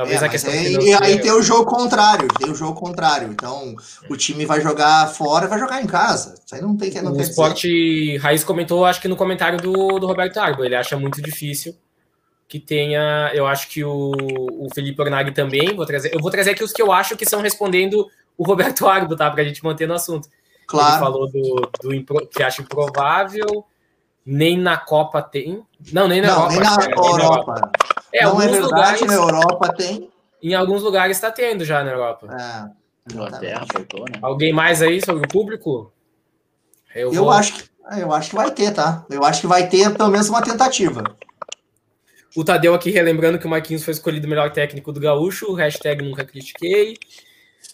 [0.00, 0.50] Talvez é, a questão.
[0.50, 3.28] É, e aí tem o jogo contrário, tem o jogo contrário.
[3.28, 3.76] Então,
[4.08, 6.36] o time vai jogar fora vai jogar em casa.
[6.42, 7.02] Isso aí não tem que.
[7.02, 8.16] Não o esporte dizer.
[8.16, 11.76] Raiz comentou, acho que no comentário do, do Roberto Arbo, ele acha muito difícil
[12.48, 13.30] que tenha.
[13.34, 14.10] Eu acho que o,
[14.58, 15.76] o Felipe Ornag também.
[15.76, 18.06] Vou trazer, eu vou trazer aqui os que eu acho que são respondendo
[18.38, 19.30] o Roberto Arbo, tá?
[19.30, 20.30] Pra gente manter no assunto.
[20.66, 20.94] Claro.
[20.94, 23.66] Ele falou do, do impro, que acha improvável,
[24.24, 25.62] nem na Copa tem.
[25.92, 26.48] Não, nem na não, Copa.
[26.52, 27.02] Nem na, Europa.
[27.02, 27.72] Nem na Europa.
[28.12, 30.10] É, não é verdade, lugares, na Europa tem.
[30.42, 32.26] Em alguns lugares está tendo já na Europa.
[32.32, 34.18] É, Inglaterra, voltou, né?
[34.22, 35.92] Alguém mais aí sobre o público?
[36.94, 39.04] Eu, eu acho que eu acho que vai ter, tá?
[39.10, 41.02] Eu acho que vai ter pelo menos uma tentativa.
[42.36, 46.04] O Tadeu aqui relembrando que o Marquinhos foi escolhido o melhor técnico do Gaúcho, hashtag
[46.04, 46.96] nunca critiquei.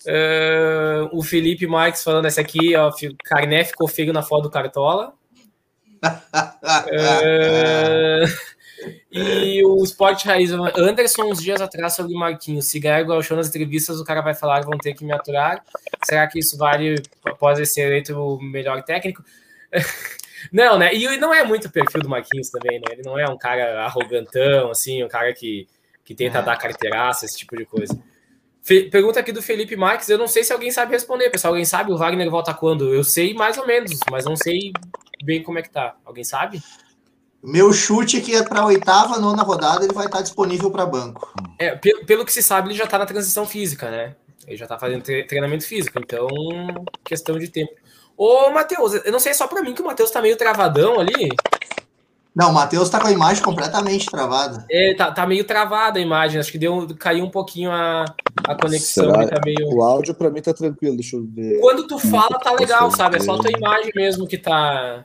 [0.07, 2.91] Uh, o Felipe Marques falando essa aqui, ó,
[3.25, 5.13] Carné ficou feio na foto do Cartola.
[6.03, 6.09] uh,
[9.11, 12.67] e o Sport Raiz, Anderson, uns dias atrás sobre o Marquinhos.
[12.67, 15.65] Se ganhar igual show nas entrevistas, o cara vai falar vão ter que me aturar.
[16.05, 19.25] Será que isso vale após ser eleito o melhor técnico?
[20.53, 20.95] Não, né?
[20.95, 22.87] E não é muito o perfil do Marquinhos também, né?
[22.93, 25.67] Ele não é um cara arrogantão, assim, um cara que,
[26.05, 26.43] que tenta é.
[26.43, 27.99] dar carteiraça, esse tipo de coisa.
[28.63, 31.53] Fe pergunta aqui do Felipe Marques, eu não sei se alguém sabe responder, pessoal.
[31.53, 32.93] Alguém sabe o Wagner volta quando?
[32.93, 34.73] Eu sei mais ou menos, mas não sei
[35.25, 35.97] bem como é que tá.
[36.05, 36.61] Alguém sabe?
[37.47, 40.85] Meu chute é que é para a oitava, nona rodada ele vai estar disponível para
[40.85, 41.33] banco.
[41.61, 44.17] É, pelo, pelo que se sabe, ele já está na transição física, né?
[44.49, 46.27] Ele já está fazendo treinamento físico, então
[47.05, 47.71] questão de tempo.
[48.17, 50.99] Ô, Matheus, eu não sei, é só pra mim que o Matheus tá meio travadão
[50.99, 51.29] ali.
[52.35, 54.67] Não, o Matheus tá com a imagem completamente travada.
[54.69, 58.05] É, tá, tá meio travada a imagem, acho que deu, caiu um pouquinho a,
[58.45, 59.13] a conexão.
[59.13, 59.73] Tá meio...
[59.73, 61.61] O áudio pra mim tá tranquilo, deixa eu ver.
[61.61, 63.19] Quando tu fala, tá legal, sabe?
[63.19, 65.03] É só a tua imagem mesmo que tá,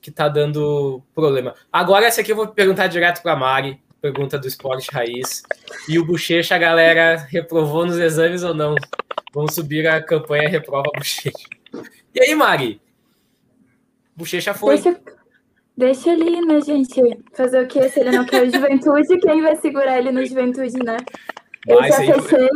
[0.00, 1.54] que tá dando problema.
[1.72, 5.42] Agora, essa aqui eu vou perguntar direto pra Mari, pergunta do Esporte Raiz.
[5.88, 8.74] E o Bochecha, a galera, reprovou nos exames ou não?
[9.32, 11.46] Vamos subir a campanha Reprova Bochecha.
[12.14, 12.80] E aí, Mari?
[14.16, 14.78] Bochecha foi.
[14.78, 15.00] Deixa,
[15.76, 17.00] deixa ele, né, gente?
[17.32, 17.88] Fazer o quê?
[17.88, 20.96] Se ele não quer o juventude, quem vai segurar ele no juventude, né?
[21.66, 22.48] Eu já fechei.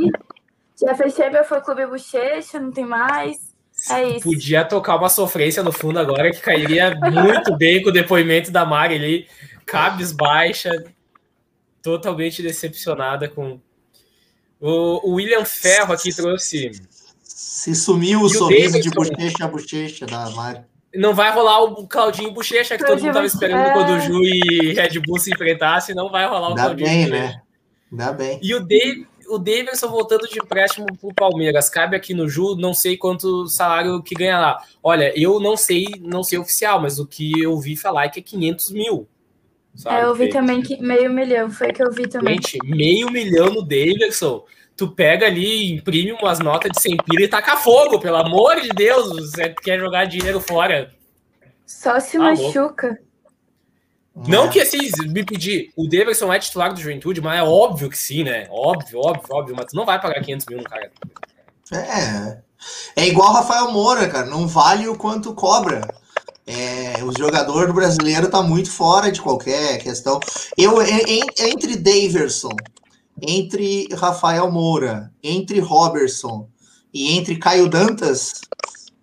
[0.77, 3.54] Já fechei meu fã clube bochecha, não tem mais.
[3.91, 4.21] É isso.
[4.21, 8.65] Podia tocar uma sofrência no fundo agora que cairia muito bem com o depoimento da
[8.65, 9.29] Mari ali,
[9.67, 10.71] cabisbaixa,
[11.83, 13.61] totalmente decepcionada com.
[14.61, 16.71] O, o William Ferro aqui trouxe
[17.23, 20.61] se sumiu o sorriso de bochecha a bochecha da Mari.
[20.95, 23.73] Não vai rolar o Claudinho Bochecha que todo mundo estava esperando é...
[23.73, 25.95] quando o Ju e Red Bull se enfrentassem.
[25.95, 26.89] Não vai rolar o Dá Claudinho.
[26.89, 27.43] Bem, né?
[27.91, 28.39] Dá bem.
[28.41, 31.69] E o Dave, o Davidson voltando de empréstimo para o Palmeiras.
[31.69, 34.59] Cabe aqui no Ju, não sei quanto salário que ganha lá.
[34.83, 38.21] Olha, eu não sei, não sei oficial, mas o que eu vi falar é que
[38.21, 39.09] é 500 mil.
[39.75, 39.97] Sabe?
[39.97, 42.35] É, eu vi também que meio milhão, foi que eu vi também.
[42.35, 44.45] Gente, meio milhão no Davidson
[44.77, 48.69] tu pega ali, imprime umas notas de 100 pila e taca fogo, pelo amor de
[48.71, 50.93] Deus, você quer jogar dinheiro fora.
[51.67, 52.99] Só se tá machuca.
[54.15, 54.79] Não que assim,
[55.09, 58.47] me pedir, o Davidson é titular do Juventude, mas é óbvio que sim, né?
[58.51, 60.91] Óbvio, óbvio, óbvio, mas tu não vai pagar 500 mil no cara.
[61.73, 62.39] É,
[62.97, 65.87] é igual Rafael Moura, cara, não vale o quanto cobra.
[66.47, 70.21] É, o jogador brasileiro tá muito fora de qualquer questão.
[70.57, 72.55] Eu, entre Daverson
[73.21, 76.49] entre Rafael Moura, entre Robertson
[76.93, 78.41] e entre Caio Dantas,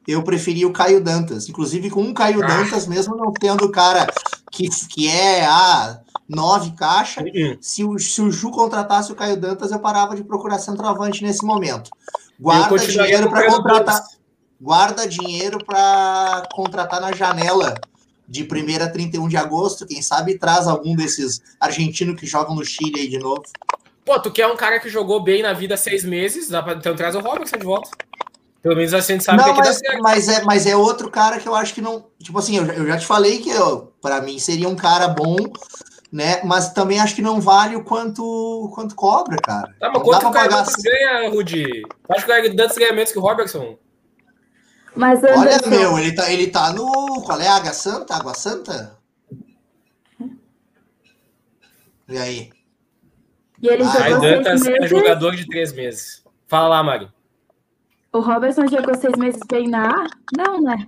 [0.07, 1.47] eu preferi o Caio Dantas.
[1.49, 2.47] Inclusive com um Caio ah.
[2.47, 4.07] Dantas, mesmo não tendo o cara
[4.51, 7.57] que, que é a nove caixa, uhum.
[7.59, 11.45] se, o, se o Ju contratasse o Caio Dantas, eu parava de procurar centroavante nesse
[11.45, 11.89] momento.
[12.39, 14.03] Guarda dinheiro para contratar.
[14.59, 17.73] Guarda dinheiro para contratar na janela
[18.27, 19.85] de 1 a 31 de agosto.
[19.85, 23.43] Quem sabe traz algum desses argentinos que jogam no Chile aí de novo.
[24.05, 26.95] Pô, tu quer um cara que jogou bem na vida seis meses, dá pra, então
[26.95, 27.89] traz o Robertson de volta.
[28.61, 31.39] Pelo menos assim a gente sabe não, que mas, mas, é, mas é outro cara
[31.39, 32.05] que eu acho que não.
[32.21, 33.49] Tipo assim, eu, eu já te falei que
[33.99, 35.35] para mim seria um cara bom,
[36.11, 36.41] né?
[36.43, 39.73] Mas também acho que não vale o quanto, quanto cobra, cara.
[39.79, 40.65] Tá, mas quanto que o cara pagar...
[40.83, 41.65] ganha, Rudi?
[42.09, 43.77] Acho que o cara Dantas ganha menos que o Robertson.
[44.95, 47.23] Mas Olha, meu, ele tá, ele tá no.
[47.23, 47.47] Qual é?
[47.47, 48.15] Água Santa?
[48.15, 48.97] Água Santa?
[52.09, 52.49] E aí?
[53.61, 54.83] E ele ah, jogou seis meses.
[54.83, 56.23] é jogador de três meses.
[56.47, 57.07] Fala lá, Mari.
[58.13, 60.07] O Robertson jogou seis meses bem na A?
[60.37, 60.85] Não, né?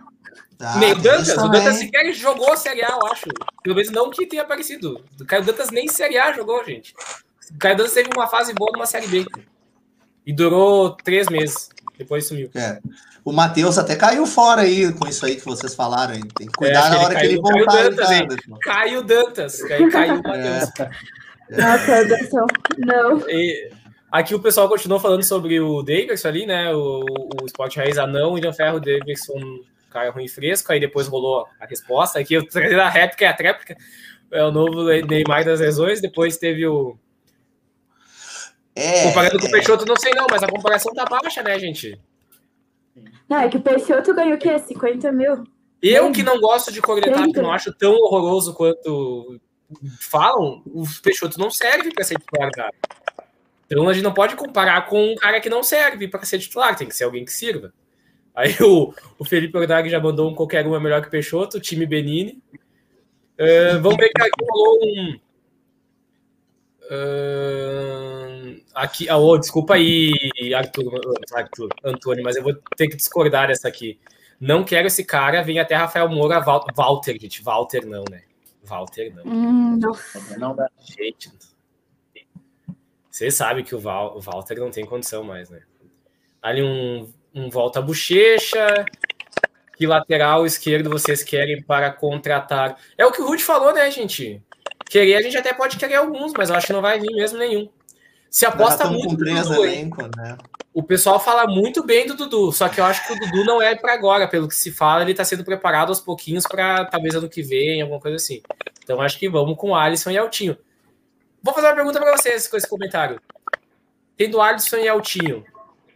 [0.59, 3.25] Ah, Nem o Dantas, o Dantas sequer jogou a Série A, eu acho.
[3.63, 5.03] Pelo menos não que tenha aparecido.
[5.19, 6.93] O Caio Dantas nem Série A jogou, gente.
[7.53, 9.25] O Caio Dantas teve uma fase boa numa Série B.
[10.25, 11.69] E durou três meses.
[11.97, 12.49] Depois sumiu.
[12.55, 12.79] É.
[13.23, 16.13] O Matheus até caiu fora aí com isso aí que vocês falaram.
[16.35, 17.95] Tem que cuidar é, na hora que ele voltar.
[18.61, 19.61] Caiu Dantas, Caiu Dantas.
[19.61, 20.69] Caiu, caiu o Matheus.
[21.49, 21.61] É.
[21.61, 22.45] Nossa, Anderson,
[22.77, 23.29] não.
[23.29, 23.71] E
[24.13, 26.71] aqui o pessoal continuou falando sobre o Davidson ali, né?
[26.71, 27.03] O,
[27.41, 29.39] o Sport Raiz anão, o William Ferro, Davidson,
[29.89, 32.19] cara ruim fresco, aí depois rolou a resposta.
[32.19, 33.75] Aqui eu trazer a réplica e a tréplica.
[34.31, 36.95] É o novo Neymar das lesões, depois teve o.
[38.75, 41.99] É, Comparando com o Peixoto, não sei não, mas a comparação tá baixa, né, gente?
[43.27, 44.57] Não, é que o Peixoto ganhou o quê?
[44.57, 45.43] 50 mil?
[45.81, 49.39] Eu que não gosto de Cornetap, que não acho tão horroroso quanto
[49.99, 52.73] falam, o Peixoto não serve para ser titular, cara.
[53.73, 56.75] Então a gente não pode comparar com um cara que não serve para ser titular,
[56.75, 57.73] tem que ser alguém que sirva.
[58.35, 61.59] Aí o, o Felipe Ordag já mandou um qualquer um é melhor que o Peixoto,
[61.59, 62.41] time Benini.
[63.33, 65.19] Uh, vamos ver que aqui rolou um.
[66.85, 70.13] Uh, aqui, oh, desculpa aí,
[70.55, 71.01] Arthur,
[71.33, 73.99] Arthur, Antônio, mas eu vou ter que discordar dessa aqui.
[74.39, 77.41] Não quero esse cara, vem até Rafael Moura, Val, Walter, gente.
[77.41, 78.21] Walter não, né?
[78.63, 79.23] Walter não.
[79.25, 79.93] Hum, não.
[80.37, 80.69] não dá.
[80.79, 81.31] Gente,
[83.13, 85.61] você sabe que o, Val, o Walter não tem condição mais, né?
[86.41, 88.85] Ali um, um volta bochecha.
[89.77, 92.75] Que lateral esquerdo vocês querem para contratar?
[92.97, 94.41] É o que o Rude falou, né, gente?
[94.87, 97.37] Querer, a gente até pode querer alguns, mas eu acho que não vai vir mesmo
[97.37, 97.69] nenhum.
[98.31, 100.35] Se aposta muito três Dudu, elenco, né?
[100.73, 103.61] O pessoal fala muito bem do Dudu, só que eu acho que o Dudu não
[103.61, 107.13] é para agora, pelo que se fala, ele está sendo preparado aos pouquinhos para talvez
[107.13, 108.41] ano que vem, alguma coisa assim.
[108.83, 110.57] Então acho que vamos com o Alisson e Altinho.
[111.43, 113.19] Vou fazer uma pergunta para vocês com esse comentário.
[114.15, 115.43] Tendo Alisson e Altinho,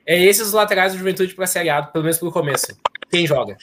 [0.05, 2.67] é esses os laterais do Juventude para Série A, pelo menos pelo começo.
[3.09, 3.57] Quem joga?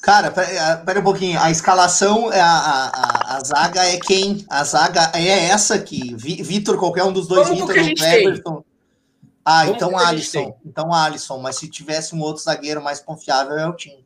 [0.00, 1.38] Cara, pera, pera um pouquinho.
[1.38, 4.44] A escalação, é a, a, a, zaga é quem?
[4.48, 6.14] A zaga é essa aqui.
[6.16, 8.64] Vitor, qualquer um dos dois, Vitor ou Everton.
[9.44, 10.58] Ah, Vamos então Alisson.
[10.64, 11.38] Então Alisson.
[11.38, 14.04] Mas se tivesse um outro zagueiro mais confiável, é o Tim.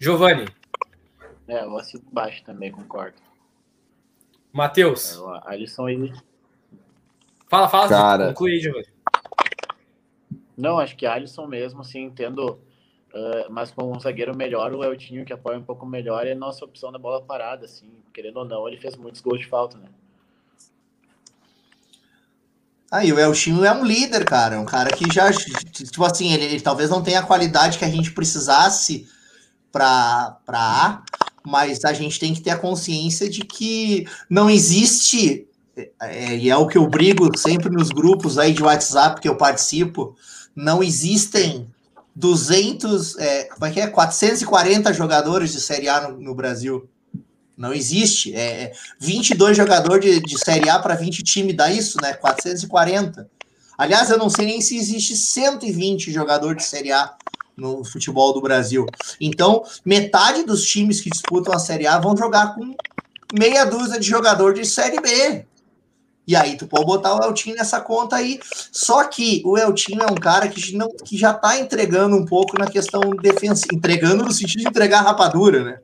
[0.00, 0.48] Giovanni.
[1.48, 3.25] É, eu assino baixo também, concordo.
[4.56, 5.18] Matheus.
[5.18, 6.12] É, Alisson aí.
[7.48, 8.28] Fala, fala, Cara...
[8.28, 8.86] conclui, Giovanni.
[10.56, 12.58] Não, acho que Alisson mesmo, assim, tendo.
[13.14, 16.36] Uh, mas com um zagueiro melhor, o Eltinho, que apoia um pouco melhor, é a
[16.36, 17.90] nossa opção da bola parada, assim.
[18.12, 19.88] Querendo ou não, ele fez muitos gols de falta, né?
[22.90, 24.54] Aí, ah, o Eltinho é um líder, cara.
[24.54, 25.30] É um cara que já.
[25.30, 29.06] Tipo assim, ele, ele talvez não tenha a qualidade que a gente precisasse
[29.70, 31.02] para A,
[31.46, 35.46] mas a gente tem que ter a consciência de que não existe.
[36.00, 39.36] É, e é o que eu brigo sempre nos grupos aí de WhatsApp que eu
[39.36, 40.16] participo
[40.56, 41.68] não existem
[42.16, 43.86] 200, é, como é que é?
[43.86, 46.88] 440 jogadores de Série A no, no Brasil.
[47.56, 48.34] Não existe.
[48.34, 52.14] É 22 é jogadores de, de Série A para 20 times, dá isso, né?
[52.14, 53.30] 440.
[53.78, 57.14] Aliás, eu não sei nem se existe 120 jogadores de Série A
[57.56, 58.86] no futebol do Brasil.
[59.20, 62.74] Então, metade dos times que disputam a Série A vão jogar com
[63.32, 65.46] meia dúzia de jogadores de Série B.
[66.26, 68.40] E aí tu pode botar o Eltinho nessa conta aí.
[68.72, 72.58] Só que o Eltinho é um cara que, não, que já tá entregando um pouco
[72.58, 73.72] na questão defensiva.
[73.72, 75.78] Entregando no sentido de entregar rapadura, né?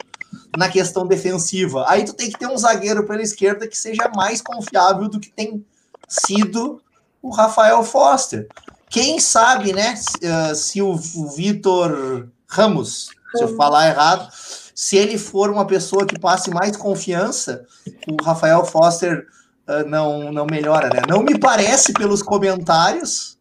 [0.56, 1.84] Na questão defensiva.
[1.88, 5.30] Aí tu tem que ter um zagueiro pela esquerda que seja mais confiável do que
[5.30, 5.64] tem
[6.08, 6.82] sido
[7.22, 8.48] o Rafael Foster.
[8.92, 9.96] Quem sabe, né?
[9.96, 14.28] Se, se o, Vitor Ramos, se eu falar errado,
[14.74, 17.66] se ele for uma pessoa que passe mais confiança,
[18.06, 19.26] o Rafael Foster
[19.66, 21.00] uh, não, não melhora, né?
[21.08, 23.38] Não me parece, pelos comentários,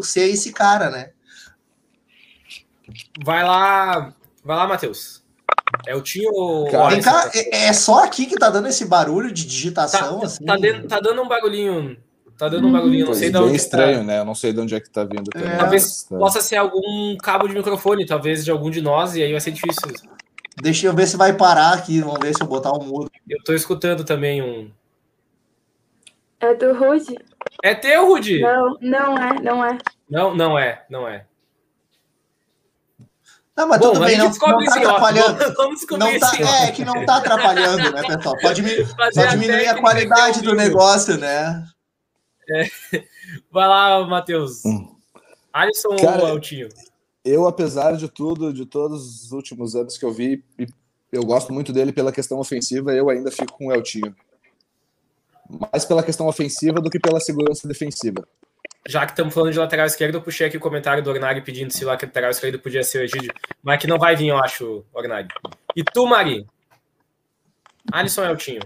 [0.00, 1.10] ser esse cara, né?
[3.22, 5.22] Vai lá, vai lá, Matheus.
[5.86, 6.70] É o tio ou.
[6.88, 10.20] Vem cá, é, é, só aqui que tá dando esse barulho de digitação?
[10.20, 10.44] Tá, assim?
[10.44, 11.98] tá, dando, tá dando um barulhinho.
[12.36, 13.52] Tá dando um barulhinho, não sei de onde.
[13.54, 14.04] É estranho, tá.
[14.04, 14.18] né?
[14.20, 15.30] Eu não sei de onde é que tá vindo.
[15.34, 15.56] É.
[15.56, 16.18] Talvez tá.
[16.18, 19.52] possa ser algum cabo de microfone, talvez de algum de nós, e aí vai ser
[19.52, 19.88] difícil.
[20.60, 22.00] Deixa eu ver se vai parar aqui.
[22.00, 23.10] Vamos ver se eu botar um mudo.
[23.28, 24.70] Eu tô escutando também um.
[26.38, 27.16] É do Rude.
[27.62, 28.40] É teu, Rude?
[28.40, 29.78] Não, não é, não é.
[30.08, 31.24] Não, não é, não é.
[33.56, 35.54] Não, mas Bom, tudo bem, não, não tá atrapalhando.
[35.56, 36.32] Vamos não tá,
[36.66, 38.36] é, que não tá atrapalhando, né, pessoal?
[38.42, 38.62] Pode,
[38.94, 41.64] pode diminuir a qualidade do negócio, né?
[42.50, 42.64] É.
[43.50, 44.64] Vai lá, Matheus.
[44.64, 44.94] Hum.
[45.52, 46.68] Alisson Cara, ou Altinho?
[47.24, 50.44] Eu, apesar de tudo, de todos os últimos anos que eu vi,
[51.10, 54.14] eu gosto muito dele pela questão ofensiva, eu ainda fico com o Eltinho
[55.48, 58.26] mais pela questão ofensiva do que pela segurança defensiva.
[58.86, 61.72] Já que estamos falando de lateral esquerdo, eu puxei aqui o comentário do Ornag pedindo
[61.72, 63.32] se o lateral esquerdo podia ser o Egídio,
[63.62, 65.28] mas que não vai vir, eu acho, Ornag.
[65.74, 66.46] E tu, Mari?
[67.92, 68.60] Alisson Eltinho.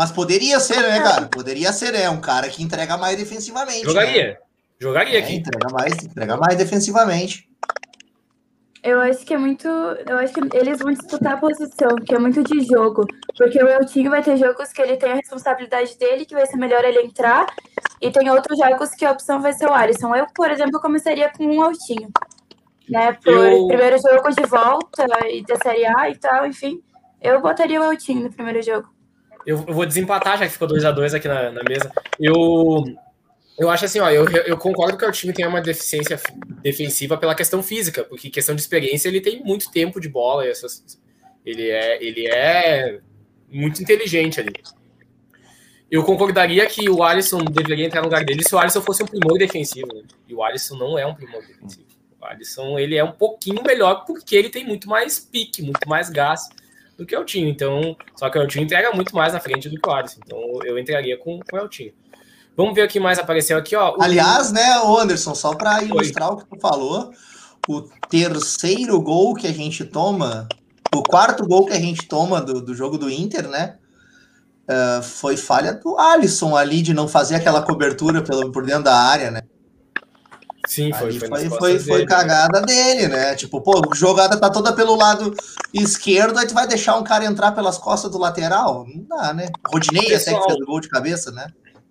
[0.00, 1.26] Mas poderia ser, né, cara?
[1.26, 3.84] Poderia ser, é um cara que entrega mais defensivamente.
[3.84, 4.28] Jogaria.
[4.28, 4.36] Né?
[4.78, 5.34] Jogaria é, aqui.
[5.34, 7.46] Entrega mais, entrega mais defensivamente.
[8.82, 9.68] Eu acho que é muito.
[9.68, 13.06] Eu acho que eles vão disputar a posição, que é muito de jogo.
[13.36, 16.56] Porque o Eltinho vai ter jogos que ele tem a responsabilidade dele, que vai ser
[16.56, 17.44] melhor ele entrar.
[18.00, 20.16] E tem outros jogos que a opção vai ser o Alisson.
[20.16, 22.08] Eu, por exemplo, começaria com um Eltinho.
[22.88, 23.12] Né?
[23.22, 23.66] Por eu...
[23.66, 26.80] primeiro jogo de volta e da Série A e tal, enfim.
[27.20, 28.88] Eu botaria o Eltinho no primeiro jogo.
[29.46, 31.90] Eu, eu vou desempatar, já que ficou 2 a 2 aqui na, na mesa.
[32.18, 32.84] Eu
[33.58, 36.18] eu acho assim, ó, eu, eu concordo que o time tem uma deficiência
[36.62, 40.98] defensiva pela questão física, porque questão de experiência ele tem muito tempo de bola, essas,
[41.44, 43.00] ele é ele é
[43.50, 44.52] muito inteligente ali.
[45.90, 49.06] Eu concordaria que o Alisson deveria entrar no lugar dele se o Alisson fosse um
[49.06, 49.88] primor defensivo.
[49.92, 50.04] Né?
[50.28, 51.86] E o Alisson não é um primor defensivo.
[52.18, 56.08] O Alisson ele é um pouquinho melhor porque ele tem muito mais pique, muito mais
[56.08, 56.48] gás
[57.00, 57.48] do que o Eltinho.
[57.48, 60.20] Então, só que o Eltinho entrega muito mais na frente do que o Alisson.
[60.24, 61.92] Então, eu entraria com, com o Eltinho.
[62.54, 63.96] Vamos ver o que mais apareceu aqui, ó.
[63.96, 64.02] O...
[64.02, 66.34] Aliás, né, Anderson, só para ilustrar Oi.
[66.34, 67.10] o que tu falou,
[67.66, 70.46] o terceiro gol que a gente toma,
[70.94, 73.76] o quarto gol que a gente toma do, do jogo do Inter, né?
[74.68, 78.94] Uh, foi falha do Alisson ali de não fazer aquela cobertura pelo, por dentro da
[78.94, 79.40] área, né?
[80.70, 81.18] Sim, foi.
[81.18, 82.66] Foi, foi, foi, foi dele, cagada né?
[82.66, 83.34] dele, né?
[83.34, 85.34] Tipo, pô, jogada tá toda pelo lado
[85.74, 88.86] esquerdo, aí tu vai deixar um cara entrar pelas costas do lateral?
[88.86, 89.48] Não dá, né?
[89.66, 91.48] Rodinei Pessoal, até que fez o gol de cabeça, né?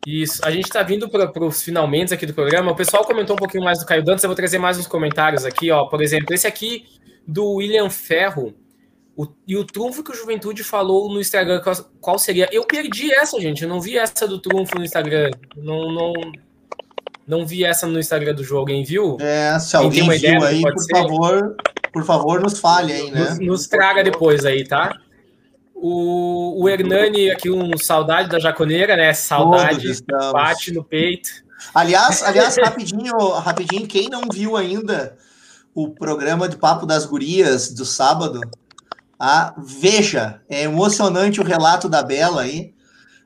[0.08, 2.72] Isso, a gente está vindo para os finalmente aqui do programa.
[2.72, 5.44] O pessoal comentou um pouquinho mais do Caio Dantas, eu vou trazer mais uns comentários
[5.44, 5.88] aqui, ó.
[5.88, 6.86] Por exemplo, esse aqui
[7.28, 8.54] do William Ferro.
[9.14, 12.48] O, e o trunfo que o Juventude falou no Instagram, qual, qual, seria?
[12.50, 13.64] Eu perdi essa, gente.
[13.64, 15.32] Eu não vi essa do trunfo no Instagram.
[15.58, 16.14] Não, não,
[17.30, 18.62] não vi essa no Instagram do jogo.
[18.62, 19.16] Alguém viu?
[19.22, 20.96] É, se alguém viu aí, por ser?
[20.96, 21.56] favor,
[21.94, 23.30] por favor, nos fale aí, né?
[23.30, 24.98] Nos, nos traga depois aí, tá?
[25.76, 29.14] O, o Hernani, aqui, um saudade da jaconeira, né?
[29.14, 29.88] Saudade,
[30.34, 31.30] bate no peito.
[31.74, 35.16] Aliás, aliás, rapidinho, rapidinho, quem não viu ainda
[35.76, 38.42] o programa de Papo das Gurias do sábado,
[39.20, 42.74] ah, veja, é emocionante o relato da Bela aí.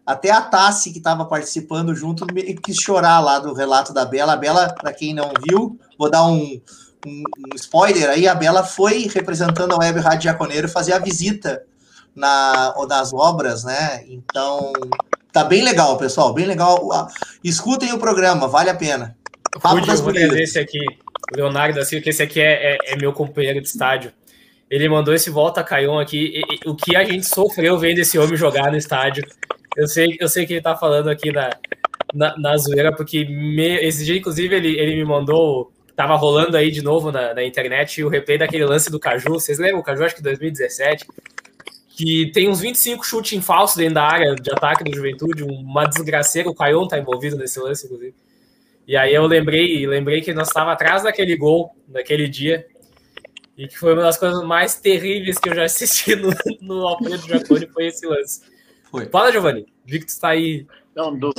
[0.06, 2.26] Até a Tassi, que estava participando junto,
[2.62, 4.34] quis chorar lá do relato da Bela.
[4.34, 6.60] A Bela, para quem não viu, vou dar um,
[7.06, 11.64] um, um, spoiler aí: a Bela foi representando a Web Rádio Jaconeiro fazer a visita
[12.16, 14.04] na, nas obras, né?
[14.08, 14.74] Então,
[15.32, 17.08] tá bem legal, pessoal, bem legal.
[17.44, 19.16] Escutem o programa, vale a pena.
[19.62, 20.80] Papo das vou esse aqui,
[21.32, 24.12] o Leonardo da Silva, que esse aqui é, é, é, meu companheiro de estádio.
[24.70, 26.18] Ele mandou esse volta caião aqui.
[26.18, 29.24] E, e, o que a gente sofreu vendo esse homem jogar no estádio.
[29.76, 31.50] Eu sei, eu sei que ele tá falando aqui na,
[32.14, 35.72] na, na zoeira, porque me, esse dia, inclusive, ele, ele me mandou.
[35.96, 39.34] Tava rolando aí de novo na, na internet o replay daquele lance do Caju.
[39.34, 39.80] Vocês lembram?
[39.80, 41.06] O Caju, acho que 2017
[41.96, 45.86] que tem uns 25 chutes em falso dentro da área de ataque do Juventude, uma
[45.86, 48.16] desgraceira, o Caion tá envolvido nesse lance, inclusive.
[48.88, 52.66] E aí eu lembrei, lembrei que nós estava atrás daquele gol naquele dia,
[53.56, 57.28] e que foi uma das coisas mais terríveis que eu já assisti no, no Alfredo
[57.28, 58.42] Jaconi, foi esse lance.
[58.94, 59.10] Foi.
[59.10, 60.68] Fala, Giovanni, vi que tu está aí.
[60.96, 61.34] Não, do...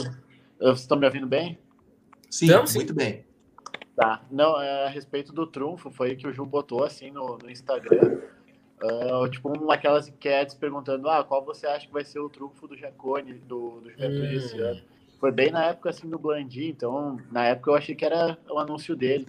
[0.58, 1.56] Vocês estão me ouvindo bem?
[2.28, 3.24] Sim, então, sim, muito bem.
[3.94, 4.24] Tá.
[4.28, 8.18] Não, é, a respeito do trunfo, foi que o Ju botou assim no, no Instagram.
[8.82, 12.66] Uh, tipo, uma aquelas enquetes perguntando ah, qual você acha que vai ser o trunfo
[12.66, 14.36] do Jacone, do, do Juventude hum.
[14.36, 14.82] esse ano.
[15.20, 18.58] Foi bem na época assim do Blandy, então na época eu achei que era o
[18.58, 19.28] anúncio dele.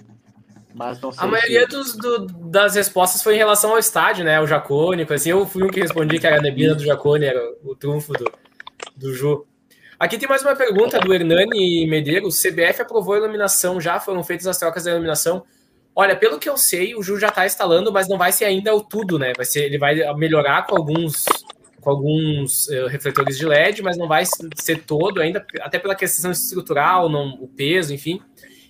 [0.76, 4.42] Mas não sei a maioria dos, do, das respostas foi em relação ao estádio, né?
[4.42, 7.42] O Jacone, assim, eu fui um que respondi que era a neblina do Jacone, era
[7.64, 8.30] o trunfo do,
[8.94, 9.46] do Ju.
[9.98, 12.42] Aqui tem mais uma pergunta do Hernani Medeiros.
[12.42, 15.46] CBF aprovou a iluminação, já foram feitas as trocas da iluminação.
[15.96, 18.76] Olha, pelo que eu sei, o Ju já está instalando, mas não vai ser ainda
[18.76, 19.32] o tudo, né?
[19.34, 21.24] Vai ser, ele vai melhorar com alguns
[21.80, 24.24] com alguns uh, refletores de LED, mas não vai
[24.56, 28.20] ser todo ainda, até pela questão estrutural, não, o peso, enfim.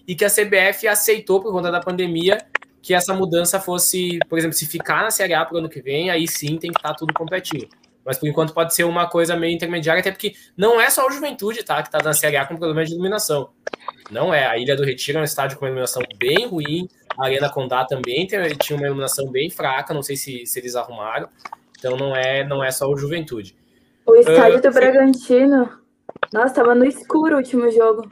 [0.08, 2.38] E que a CBF aceitou por conta da pandemia
[2.82, 5.82] que essa mudança fosse, por exemplo, se ficar na Série A para o ano que
[5.82, 7.68] vem, aí sim tem que estar tá tudo completinho.
[8.06, 11.12] Mas por enquanto pode ser uma coisa meio intermediária, até porque não é só o
[11.12, 11.82] Juventude, tá?
[11.82, 13.50] Que está na Série A com problema de iluminação.
[14.12, 14.46] Não é.
[14.46, 16.88] A Ilha do Retiro é um estádio com iluminação bem ruim.
[17.18, 20.76] A Arena Condá também tem, tinha uma iluminação bem fraca, não sei se, se eles
[20.76, 21.28] arrumaram.
[21.80, 23.56] Então não é, não é só o Juventude.
[24.06, 25.85] O estádio uh, do Bragantino.
[26.34, 28.12] Nossa, tava no escuro o último jogo.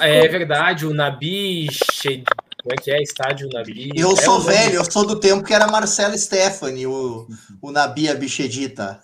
[0.00, 1.68] É verdade, o Nabi
[2.64, 3.02] como é que é?
[3.02, 3.90] Estádio Nabi.
[3.94, 7.28] Eu é sou velho, eu sou do tempo que era Marcelo Stephanie, o,
[7.60, 9.02] o Nabi Abichedita.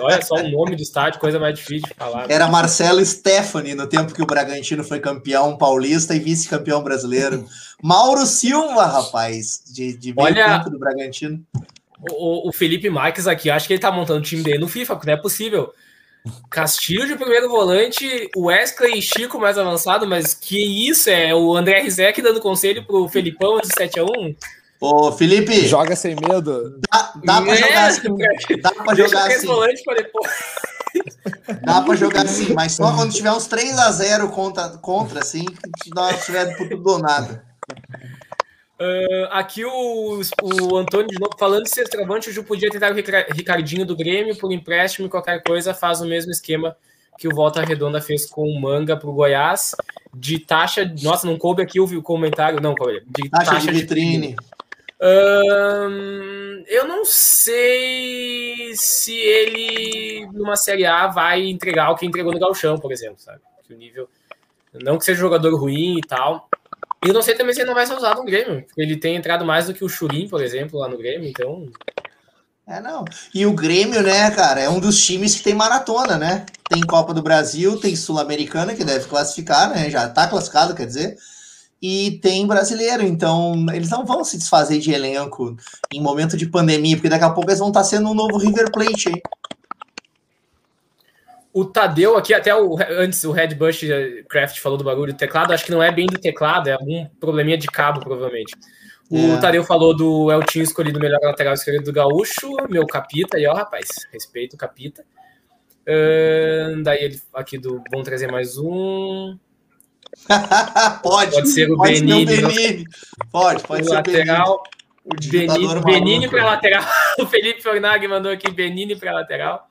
[0.00, 2.30] Olha só o nome do estádio, coisa mais difícil de falar.
[2.30, 7.44] Era Marcelo Stephanie, no tempo que o Bragantino foi campeão paulista e vice-campeão brasileiro.
[7.82, 11.44] Mauro Silva, rapaz, de, de Olha, do Bragantino.
[12.12, 14.94] O, o Felipe Marques aqui, acho que ele tá montando o time dele no FIFA,
[14.94, 15.72] porque não é possível.
[16.50, 21.10] Castilho de primeiro volante, Wesley e Chico mais avançado, mas que isso?
[21.10, 24.36] É o André Rizek dando conselho pro Felipão de 7x1?
[24.80, 25.66] Ô, Felipe.
[25.66, 26.78] Joga sem medo.
[26.90, 28.16] Dá, dá pra é, jogar assim.
[28.60, 29.46] Dá pra jogar assim.
[29.46, 30.30] Volante pra depois.
[31.62, 35.44] Dá pra jogar assim, mas só quando tiver uns 3x0 contra, contra, assim,
[35.82, 37.44] que nós tiver por tudo ou nada.
[38.80, 42.94] Uh, aqui o, o Antônio de novo falando de centroavante, o Ju podia tentar o
[42.94, 46.76] Ricardinho do Grêmio por empréstimo e qualquer coisa faz o mesmo esquema
[47.16, 49.76] que o Volta Redonda fez com o Manga para o Goiás,
[50.12, 50.92] de taxa.
[51.02, 53.02] Nossa, não coube aqui o comentário, não, coube.
[53.06, 54.36] De taxa, taxa de vitrine.
[56.66, 62.78] Eu não sei se ele, numa Série A, vai entregar o que entregou no Galchão,
[62.78, 63.40] por exemplo, sabe?
[63.66, 64.08] Que o nível.
[64.72, 66.48] Não que seja jogador ruim e tal.
[67.04, 68.64] E eu não sei também se ele não vai ser usado no Grêmio.
[68.76, 71.68] Ele tem entrado mais do que o Churim, por exemplo, lá no Grêmio, então.
[72.66, 73.04] É, não.
[73.34, 76.46] E o Grêmio, né, cara, é um dos times que tem maratona, né?
[76.66, 79.90] Tem Copa do Brasil, tem Sul-Americana, que deve classificar, né?
[79.90, 81.18] Já tá classificado, quer dizer.
[81.82, 85.54] E tem brasileiro, então eles não vão se desfazer de elenco
[85.92, 88.38] em momento de pandemia, porque daqui a pouco eles vão estar tá sendo um novo
[88.38, 89.22] River Plate, hein?
[91.54, 93.82] O Tadeu aqui, até o, antes o Red Bush
[94.28, 97.06] Craft falou do bagulho do teclado, acho que não é bem do teclado, é algum
[97.20, 98.56] probleminha de cabo, provavelmente.
[99.08, 99.40] O é.
[99.40, 103.86] Tadeu falou do Eltinho escolhido melhor lateral esquerdo do Gaúcho, meu capita, e ó, rapaz,
[104.12, 105.04] respeito o capita.
[105.82, 107.80] Uh, daí ele aqui do.
[107.88, 109.38] Vamos trazer mais um.
[111.04, 112.36] pode, pode ser o pode Benini.
[112.36, 112.84] Ser o Benini.
[113.30, 114.62] Pode, pode o ser lateral.
[115.04, 115.66] o Benini.
[115.66, 116.84] O Benini para lateral.
[117.20, 119.68] o Felipe Fornag mandou aqui Benini para lateral.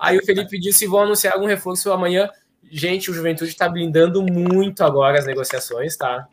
[0.00, 2.28] Aí o Felipe disse: vão anunciar algum reforço amanhã.
[2.70, 6.26] Gente, o Juventude está blindando muito agora as negociações, tá?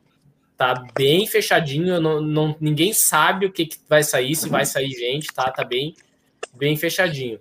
[0.58, 4.92] Tá bem fechadinho, não, não, ninguém sabe o que, que vai sair, se vai sair
[4.92, 5.50] gente, tá?
[5.50, 5.96] Tá bem,
[6.54, 7.40] bem fechadinho.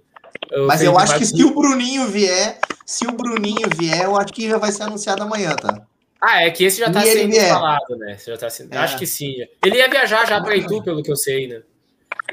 [0.52, 4.16] O Mas Felipe eu acho que se o Bruninho vier, se o Bruninho vier, eu
[4.16, 5.82] acho que já vai ser anunciado amanhã, tá?
[6.20, 8.16] Ah, é que esse já tá e sendo falado, né?
[8.26, 8.74] Já tá sendo...
[8.74, 8.78] É.
[8.78, 9.36] Acho que sim.
[9.64, 11.62] Ele ia viajar já para Itu, pelo que eu sei, né?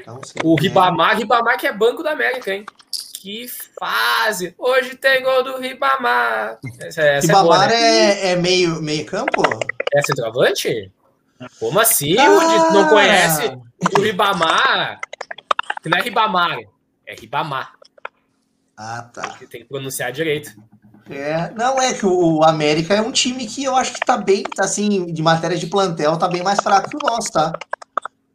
[0.00, 2.66] Então, o Ribamar, Ribamar que é Banco da América, hein?
[3.28, 3.46] Que
[3.78, 4.54] fase!
[4.56, 6.58] Hoje tem gol do Ribamar.
[6.80, 7.74] Essa, essa é Ribamar é, boa, né?
[7.74, 9.42] é, é, meio, meio campo?
[9.94, 10.90] É centroavante?
[11.60, 12.16] Como assim?
[12.18, 12.70] Ah.
[12.72, 13.54] Não conhece
[13.94, 14.98] o Ribamar?
[15.82, 16.58] Que não é Ribamar,
[17.06, 17.74] é Ribamar.
[18.74, 19.20] Ah, tá.
[19.20, 20.50] Tem que, tem que pronunciar direito.
[21.10, 24.42] É, não é que o América é um time que eu acho que tá bem,
[24.42, 27.52] tá assim, de matéria de plantel, tá bem mais fraco que o nosso, tá?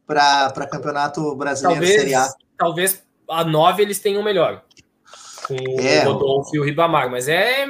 [0.06, 2.30] Para campeonato brasileiro talvez, Série A.
[2.56, 4.64] Talvez a 9 eles tenham melhor.
[5.48, 7.68] Com é, o Rodolfo e o Ribamar, mas é.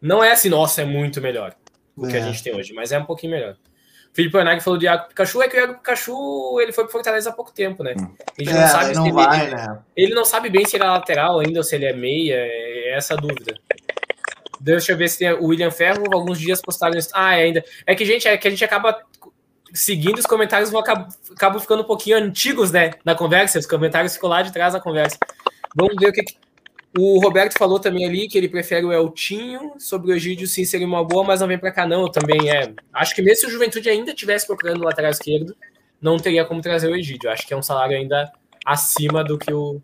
[0.00, 1.54] Não é assim, nossa, é muito melhor
[1.96, 2.10] o é.
[2.10, 2.22] que a é.
[2.22, 3.56] gente tem hoje, mas é um pouquinho melhor.
[4.12, 7.28] Felipe Ornag falou de Iago Pikachu, é que o Iago Pikachu ele foi pro Fortaleza
[7.28, 7.94] há pouco tempo, né?
[7.98, 9.78] A gente é, não sabe não se vai, ele, né?
[9.94, 12.94] ele não sabe bem se ele é lateral ainda ou se ele é meia, é
[12.96, 13.54] essa a dúvida.
[14.58, 17.10] Deixa eu ver se tem o William Ferro, alguns dias postaram isso.
[17.12, 17.64] Ah, é ainda.
[17.86, 18.98] É que, gente, é que a gente acaba
[19.74, 22.92] seguindo os comentários vão acabam, acabam ficando um pouquinho antigos, né?
[23.04, 25.18] Na conversa, os comentários ficam lá de trás da conversa.
[25.74, 26.36] Vamos ver o que, que
[26.96, 30.86] o Roberto falou também ali que ele prefere o Eltinho sobre o Egídio, sim, seria
[30.86, 32.10] uma boa, mas não vem para cá, não.
[32.10, 32.72] Também é.
[32.92, 35.56] Acho que mesmo se o Juventude ainda tivesse procurando o lateral esquerdo,
[36.00, 37.30] não teria como trazer o Egídio.
[37.30, 38.32] Acho que é um salário ainda
[38.64, 39.80] acima do que o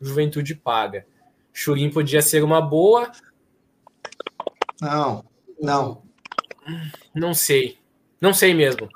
[0.00, 1.06] Juventude paga.
[1.52, 3.10] Churim podia ser uma boa.
[4.80, 5.24] Não,
[5.60, 6.02] não.
[7.14, 7.78] Não sei.
[8.20, 8.88] Não sei mesmo.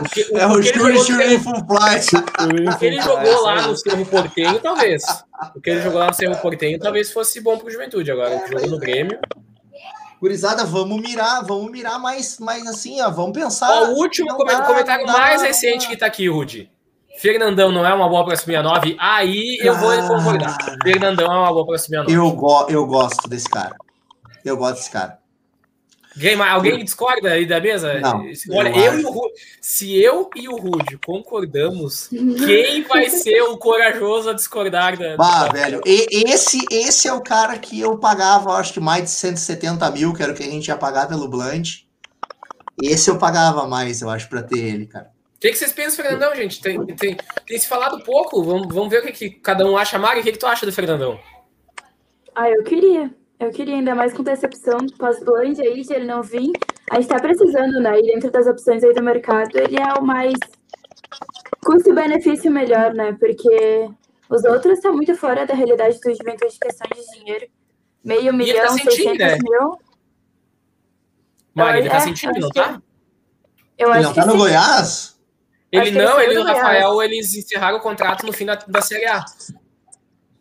[0.00, 2.16] O que, o, é o Churim Full Flight.
[2.16, 5.04] O que ele jogou lá no Cerro Portenho, talvez.
[5.54, 8.10] O que ele jogou lá no Cerro Portenho talvez fosse bom para o Juventude.
[8.10, 9.18] Agora, o que jogou no Grêmio.
[10.20, 13.70] Gurizada, vamos mirar, vamos mirar mais, mais assim, ó, vamos pensar.
[13.70, 14.36] Ó, o último não
[14.66, 16.70] comentário dá, mais dá, recente que tá aqui, Rudy.
[17.18, 20.56] Fernandão não é uma boa para subir a 9, aí eu vou ah, concordar.
[20.82, 22.12] Fernandão é uma boa para subir a 9.
[22.12, 23.76] Eu, go eu gosto desse cara.
[24.44, 25.18] Eu gosto desse cara.
[26.50, 27.98] Alguém discorda aí da mesa?
[28.00, 33.10] Não, Olha, eu, eu e o Rude, se eu e o Rude concordamos, quem vai
[33.10, 35.16] ser o corajoso a discordar da.
[35.16, 39.10] Bah, velho, e, esse, esse é o cara que eu pagava, acho que mais de
[39.10, 41.84] 170 mil, que era o que a gente ia pagar pelo Blunt.
[42.80, 45.12] Esse eu pagava mais, eu acho, para ter ele, cara.
[45.36, 46.60] O que, que vocês pensam, Fernandão, gente?
[46.60, 47.16] Tem, tem,
[47.46, 48.42] tem se falado pouco.
[48.42, 49.98] Vamos, vamos ver o que, que cada um acha.
[49.98, 51.20] Mari, o que, que tu acha do Fernandão?
[52.34, 53.14] Ah, eu queria.
[53.38, 56.52] Eu queria ainda mais com decepção pós-blind aí, de ele não vir.
[56.90, 57.98] A gente tá precisando, né?
[57.98, 60.34] E dentro das opções aí do mercado, ele é o mais
[61.64, 63.16] custo-benefício melhor, né?
[63.18, 63.88] Porque
[64.28, 67.46] os outros estão muito fora da realidade do juventude de questão de dinheiro.
[68.04, 69.38] Meio tá milhão, tá sentindo, 600 né?
[69.42, 69.78] mil.
[71.54, 72.82] Mari, ele tá é, sentindo, não tá?
[73.78, 74.38] Eu ele acho não tá no sim.
[74.38, 75.14] Goiás?
[75.72, 79.06] Ele não, ele e o Rafael, eles encerraram o contrato no fim da, da Série
[79.06, 79.24] A.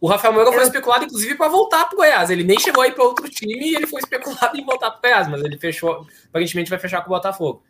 [0.03, 2.29] O Rafael Moura foi especulado, inclusive, para voltar para o Goiás.
[2.29, 5.01] Ele nem chegou aí para outro time e ele foi especulado em voltar para o
[5.01, 7.63] Goiás, mas ele fechou, aparentemente vai fechar com o Botafogo.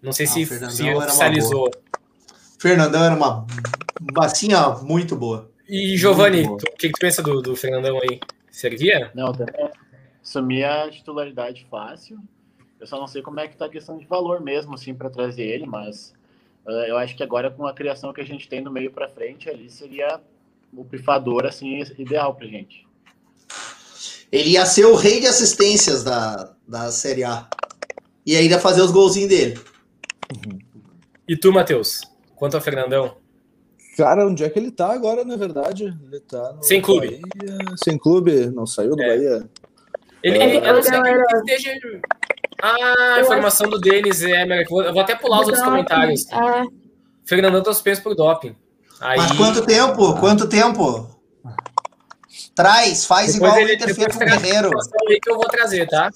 [0.00, 1.68] Não sei ah, se, se oficializou.
[2.60, 3.44] Fernandão era uma
[4.12, 5.50] bacinha muito boa.
[5.68, 8.20] E Giovanni, o que, que tu pensa do, do Fernandão aí?
[8.52, 9.10] Servia?
[9.12, 9.68] Não, também
[10.22, 12.20] assumia a titularidade fácil.
[12.78, 15.10] Eu só não sei como é que tá a questão de valor mesmo, assim, para
[15.10, 16.14] trazer ele, mas
[16.64, 19.08] uh, eu acho que agora com a criação que a gente tem no meio para
[19.08, 20.20] frente ali seria
[20.72, 22.86] o pifador assim ideal pra gente.
[24.30, 27.48] Ele ia ser o rei de assistências da, da Série A.
[28.26, 29.58] E ainda fazer os golzinhos dele.
[31.26, 32.02] E tu, Matheus?
[32.38, 33.16] quanto ao Fernandão?
[33.96, 35.92] Cara, onde é que ele tá agora, na verdade?
[36.04, 37.20] Ele tá no Sem clube.
[37.36, 37.58] Bahia.
[37.82, 38.46] Sem clube?
[38.46, 39.08] Não saiu do é.
[39.08, 39.50] Bahia?
[40.22, 41.80] Ele, ele, eu não sei que esteja...
[42.62, 44.62] Ah, a informação do Denis é...
[44.62, 46.30] Eu vou até pular os outros comentários.
[46.30, 46.64] É.
[47.24, 48.54] Fernandão tá suspenso por doping.
[49.00, 49.18] Aí...
[49.18, 50.14] Mas quanto tempo?
[50.18, 51.18] Quanto tempo?
[52.54, 54.70] Traz, faz depois igual ele, o Inter fez com o Guerreiro.
[55.22, 56.10] que eu vou trazer, tá?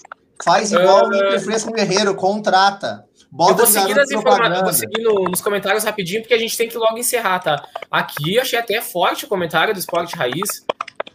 [0.45, 1.09] Faz igual uh...
[1.09, 3.05] o Inter fez com o Guerreiro, contrata.
[3.31, 4.63] Bota eu vou seguir, as informa...
[4.63, 7.65] vou seguir no, nos comentários rapidinho, porque a gente tem que logo encerrar, tá?
[7.91, 10.67] Aqui achei até forte o comentário do Esporte Raiz.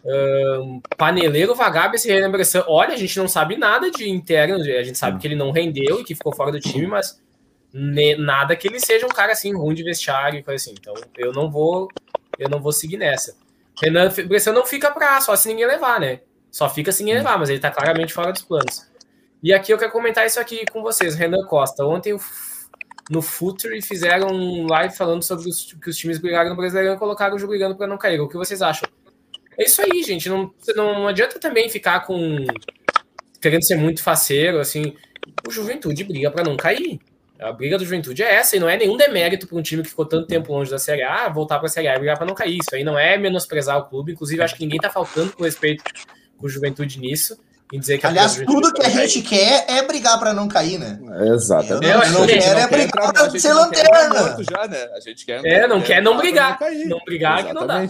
[0.04, 2.64] Uh, paneleiro Vagabe se relembração.
[2.66, 6.00] Olha, a gente não sabe nada de interno, a gente sabe que ele não rendeu
[6.00, 7.20] e que ficou fora do time, mas
[7.72, 10.74] nada que ele seja um cara assim ruim de vestiário e coisa assim.
[10.78, 11.88] Então eu não vou,
[12.38, 13.36] eu não vou seguir nessa.
[13.80, 16.20] Renan Bressan não fica pra só se ninguém levar, né?
[16.50, 18.88] Só fica se ninguém levar, mas ele tá claramente fora dos planos.
[19.42, 21.14] E aqui eu quero comentar isso aqui com vocês.
[21.14, 22.18] Renan Costa, ontem
[23.08, 26.98] no Future fizeram um live falando sobre os, que os times brigaram no Brasileirão e
[26.98, 28.20] colocaram o jogo brigando para não cair.
[28.20, 28.88] O que vocês acham?
[29.56, 30.28] É isso aí, gente.
[30.28, 32.46] Não, não adianta também ficar com.
[33.40, 34.94] querendo ser muito faceiro, assim.
[35.46, 37.00] O Juventude briga para não cair.
[37.40, 39.88] A briga do Juventude é essa, e não é nenhum demérito para um time que
[39.88, 42.26] ficou tanto tempo longe da Série A voltar para a Série A e brigar para
[42.26, 42.58] não cair.
[42.58, 44.12] Isso aí não é menosprezar o clube.
[44.12, 45.84] Inclusive, acho que ninguém está faltando com respeito
[46.36, 47.38] com o Juventude nisso
[47.72, 50.98] em dizer que Aliás, tudo que a gente quer é brigar para não cair, né?
[51.34, 51.86] exatamente.
[51.86, 54.36] Eu não, eu não quero é brigar para ser lanterna.
[54.50, 54.88] Já, né?
[54.96, 56.58] A gente quer, é, não quer não brigar.
[56.60, 57.86] Não, não brigar que não dá.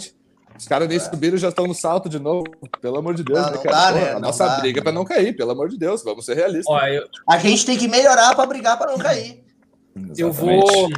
[0.58, 2.44] Os caras nem subiram já estão no salto de novo.
[2.80, 4.12] Pelo amor de Deus, não, né, não dá, né?
[4.12, 6.66] a nossa dá, briga é para não cair, pelo amor de Deus, vamos ser realistas.
[6.66, 7.06] Ó, eu...
[7.28, 9.42] A gente tem que melhorar para brigar para não cair.
[9.94, 10.20] Exatamente.
[10.20, 10.88] Eu vou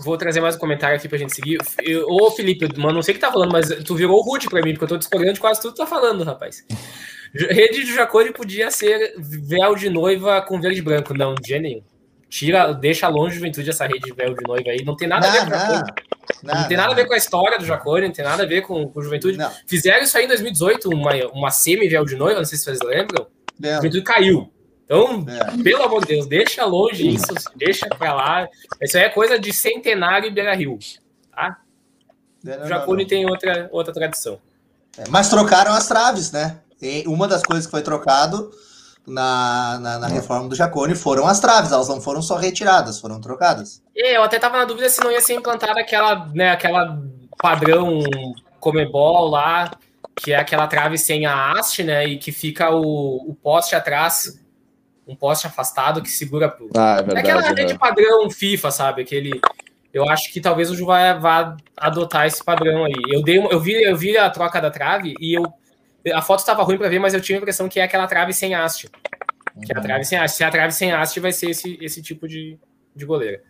[0.00, 1.58] vou trazer mais um comentário aqui pra gente seguir.
[1.82, 4.48] Eu, ô, Felipe, mano, não sei o que tá falando, mas tu virou o Rude
[4.48, 6.64] pra mim, porque eu tô discordando de quase tudo que tá falando, rapaz.
[7.34, 11.14] Rede de Jacone podia ser véu de noiva com verde e branco.
[11.14, 11.82] Não, dia nenhum.
[12.34, 14.84] Tira, deixa longe juventude essa rede de véu de noiva aí.
[14.84, 15.92] Não tem nada não, a ver com Jacone.
[16.42, 18.46] Não, não, tem nada a ver com a história do Jacone, não tem nada a
[18.46, 19.38] ver com, com juventude.
[19.68, 23.28] Fizeram isso aí em 2018, uma, uma semi-véu de noiva, não sei se vocês lembram.
[23.62, 24.52] A juventude caiu.
[24.84, 25.62] Então, é.
[25.62, 28.48] pelo amor de Deus, deixa longe isso, deixa pra lá.
[28.82, 30.76] Isso aí é coisa de centenário e Beira Rio.
[31.32, 31.60] Tá?
[32.44, 34.40] o Jacone tem outra, outra tradição.
[34.98, 36.58] É, mas trocaram as traves, né?
[37.06, 38.50] uma das coisas que foi trocado
[39.06, 43.20] na, na, na, reforma do Jacone foram as traves, elas não foram só retiradas, foram
[43.20, 43.82] trocadas.
[43.96, 46.98] É, eu até tava na dúvida se não ia ser implantada aquela, né, aquela
[47.38, 48.00] padrão
[48.58, 49.70] Comebol lá,
[50.16, 54.40] que é aquela trave sem a haste, né, e que fica o, o poste atrás,
[55.06, 56.56] um poste afastado que segura.
[56.74, 57.16] Ah, é verdade.
[57.16, 59.02] É aquela rede padrão FIFA, sabe?
[59.02, 59.40] Aquele.
[59.92, 62.94] Eu acho que talvez o Ju vai, vá adotar esse padrão aí.
[63.10, 65.44] Eu, dei, eu, vi, eu vi a troca da trave e eu
[66.12, 68.32] a foto estava ruim para ver, mas eu tinha a impressão que é aquela trave
[68.32, 68.88] sem haste.
[69.64, 70.36] Que é a trave sem haste.
[70.36, 72.58] Se a trave sem haste vai ser esse, esse tipo de,
[72.94, 73.42] de goleira.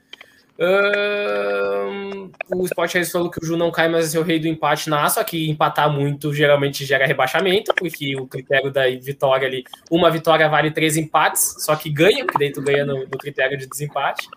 [0.57, 4.47] Um, o Sport falou que o Ju não cai, mas é ser o rei do
[4.47, 9.65] empate na só que empatar muito geralmente gera rebaixamento, porque o critério da vitória ali,
[9.91, 13.59] uma vitória vale três empates, só que ganha, porque daí tu ganha no, no critério
[13.59, 14.29] de desempate.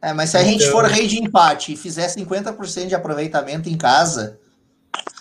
[0.00, 0.52] É, mas se a então...
[0.52, 4.38] gente for rei de empate e fizer 50% de aproveitamento em casa,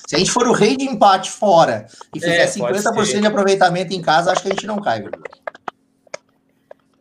[0.08, 3.94] se a gente for o rei de empate fora e fizer é, 50% de aproveitamento
[3.94, 5.04] em casa, acho que a gente não cai,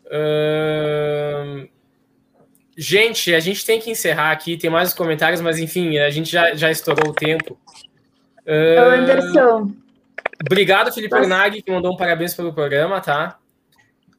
[0.07, 1.69] uh...
[2.79, 4.59] Gente, a gente tem que encerrar aqui.
[4.59, 7.59] Tem mais os comentários, mas enfim, a gente já, já estourou o tempo.
[8.47, 9.01] Uh...
[9.01, 9.73] Anderson.
[10.45, 11.63] Obrigado, Felipe Mas...
[11.63, 13.39] que mandou um parabéns pelo programa, tá?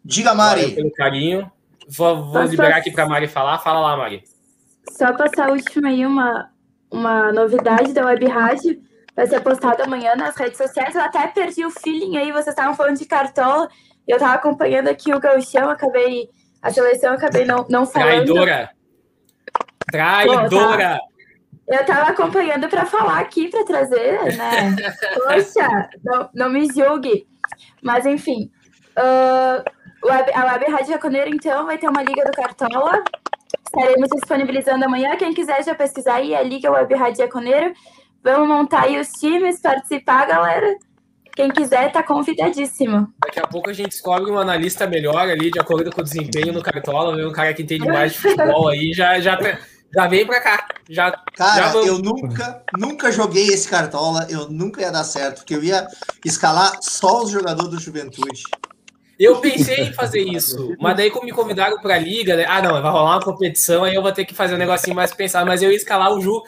[0.03, 0.61] Diga, Mari.
[0.61, 1.51] Valeu pelo carinho.
[1.87, 3.59] Vou, vou liberar aqui para Mari falar.
[3.59, 4.23] Fala lá, Mari.
[4.89, 6.49] Só passar a última aí, uma,
[6.91, 8.81] uma novidade da Web Rádio.
[9.15, 10.95] Vai ser postada amanhã nas redes sociais.
[10.95, 13.67] Eu até perdi o feeling aí, vocês estavam falando de cartola.
[14.07, 16.29] Eu estava acompanhando aqui o Gauchão, acabei.
[16.61, 18.33] A seleção acabei não, não falando.
[18.33, 18.69] Traidora!
[19.91, 20.97] Traidora!
[20.97, 20.99] Tá.
[21.67, 24.75] Eu estava acompanhando para falar aqui, para trazer, né?
[25.25, 27.27] Poxa, não, não me julgue.
[27.81, 28.49] Mas, enfim.
[28.97, 33.03] Uh, web, a Web Rádio Jaconeiro, então, vai ter uma Liga do Cartola.
[33.77, 35.15] Estaremos disponibilizando amanhã.
[35.17, 37.73] Quem quiser já pesquisar aí, a Liga Web Rádio Jaconeiro.
[38.23, 40.75] Vamos montar aí os times, participar, galera.
[41.35, 43.13] Quem quiser, tá convidadíssimo.
[43.23, 46.51] Daqui a pouco a gente descobre um analista melhor ali, de acordo com o desempenho
[46.51, 49.37] no Cartola, um cara que entende mais de futebol aí, já, já,
[49.93, 50.67] já vem pra cá.
[50.89, 55.53] Já, cara, já eu nunca, nunca joguei esse Cartola, eu nunca ia dar certo, porque
[55.53, 55.87] eu ia
[56.25, 58.41] escalar só os jogadores do Juventude.
[59.19, 62.45] Eu pensei em fazer isso, mas daí como me convidaram para a liga, né?
[62.47, 65.11] ah não, vai rolar uma competição, aí eu vou ter que fazer um negocinho mais
[65.13, 66.43] pensado, mas eu ia escalar o Ju,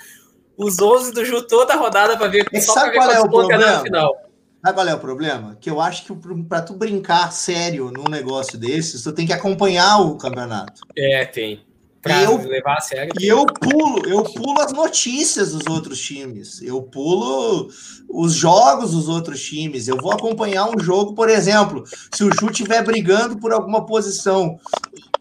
[0.56, 3.82] os 11 do Ju toda a rodada para ver só sabe qual é o problema?
[3.82, 4.16] Final.
[4.64, 5.58] Sabe qual é o problema?
[5.60, 6.14] Que eu acho que
[6.48, 10.82] para tu brincar sério num negócio desses, tu tem que acompanhar o campeonato.
[10.98, 11.62] É, tem.
[12.10, 13.14] Pra eu, levar a sério.
[13.20, 16.62] E eu pulo, eu pulo as notícias dos outros times.
[16.62, 17.70] Eu pulo
[18.10, 19.88] os jogos dos outros times.
[19.88, 24.60] Eu vou acompanhar um jogo, por exemplo, se o Ju estiver brigando por alguma posição,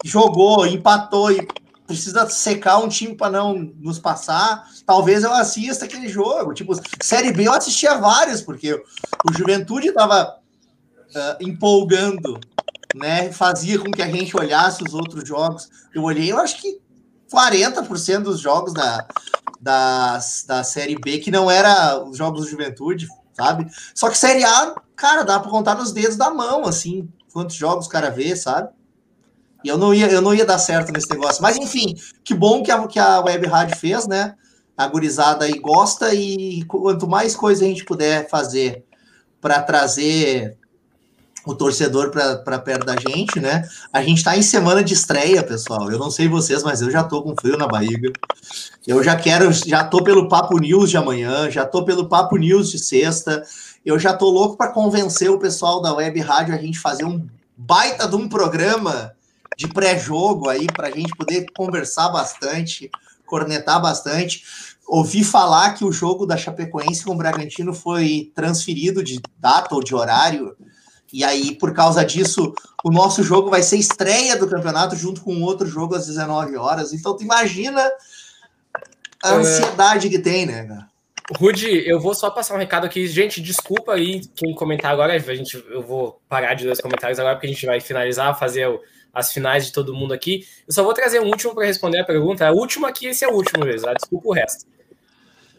[0.04, 1.46] jogou, empatou e
[1.86, 6.52] precisa secar um time para não nos passar, talvez eu assista aquele jogo.
[6.52, 10.36] Tipo, Série B eu assistia vários, porque o Juventude estava
[11.14, 12.38] uh, ah, empolgando
[12.94, 15.68] né, fazia com que a gente olhasse os outros jogos.
[15.94, 16.80] Eu olhei, eu acho que
[17.32, 19.06] 40% dos jogos da,
[19.60, 23.70] da, da Série B, que não era os jogos do Juventude, sabe?
[23.94, 27.86] Só que Série A, cara, dá para contar nos dedos da mão, assim, quantos jogos
[27.86, 28.70] o cara vê, sabe?
[29.64, 31.42] E eu não ia, eu não ia dar certo nesse negócio.
[31.42, 31.94] Mas enfim,
[32.24, 34.34] que bom que a, que a Web Rádio fez, né?
[34.76, 38.84] A gurizada aí gosta e quanto mais coisa a gente puder fazer
[39.40, 40.57] para trazer
[41.48, 43.66] o torcedor para perto da gente, né?
[43.90, 45.90] A gente está em semana de estreia, pessoal.
[45.90, 48.12] Eu não sei vocês, mas eu já tô com frio na barriga.
[48.86, 52.70] Eu já quero, já tô pelo Papo News de amanhã, já tô pelo Papo News
[52.70, 53.42] de sexta.
[53.82, 57.26] Eu já tô louco para convencer o pessoal da Web Rádio a gente fazer um
[57.56, 59.12] baita de um programa
[59.56, 62.90] de pré-jogo aí para a gente poder conversar bastante,
[63.24, 64.44] cornetar bastante.
[64.86, 69.82] Ouvi falar que o jogo da Chapecoense com o Bragantino foi transferido de data ou
[69.82, 70.54] de horário
[71.12, 72.52] e aí, por causa disso,
[72.84, 76.92] o nosso jogo vai ser estreia do campeonato junto com outro jogo às 19 horas.
[76.92, 77.80] Então, tu imagina
[79.22, 79.34] a é.
[79.34, 80.88] ansiedade que tem, né, cara?
[81.36, 83.06] Rudy, eu vou só passar um recado aqui.
[83.06, 85.12] Gente, desculpa aí quem comentar agora.
[85.12, 88.38] A gente, eu vou parar de ler os comentários agora, porque a gente vai finalizar,
[88.38, 88.80] fazer o,
[89.12, 90.46] as finais de todo mundo aqui.
[90.66, 92.46] Eu só vou trazer um último para responder a pergunta.
[92.46, 93.86] A última aqui, esse é o último mesmo.
[93.86, 93.94] Tá?
[93.94, 94.66] Desculpa o resto.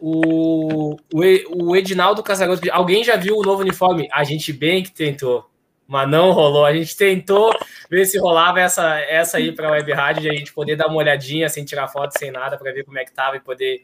[0.00, 4.08] O, o, Edinaldo Casaroto, alguém já viu o novo uniforme?
[4.12, 5.48] A gente bem que tentou,
[5.86, 6.64] mas não rolou.
[6.64, 7.54] A gente tentou
[7.90, 10.86] ver se rolava essa, essa aí para a Web Rádio, de a gente poder dar
[10.86, 13.82] uma olhadinha sem tirar foto, sem nada, para ver como é que tava e poder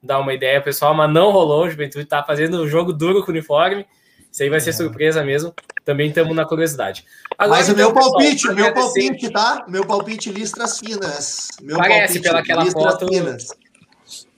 [0.00, 0.94] dar uma ideia, pessoal.
[0.94, 1.64] Mas não rolou.
[1.64, 3.84] O Juventude tá fazendo um jogo duro com o uniforme.
[4.30, 5.54] Isso aí vai ser surpresa mesmo.
[5.82, 7.06] Também estamos na curiosidade.
[7.38, 9.64] Agora, Mas o meu então, palpite, o meu palpite, tá?
[9.66, 11.48] Meu palpite listras finas.
[11.62, 13.08] Meu Parece pela aquela foto.
[13.08, 13.46] Finas.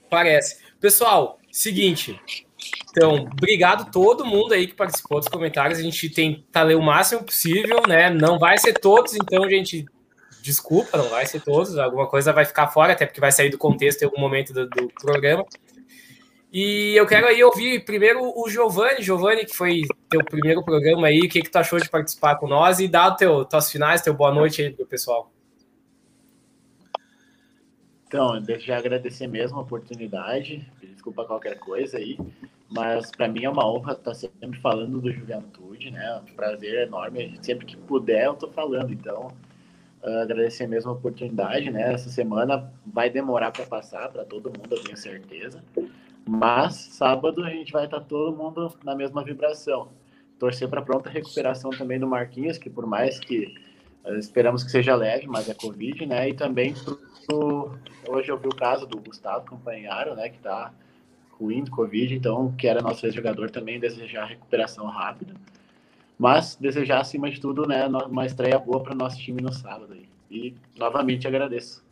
[0.09, 0.68] Parece.
[0.79, 2.19] Pessoal, seguinte.
[2.91, 5.79] Então, obrigado todo mundo aí que participou dos comentários.
[5.79, 8.09] A gente tenta ler o máximo possível, né?
[8.09, 9.85] Não vai ser todos, então, gente,
[10.41, 11.77] desculpa, não vai ser todos.
[11.77, 14.67] Alguma coisa vai ficar fora, até porque vai sair do contexto em algum momento do,
[14.67, 15.45] do programa.
[16.51, 21.19] E eu quero aí ouvir primeiro o Giovanni, Giovanni, que foi teu primeiro programa aí,
[21.19, 24.15] o que, que tu achou de participar com nós e dar teu, tuas finais, teu
[24.15, 25.31] boa noite aí pro pessoal.
[28.09, 32.17] Então, deixa já agradecer mesmo a oportunidade, desculpa qualquer coisa aí,
[32.67, 36.19] mas para mim é uma honra estar sempre falando do Juventude, né?
[36.19, 39.27] Um prazer enorme, sempre que puder eu estou falando, então
[40.01, 41.93] uh, agradecer mesmo a oportunidade, né?
[41.93, 45.63] Essa semana vai demorar para passar para todo mundo, eu tenho certeza,
[46.27, 49.89] mas sábado a gente vai estar todo mundo na mesma vibração.
[50.39, 53.53] Torcer para pronta recuperação também do Marquinhos, que por mais que
[54.17, 56.29] esperamos que seja leve, mas é Covid, né?
[56.29, 56.99] E também pro
[58.07, 60.73] hoje eu vi o caso do Gustavo Campanharo, né, que está
[61.31, 65.33] ruim de Covid, então que era nosso ex-jogador também desejar recuperação rápida.
[66.17, 69.93] Mas desejar, acima de tudo, né, uma estreia boa para o nosso time no sábado.
[69.93, 70.05] Aí.
[70.29, 71.83] E novamente agradeço.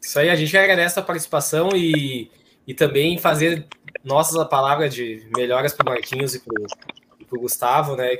[0.00, 2.30] Isso aí, a gente agradece a participação e,
[2.66, 3.66] e também fazer
[4.04, 8.18] nossas palavras de melhoras para o Marquinhos e para o Gustavo, né?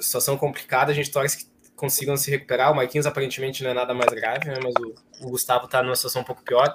[0.00, 2.70] Situação complicada, a gente torce que consigam se recuperar.
[2.70, 4.54] O Marquinhos aparentemente não é nada mais grave, né?
[4.62, 6.74] mas o, o Gustavo está numa situação um pouco pior.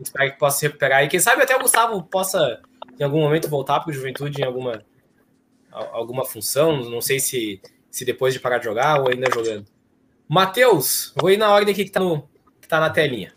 [0.00, 2.60] Espero que possa se recuperar e quem sabe até o Gustavo possa
[2.98, 4.82] em algum momento voltar para o Juventude em alguma,
[5.70, 6.90] alguma função.
[6.90, 7.60] Não sei se,
[7.90, 9.66] se depois de parar de jogar ou ainda jogando.
[10.28, 12.00] Matheus, vou ir na ordem aqui que está
[12.68, 13.32] tá na telinha.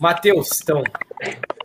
[0.00, 0.82] Matheus, então.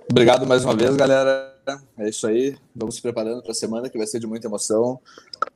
[0.09, 1.52] Obrigado mais uma vez, galera.
[1.97, 2.57] É isso aí.
[2.75, 4.99] Vamos se preparando para a semana que vai ser de muita emoção.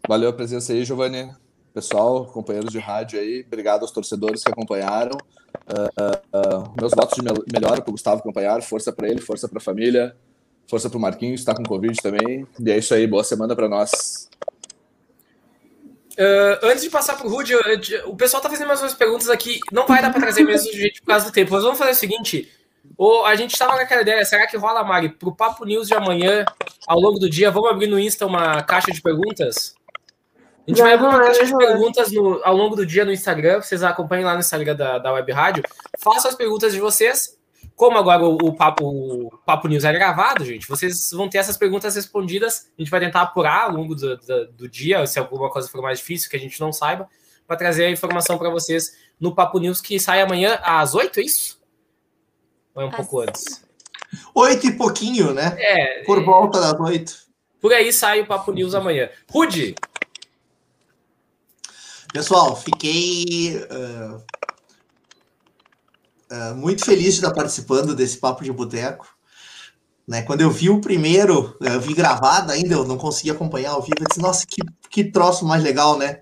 [0.08, 1.30] Valeu a presença aí, Giovanni
[1.78, 5.16] pessoal, companheiros de rádio aí, obrigado aos torcedores que acompanharam.
[5.70, 9.60] Uh, uh, meus votos de melhora para o Gustavo acompanhar, força para ele, força para
[9.60, 10.16] a família,
[10.68, 12.48] força para o Marquinhos, está com Covid também.
[12.60, 14.28] E é isso aí, boa semana para nós.
[16.14, 17.54] Uh, antes de passar para o Rudy,
[18.08, 19.60] o pessoal está fazendo mais umas perguntas aqui.
[19.72, 21.52] Não vai dar para trazer mesmo gente por causa do tempo.
[21.52, 22.52] Mas vamos fazer o seguinte:
[22.98, 25.88] ou a gente estava com aquela ideia, será que rola, Mari, para o Papo News
[25.88, 26.44] de amanhã,
[26.88, 29.76] ao longo do dia, vamos abrir no Insta uma caixa de perguntas?
[30.68, 33.62] A gente vai abrir uma caixa de perguntas no, ao longo do dia no Instagram.
[33.62, 35.64] Vocês acompanhem lá no Instagram da, da Web Rádio.
[35.98, 37.38] Façam as perguntas de vocês.
[37.74, 41.56] Como agora o, o, Papo, o Papo News é gravado, gente, vocês vão ter essas
[41.56, 42.68] perguntas respondidas.
[42.78, 45.82] A gente vai tentar apurar ao longo do, do, do dia, se alguma coisa for
[45.82, 47.08] mais difícil, que a gente não saiba,
[47.46, 51.24] para trazer a informação para vocês no Papo News que sai amanhã às 8, é
[51.24, 51.57] isso?
[52.78, 53.66] Ou é um pouco antes?
[54.36, 55.58] Oito e pouquinho, né?
[55.58, 56.04] É.
[56.04, 57.18] Por volta das oito.
[57.60, 59.10] Por aí sai o Papo News amanhã.
[59.28, 59.74] Rude!
[62.14, 64.24] Pessoal, fiquei uh,
[66.32, 69.08] uh, muito feliz de estar participando desse Papo de Boteco.
[70.08, 70.22] Né?
[70.22, 73.96] Quando eu vi o primeiro, eu vi gravado ainda, eu não consegui acompanhar ao vivo.
[74.00, 76.20] Eu disse, nossa, que, que troço mais legal, né?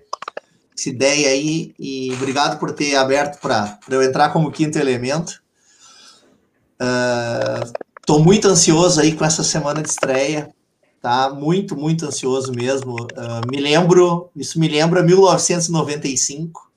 [0.76, 1.74] Essa ideia aí.
[1.78, 5.44] E obrigado por ter aberto para eu entrar como quinto elemento.
[7.98, 10.50] Estou uh, muito ansioso aí com essa semana de estreia,
[11.00, 11.30] tá?
[11.30, 12.94] Muito, muito ansioso mesmo.
[12.94, 16.70] Uh, me lembro, isso me lembra 1995.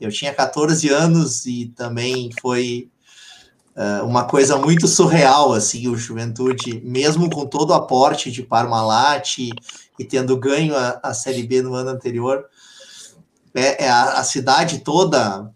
[0.00, 2.90] Eu tinha 14 anos e também foi
[3.76, 9.38] uh, uma coisa muito surreal, assim, o Juventude, mesmo com todo o aporte de Parmalat
[9.38, 9.52] e,
[9.98, 12.44] e tendo ganho a, a, Série B no ano anterior,
[13.54, 15.53] é, é a, a, cidade toda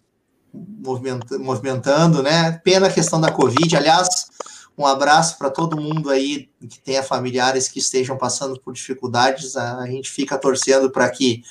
[1.38, 2.52] movimentando, né?
[2.64, 4.28] Pena a questão da Covid, aliás,
[4.76, 9.56] um abraço para todo mundo aí que tenha familiares que estejam passando por dificuldades.
[9.56, 11.42] A gente fica torcendo para que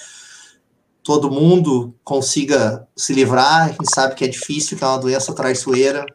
[1.04, 3.66] todo mundo consiga se livrar.
[3.66, 6.06] A gente sabe que é difícil, que é uma doença traiçoeira,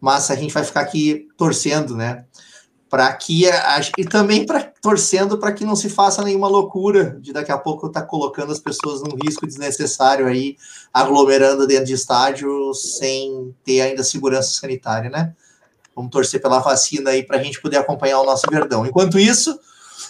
[0.00, 2.24] mas a gente vai ficar aqui torcendo, né?
[2.92, 3.46] Para que
[3.96, 7.86] e também para torcendo para que não se faça nenhuma loucura de daqui a pouco
[7.86, 10.58] estar tá colocando as pessoas num risco desnecessário aí,
[10.92, 15.32] aglomerando dentro de estádio sem ter ainda segurança sanitária, né?
[15.96, 18.84] Vamos torcer pela vacina aí para a gente poder acompanhar o nosso Verdão.
[18.84, 19.58] Enquanto isso,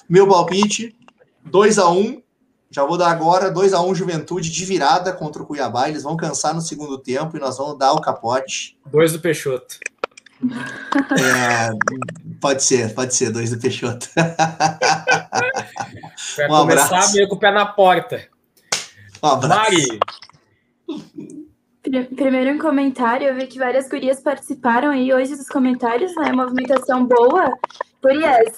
[0.08, 0.92] meu palpite
[1.44, 2.20] 2 a 1
[2.68, 5.88] já vou dar agora 2 a 1 Juventude de virada contra o Cuiabá.
[5.88, 8.76] Eles vão cansar no segundo tempo e nós vamos dar o capote.
[8.90, 9.78] Dois do Peixoto.
[11.20, 11.70] É,
[12.42, 14.08] pode ser, pode ser, dois do Peixoto.
[16.36, 17.14] Vai um começar abraço.
[17.14, 18.28] meio com o pé na porta.
[19.22, 19.70] Um abraço.
[19.70, 20.00] Mari.
[22.16, 26.32] Primeiro um comentário, eu vi que várias gurias participaram aí hoje dos comentários, né?
[26.32, 27.56] Movimentação boa.
[28.02, 28.54] Gurias,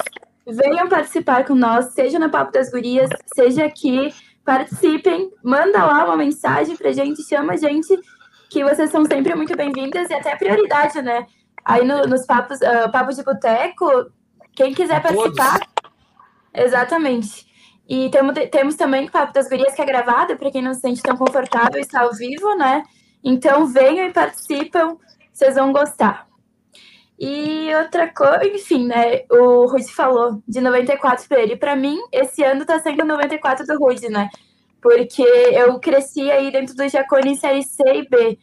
[0.47, 4.12] venham participar com nós, seja no Papo das Gurias, seja aqui,
[4.44, 7.94] participem, manda lá uma mensagem pra gente, chama a gente,
[8.48, 11.27] que vocês são sempre muito bem-vindas e até prioridade, né?
[11.65, 14.11] Aí no, nos papos, uh, papos de boteco,
[14.55, 15.61] quem quiser participar.
[16.53, 17.47] Exatamente.
[17.89, 20.81] E temos, temos também o Papo das Gurias, que é gravado, para quem não se
[20.81, 22.82] sente tão confortável, está ao vivo, né?
[23.23, 24.97] Então venham e participam,
[25.32, 26.27] vocês vão gostar.
[27.19, 29.24] E outra coisa, enfim, né?
[29.31, 31.57] O Rudy falou de 94 para ele.
[31.57, 34.28] Para mim, esse ano tá sendo 94 do Rudy, né?
[34.81, 38.39] Porque eu cresci aí dentro do Jacone em série C e B.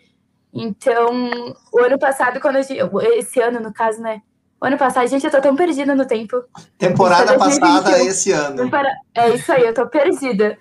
[0.53, 1.30] Então,
[1.72, 2.80] o ano passado, quando a gente.
[3.18, 4.22] Esse ano, no caso, né?
[4.60, 6.44] O ano passado, gente, eu tô tão perdida no tempo.
[6.78, 8.69] Temporada passada, esse ano.
[9.15, 10.57] É isso aí, eu tô perdida.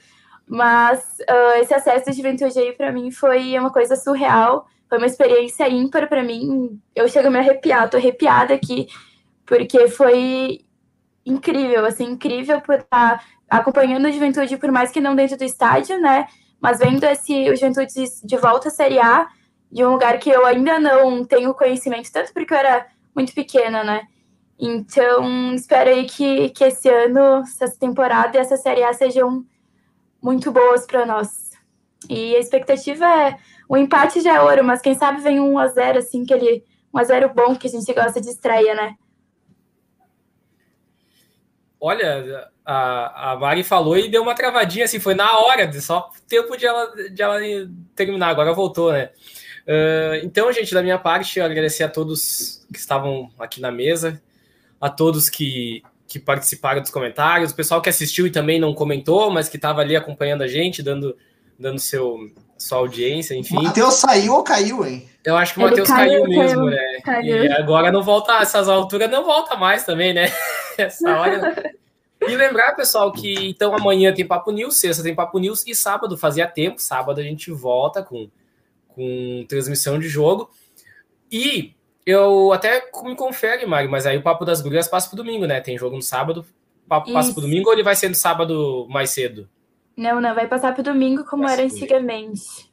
[0.46, 4.66] Mas uh, esse acesso de juventude aí, pra mim, foi uma coisa surreal.
[4.88, 6.80] Foi uma experiência ímpar para mim.
[6.94, 8.88] Eu chego a me arrepiar, tô arrepiada aqui,
[9.46, 10.64] porque foi
[11.24, 16.00] incrível, assim, incrível por estar acompanhando a juventude, por mais que não dentro do estádio,
[16.00, 16.26] né?
[16.60, 19.28] Mas vendo esse o Juventude de volta à Série A,
[19.70, 23.84] de um lugar que eu ainda não tenho conhecimento, tanto porque eu era muito pequena,
[23.84, 24.06] né?
[24.58, 29.44] Então, espero aí que, que esse ano, essa temporada e essa Série A sejam
[30.22, 31.50] muito boas para nós.
[32.08, 33.36] E a expectativa é.
[33.68, 36.98] O empate já é ouro, mas quem sabe vem um a 0 assim, aquele 1
[36.98, 38.96] a 0 bom que a gente gosta de estreia, né?
[41.80, 46.56] Olha, a, a Mari falou e deu uma travadinha, assim, foi na hora, só tempo
[46.56, 47.38] de ela, de ela
[47.94, 49.10] terminar, agora voltou, né?
[49.66, 54.20] Uh, então, gente, da minha parte, eu agradecer a todos que estavam aqui na mesa,
[54.80, 59.30] a todos que, que participaram dos comentários, o pessoal que assistiu e também não comentou,
[59.30, 61.16] mas que estava ali acompanhando a gente, dando,
[61.58, 62.18] dando seu,
[62.56, 63.56] sua audiência, enfim.
[63.58, 65.08] O Matheus saiu ou caiu, hein?
[65.24, 67.00] Eu acho que o Matheus caiu, caiu, mesmo, caiu, né?
[67.04, 67.44] Caiu.
[67.44, 70.32] E agora não volta, essas alturas não volta mais também, né?
[70.78, 71.74] Essa hora.
[72.22, 76.16] E lembrar, pessoal, que então amanhã tem Papo News, sexta tem Papo News e sábado
[76.16, 76.80] fazia tempo.
[76.80, 78.28] Sábado a gente volta com,
[78.94, 80.50] com transmissão de jogo.
[81.30, 85.46] E eu até me confere, Mário, mas aí o Papo das Gurias passa pro domingo,
[85.46, 85.60] né?
[85.60, 86.44] Tem jogo no sábado,
[86.84, 87.14] o Papo Isso.
[87.14, 89.48] passa pro domingo ou ele vai ser no sábado mais cedo?
[89.96, 92.70] Não, não, vai passar pro domingo como era antigamente.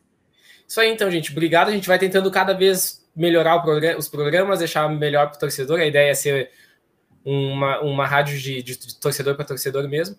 [0.68, 1.32] Isso aí, então, gente.
[1.32, 1.70] Obrigado.
[1.70, 5.80] A gente vai tentando cada vez melhorar programa, os programas, deixar melhor para o torcedor.
[5.80, 6.52] A ideia é ser
[7.26, 10.16] uma, uma rádio de, de torcedor para torcedor mesmo.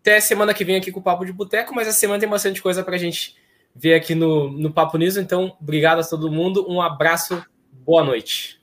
[0.00, 2.62] Até semana que vem aqui com o Papo de Boteco, mas essa semana tem bastante
[2.62, 3.36] coisa para a gente
[3.76, 5.16] ver aqui no, no Papo News.
[5.16, 7.44] Então, obrigado a todo mundo, um abraço,
[7.84, 8.60] boa noite.